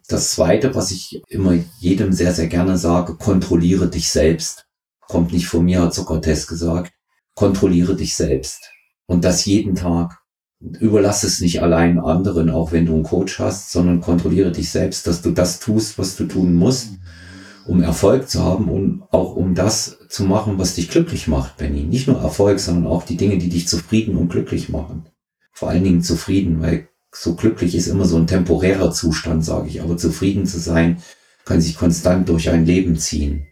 Das 0.07 0.31
zweite, 0.31 0.73
was 0.75 0.91
ich 0.91 1.21
immer 1.27 1.55
jedem 1.79 2.13
sehr, 2.13 2.33
sehr 2.33 2.47
gerne 2.47 2.77
sage, 2.77 3.15
kontrolliere 3.15 3.89
dich 3.89 4.09
selbst. 4.09 4.65
Kommt 5.01 5.33
nicht 5.33 5.47
von 5.47 5.65
mir, 5.65 5.81
hat 5.81 5.93
Sokrates 5.93 6.47
gesagt. 6.47 6.93
Kontrolliere 7.35 7.95
dich 7.95 8.15
selbst. 8.15 8.71
Und 9.07 9.25
das 9.25 9.45
jeden 9.45 9.75
Tag. 9.75 10.19
Überlass 10.61 11.23
es 11.23 11.41
nicht 11.41 11.61
allein 11.61 11.99
anderen, 11.99 12.49
auch 12.49 12.71
wenn 12.71 12.85
du 12.85 12.93
einen 12.93 13.03
Coach 13.03 13.39
hast, 13.39 13.71
sondern 13.71 14.01
kontrolliere 14.01 14.51
dich 14.51 14.69
selbst, 14.71 15.05
dass 15.05 15.21
du 15.21 15.31
das 15.31 15.59
tust, 15.59 15.97
was 15.97 16.15
du 16.15 16.25
tun 16.25 16.55
musst 16.55 16.91
um 17.69 17.83
Erfolg 17.83 18.27
zu 18.27 18.43
haben 18.43 18.67
und 18.67 19.03
auch 19.11 19.35
um 19.35 19.53
das 19.53 19.99
zu 20.09 20.23
machen, 20.23 20.57
was 20.57 20.73
dich 20.73 20.89
glücklich 20.89 21.27
macht, 21.27 21.57
Benny. 21.57 21.83
Nicht 21.83 22.07
nur 22.07 22.19
Erfolg, 22.19 22.59
sondern 22.59 22.87
auch 22.87 23.03
die 23.03 23.15
Dinge, 23.15 23.37
die 23.37 23.49
dich 23.49 23.67
zufrieden 23.67 24.17
und 24.17 24.29
glücklich 24.29 24.69
machen. 24.69 25.05
Vor 25.53 25.69
allen 25.69 25.83
Dingen 25.83 26.01
zufrieden, 26.01 26.61
weil 26.61 26.87
so 27.13 27.35
glücklich 27.35 27.75
ist 27.75 27.87
immer 27.87 28.05
so 28.05 28.17
ein 28.17 28.25
temporärer 28.25 28.91
Zustand, 28.91 29.45
sage 29.45 29.69
ich. 29.69 29.83
Aber 29.83 29.97
zufrieden 29.97 30.47
zu 30.47 30.59
sein, 30.59 30.97
kann 31.45 31.61
sich 31.61 31.77
konstant 31.77 32.27
durch 32.27 32.49
ein 32.49 32.65
Leben 32.65 32.97
ziehen. 32.97 33.45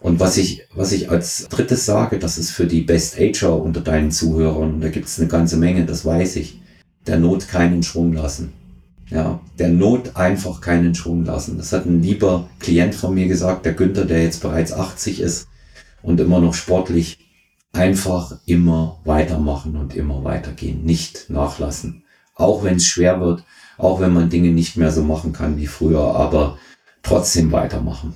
Und 0.00 0.20
was 0.20 0.36
ich, 0.36 0.64
was 0.74 0.92
ich 0.92 1.10
als 1.10 1.48
drittes 1.48 1.86
sage, 1.86 2.18
das 2.18 2.36
ist 2.36 2.50
für 2.50 2.66
die 2.66 2.82
Best 2.82 3.18
Ager 3.18 3.60
unter 3.60 3.80
deinen 3.80 4.10
Zuhörern, 4.10 4.80
da 4.82 4.90
gibt 4.90 5.06
es 5.06 5.18
eine 5.18 5.28
ganze 5.28 5.56
Menge, 5.56 5.86
das 5.86 6.04
weiß 6.04 6.36
ich, 6.36 6.60
der 7.06 7.18
Not 7.18 7.48
keinen 7.48 7.82
Schwung 7.82 8.12
lassen. 8.12 8.52
Ja, 9.10 9.40
der 9.58 9.68
Not 9.70 10.16
einfach 10.16 10.60
keinen 10.60 10.94
Schwung 10.94 11.24
lassen. 11.24 11.56
Das 11.56 11.72
hat 11.72 11.86
ein 11.86 12.02
lieber 12.02 12.48
Klient 12.58 12.94
von 12.94 13.14
mir 13.14 13.26
gesagt, 13.26 13.64
der 13.64 13.72
Günther, 13.72 14.04
der 14.04 14.22
jetzt 14.22 14.42
bereits 14.42 14.72
80 14.72 15.20
ist 15.20 15.48
und 16.02 16.20
immer 16.20 16.40
noch 16.40 16.54
sportlich. 16.54 17.18
Einfach 17.72 18.38
immer 18.46 19.00
weitermachen 19.04 19.76
und 19.76 19.94
immer 19.94 20.24
weitergehen. 20.24 20.84
Nicht 20.84 21.30
nachlassen. 21.30 22.04
Auch 22.34 22.64
wenn 22.64 22.76
es 22.76 22.86
schwer 22.86 23.20
wird, 23.20 23.44
auch 23.76 24.00
wenn 24.00 24.12
man 24.12 24.30
Dinge 24.30 24.50
nicht 24.50 24.76
mehr 24.76 24.90
so 24.90 25.02
machen 25.02 25.32
kann 25.32 25.56
wie 25.56 25.66
früher, 25.66 26.14
aber 26.14 26.58
trotzdem 27.02 27.52
weitermachen. 27.52 28.14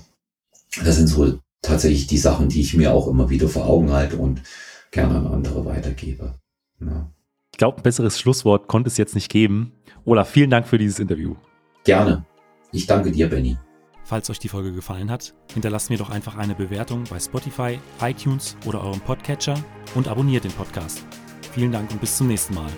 Das 0.84 0.97
sind 0.97 1.07
so 1.07 1.38
tatsächlich 1.61 2.07
die 2.07 2.18
Sachen, 2.18 2.49
die 2.49 2.61
ich 2.61 2.74
mir 2.74 2.93
auch 2.93 3.09
immer 3.09 3.30
wieder 3.30 3.49
vor 3.49 3.66
Augen 3.66 3.93
halte 3.93 4.16
und 4.16 4.43
gerne 4.90 5.16
an 5.16 5.26
andere 5.26 5.64
weitergebe. 5.64 6.34
Ja. 6.80 7.11
Ich 7.53 7.59
glaube, 7.59 7.76
ein 7.78 7.82
besseres 7.82 8.18
Schlusswort 8.18 8.66
konnte 8.66 8.88
es 8.88 8.96
jetzt 8.96 9.14
nicht 9.14 9.30
geben. 9.30 9.72
Olaf, 10.05 10.30
vielen 10.30 10.50
Dank 10.50 10.66
für 10.66 10.78
dieses 10.78 10.98
Interview. 10.98 11.36
Gerne. 11.84 12.24
Ich 12.72 12.86
danke 12.86 13.12
dir, 13.12 13.28
Benny. 13.28 13.59
Falls 14.05 14.28
euch 14.30 14.38
die 14.38 14.48
Folge 14.48 14.72
gefallen 14.72 15.11
hat, 15.11 15.34
hinterlasst 15.53 15.90
mir 15.90 15.98
doch 15.98 16.11
einfach 16.11 16.36
eine 16.36 16.55
Bewertung 16.55 17.05
bei 17.09 17.20
Spotify, 17.20 17.78
iTunes 18.00 18.57
oder 18.66 18.82
eurem 18.82 19.00
Podcatcher 19.00 19.62
und 19.94 20.09
abonniert 20.09 20.44
den 20.44 20.53
Podcast. 20.53 21.05
Vielen 21.53 21.72
Dank 21.72 21.90
und 21.92 22.00
bis 22.00 22.16
zum 22.16 22.28
nächsten 22.28 22.55
Mal. 22.55 22.70